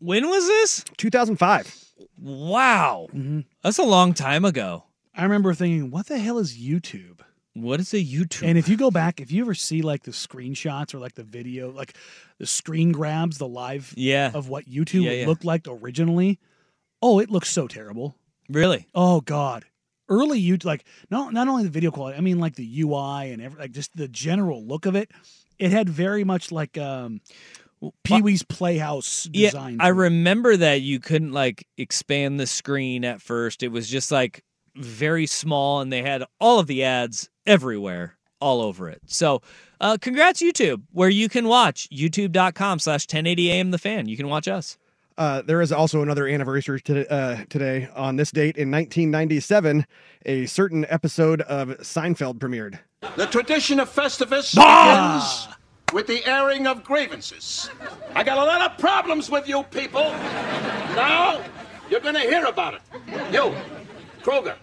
When 0.00 0.28
was 0.28 0.46
this? 0.46 0.84
2005. 0.98 1.84
Wow, 2.18 3.06
Mm-hmm. 3.14 3.40
that's 3.62 3.78
a 3.78 3.82
long 3.84 4.12
time 4.12 4.44
ago. 4.44 4.84
I 5.14 5.22
remember 5.22 5.54
thinking, 5.54 5.90
what 5.90 6.06
the 6.06 6.18
hell 6.18 6.38
is 6.38 6.58
YouTube? 6.58 7.15
What 7.56 7.80
is 7.80 7.94
a 7.94 7.96
YouTube? 8.04 8.46
And 8.46 8.58
if 8.58 8.68
you 8.68 8.76
go 8.76 8.90
back, 8.90 9.18
if 9.20 9.32
you 9.32 9.42
ever 9.42 9.54
see 9.54 9.80
like 9.80 10.02
the 10.02 10.10
screenshots 10.10 10.92
or 10.94 10.98
like 10.98 11.14
the 11.14 11.22
video, 11.22 11.70
like 11.70 11.96
the 12.38 12.46
screen 12.46 12.92
grabs, 12.92 13.38
the 13.38 13.48
live 13.48 13.94
Yeah. 13.96 14.30
of 14.34 14.48
what 14.50 14.66
YouTube 14.66 15.04
Yeah, 15.04 15.12
yeah. 15.12 15.26
looked 15.26 15.44
like 15.44 15.62
originally, 15.66 16.38
oh, 17.00 17.18
it 17.18 17.30
looks 17.30 17.48
so 17.48 17.66
terrible. 17.66 18.14
Really? 18.50 18.86
Oh 18.94 19.22
God. 19.22 19.64
Early 20.08 20.40
YouTube, 20.40 20.66
like 20.66 20.84
not 21.10 21.32
not 21.32 21.48
only 21.48 21.64
the 21.64 21.70
video 21.70 21.90
quality, 21.90 22.18
I 22.18 22.20
mean 22.20 22.38
like 22.38 22.56
the 22.56 22.80
UI 22.82 23.30
and 23.32 23.40
every, 23.40 23.58
like 23.58 23.72
just 23.72 23.96
the 23.96 24.06
general 24.06 24.62
look 24.64 24.84
of 24.86 24.94
it. 24.94 25.10
It 25.58 25.70
had 25.72 25.88
very 25.88 26.22
much 26.24 26.52
like 26.52 26.76
um, 26.76 27.22
Pee 28.04 28.20
Wee's 28.20 28.42
Playhouse 28.42 29.28
Yeah, 29.32 29.48
design. 29.48 29.78
I 29.80 29.88
remember 29.88 30.56
that 30.58 30.82
you 30.82 31.00
couldn't 31.00 31.32
like 31.32 31.66
expand 31.78 32.38
the 32.38 32.46
screen 32.46 33.04
at 33.04 33.22
first. 33.22 33.62
It 33.62 33.68
was 33.68 33.88
just 33.88 34.12
like 34.12 34.44
very 34.76 35.26
small, 35.26 35.80
and 35.80 35.92
they 35.92 36.02
had 36.02 36.24
all 36.40 36.58
of 36.58 36.66
the 36.66 36.84
ads 36.84 37.28
everywhere, 37.46 38.16
all 38.40 38.60
over 38.60 38.88
it. 38.88 39.00
So, 39.06 39.42
uh, 39.80 39.96
congrats 40.00 40.42
YouTube, 40.42 40.82
where 40.92 41.08
you 41.08 41.28
can 41.28 41.46
watch 41.48 41.88
youtube.com 41.90 42.78
slash 42.78 43.06
1080am 43.06 43.70
the 43.70 43.78
fan. 43.78 44.08
You 44.08 44.16
can 44.16 44.28
watch 44.28 44.48
us. 44.48 44.78
Uh, 45.18 45.40
there 45.42 45.62
is 45.62 45.72
also 45.72 46.02
another 46.02 46.26
anniversary 46.28 46.80
to, 46.82 47.10
uh, 47.10 47.38
today. 47.48 47.88
On 47.94 48.16
this 48.16 48.30
date 48.30 48.56
in 48.58 48.70
1997, 48.70 49.86
a 50.26 50.44
certain 50.46 50.84
episode 50.90 51.40
of 51.42 51.68
Seinfeld 51.78 52.38
premiered. 52.38 52.78
The 53.16 53.26
tradition 53.26 53.80
of 53.80 53.88
Festivus 53.88 54.54
Ah! 54.58 55.46
begins 55.48 55.94
with 55.94 56.06
the 56.06 56.26
airing 56.28 56.66
of 56.66 56.84
grievances. 56.84 57.70
I 58.14 58.24
got 58.24 58.36
a 58.36 58.44
lot 58.44 58.60
of 58.70 58.76
problems 58.78 59.30
with 59.30 59.48
you 59.48 59.62
people. 59.64 60.10
Now, 60.94 61.40
you're 61.88 62.00
gonna 62.00 62.20
hear 62.20 62.44
about 62.44 62.74
it. 62.74 62.82
You, 63.32 63.54
Kruger, 64.22 64.56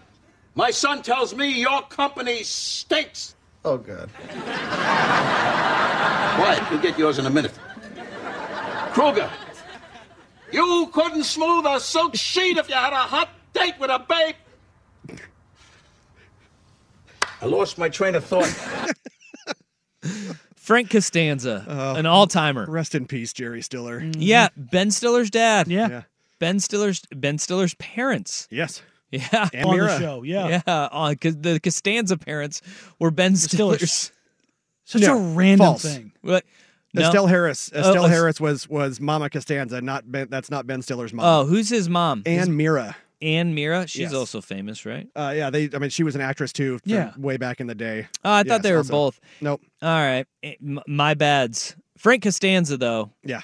my 0.56 0.72
son 0.72 1.02
tells 1.02 1.36
me 1.36 1.60
your 1.60 1.82
company 1.84 2.44
stinks. 2.44 3.36
Oh, 3.66 3.78
God. 3.78 4.10
Quiet, 6.36 6.64
you'll 6.72 6.82
get 6.82 6.98
yours 7.00 7.20
in 7.20 7.26
a 7.26 7.30
minute. 7.30 7.54
Kruger, 8.92 9.30
you 10.52 10.90
couldn't 10.94 11.24
smooth 11.24 11.66
a 11.66 11.80
silk 11.80 12.16
sheet 12.16 12.58
if 12.58 12.70
you 12.70 12.76
had 12.76 12.94
a 12.94 12.98
hot 12.98 13.30
date 13.54 13.76
with 13.80 13.90
a 13.90 14.00
babe. 14.00 14.36
I 17.42 17.46
lost 17.46 17.78
my 17.78 17.90
train 17.90 18.16
of 18.16 18.24
thought. 18.24 18.46
Frank 20.56 20.92
Costanza, 20.92 21.66
oh, 21.68 21.96
an 21.96 22.06
all 22.06 22.26
timer. 22.28 22.66
Rest 22.70 22.96
in 22.96 23.06
peace, 23.06 23.34
Jerry 23.34 23.62
Stiller. 23.62 24.00
Mm-hmm. 24.00 24.22
Yeah, 24.22 24.48
Ben 24.56 24.92
Stiller's 24.92 25.30
dad. 25.30 25.68
Yeah. 25.68 25.90
Yeah. 25.90 26.02
Ben 26.40 26.60
Stiller's 26.60 27.02
Ben 27.14 27.38
Stiller's 27.38 27.74
parents. 27.76 28.48
Yes. 28.50 28.82
Yeah. 29.14 29.50
And 29.54 29.66
on 29.66 29.76
Meara. 29.78 29.88
the 29.88 30.00
show. 30.00 30.24
Yeah. 30.24 30.62
Yeah, 30.68 30.88
on 30.92 31.16
cuz 31.18 31.36
the 31.38 31.60
Costanza 31.60 32.18
parents 32.18 32.62
were 33.00 33.12
Ben 33.12 33.34
Stillers. 33.34 33.50
Stiller's. 33.88 34.12
Such 34.86 35.02
No, 35.04 35.18
a 35.18 35.34
random 35.34 35.66
false. 35.68 35.84
thing. 35.84 36.12
What? 36.22 36.44
No. 36.94 37.04
Estelle 37.04 37.28
Harris. 37.28 37.72
Oh, 37.74 37.80
Estelle 37.80 38.06
oh, 38.06 38.08
Harris 38.08 38.40
was 38.42 38.68
was 38.70 39.00
Mama 39.00 39.30
Costanza, 39.30 39.82
not 39.82 40.12
ben, 40.12 40.28
that's 40.30 40.50
not 40.52 40.68
Ben 40.68 40.82
Stiller's 40.82 41.14
mom. 41.14 41.26
Oh, 41.26 41.46
who's 41.46 41.70
his 41.70 41.88
mom? 41.90 42.24
His- 42.26 42.48
and 42.48 42.58
Meara. 42.58 42.96
Anne 43.22 43.56
Meara. 43.56 43.88
She's 43.88 44.02
Yes. 44.02 44.14
also 44.14 44.42
famous, 44.42 44.86
right? 44.86 45.08
Uh, 45.16 45.32
yeah, 45.36 45.50
they. 45.50 45.70
I 45.74 45.78
mean, 45.78 45.90
she 45.90 46.04
was 46.04 46.14
an 46.16 46.22
actress 46.22 46.52
too. 46.52 46.80
from 46.80 46.92
Yeah. 46.92 47.14
way 47.18 47.38
back 47.38 47.62
in 47.62 47.68
the 47.68 47.76
day. 47.76 48.08
Oh, 48.26 48.32
I 48.34 48.40
thought 48.44 48.48
Yes, 48.48 48.62
they 48.64 48.72
were 48.74 48.78
also. 48.80 48.92
both. 48.92 49.22
Nope. 49.40 49.62
All 49.82 49.90
right. 49.90 50.26
Eh, 50.44 50.56
m- 50.62 50.82
My 50.88 51.14
bads. 51.14 51.76
Frank 51.98 52.24
Costanza 52.24 52.76
though, 52.78 53.12
Yeah, 53.24 53.42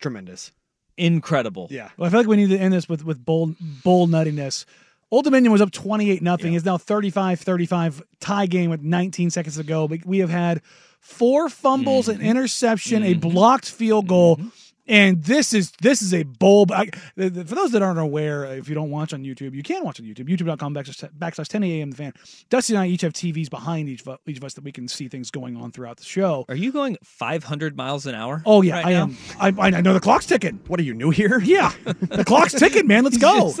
tremendous. 0.00 0.52
Incredible. 0.98 1.68
Yeah, 1.70 1.90
Well, 1.96 2.06
I 2.06 2.10
feel 2.10 2.20
like 2.20 2.28
we 2.28 2.36
need 2.36 2.50
to 2.50 2.58
end 2.58 2.72
this 2.72 2.88
with 2.88 3.04
with 3.04 3.24
bold 3.24 3.56
bold 3.84 4.10
nuttiness. 4.10 4.64
Old 5.10 5.24
Dominion 5.24 5.52
was 5.52 5.62
up 5.62 5.70
28 5.70 6.20
nothing. 6.20 6.54
Is 6.54 6.64
now 6.64 6.76
35-35 6.76 8.02
tie 8.20 8.46
game 8.46 8.68
with 8.68 8.82
19 8.82 9.30
seconds 9.30 9.56
to 9.56 9.64
go. 9.64 9.88
But 9.88 10.04
we 10.04 10.18
have 10.18 10.28
had 10.28 10.60
four 11.00 11.48
fumbles, 11.48 12.08
mm-hmm. 12.08 12.20
an 12.20 12.26
interception, 12.26 13.02
a 13.02 13.14
mm-hmm. 13.14 13.28
blocked 13.28 13.70
field 13.70 14.06
goal. 14.06 14.36
Mm-hmm. 14.36 14.48
And 14.88 15.22
this 15.22 15.52
is 15.52 15.70
this 15.82 16.00
is 16.00 16.14
a 16.14 16.22
bold. 16.22 16.72
I, 16.72 16.88
the- 17.14 17.28
the- 17.28 17.44
for 17.44 17.54
those 17.54 17.72
that 17.72 17.82
aren't 17.82 17.98
aware, 17.98 18.44
if 18.46 18.68
you 18.68 18.74
don't 18.74 18.90
watch 18.90 19.12
on 19.12 19.22
YouTube, 19.22 19.54
you 19.54 19.62
can 19.62 19.84
watch 19.84 20.00
on 20.00 20.06
YouTube. 20.06 20.28
YouTube.com 20.28 20.74
backslash, 20.74 21.10
backslash 21.18 21.46
10 21.48 21.62
a.m. 21.62 21.90
The 21.90 21.96
fan. 21.96 22.12
Dusty 22.48 22.74
and 22.74 22.82
I 22.82 22.86
each 22.86 23.02
have 23.02 23.12
TVs 23.12 23.50
behind 23.50 23.88
each 23.88 24.06
of, 24.06 24.18
each 24.26 24.38
of 24.38 24.44
us 24.44 24.54
that 24.54 24.64
we 24.64 24.72
can 24.72 24.88
see 24.88 25.08
things 25.08 25.30
going 25.30 25.56
on 25.56 25.72
throughout 25.72 25.98
the 25.98 26.04
show. 26.04 26.46
Are 26.48 26.54
you 26.56 26.72
going 26.72 26.96
500 27.04 27.76
miles 27.76 28.06
an 28.06 28.14
hour? 28.14 28.42
Oh 28.46 28.62
yeah, 28.62 28.76
right 28.76 28.86
I 28.86 28.92
now? 28.92 29.02
am. 29.02 29.16
I, 29.60 29.76
I 29.76 29.80
know 29.82 29.92
the 29.92 30.00
clock's 30.00 30.26
ticking. 30.26 30.58
What 30.68 30.80
are 30.80 30.84
you 30.84 30.94
new 30.94 31.10
here? 31.10 31.38
Yeah, 31.40 31.72
the 31.84 32.24
clock's 32.26 32.54
ticking, 32.54 32.86
man. 32.86 33.04
Let's 33.04 33.18
go. 33.28 33.52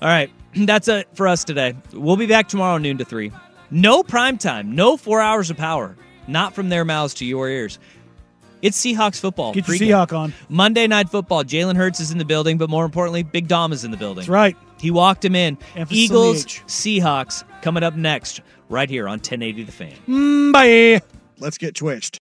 All 0.00 0.08
right. 0.08 0.30
That's 0.54 0.88
it 0.88 1.08
for 1.14 1.26
us 1.28 1.44
today. 1.44 1.74
We'll 1.92 2.16
be 2.16 2.26
back 2.26 2.48
tomorrow 2.48 2.78
noon 2.78 2.98
to 2.98 3.04
three. 3.04 3.32
No 3.70 4.02
prime 4.02 4.36
time, 4.38 4.74
no 4.74 4.96
four 4.98 5.20
hours 5.22 5.48
of 5.50 5.56
power. 5.56 5.96
Not 6.26 6.54
from 6.54 6.68
their 6.68 6.84
mouths 6.84 7.14
to 7.14 7.24
your 7.24 7.48
ears. 7.48 7.78
It's 8.62 8.80
Seahawks 8.80 9.18
football. 9.18 9.52
Get 9.52 9.66
your 9.66 9.76
Pregame. 9.76 9.88
Seahawk 9.88 10.16
on. 10.16 10.32
Monday 10.48 10.86
night 10.86 11.08
football. 11.08 11.42
Jalen 11.42 11.74
Hurts 11.76 11.98
is 11.98 12.12
in 12.12 12.18
the 12.18 12.24
building, 12.24 12.58
but 12.58 12.70
more 12.70 12.84
importantly, 12.84 13.24
Big 13.24 13.48
Dom 13.48 13.72
is 13.72 13.84
in 13.84 13.90
the 13.90 13.96
building. 13.96 14.22
That's 14.22 14.28
right. 14.28 14.56
He 14.80 14.90
walked 14.92 15.24
him 15.24 15.34
in. 15.34 15.58
Emphasis 15.74 15.98
Eagles, 16.04 16.44
Seahawks 16.66 17.44
coming 17.60 17.82
up 17.82 17.96
next, 17.96 18.40
right 18.68 18.88
here 18.88 19.08
on 19.08 19.14
1080 19.18 19.64
The 19.64 19.72
Fan. 19.72 19.92
Mm, 20.08 20.52
bye. 20.52 21.00
Let's 21.40 21.58
get 21.58 21.74
twitched. 21.74 22.20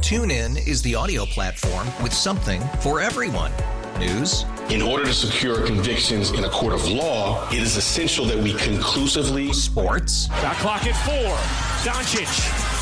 Tune 0.00 0.30
in 0.30 0.56
is 0.56 0.80
the 0.82 0.94
audio 0.94 1.26
platform 1.26 1.86
with 2.02 2.12
something 2.12 2.60
for 2.80 3.00
everyone. 3.00 3.52
News, 3.98 4.46
In 4.70 4.80
order 4.82 5.04
to 5.04 5.12
secure 5.12 5.64
convictions 5.66 6.30
in 6.30 6.44
a 6.44 6.48
court 6.48 6.72
of 6.72 6.88
law, 6.88 7.46
it 7.50 7.58
is 7.62 7.76
essential 7.76 8.24
that 8.24 8.38
we 8.38 8.54
conclusively 8.54 9.52
sports, 9.52 10.26
Shot 10.40 10.56
clock 10.56 10.86
at 10.86 10.96
four. 11.04 11.36
Doncic. 11.92 12.81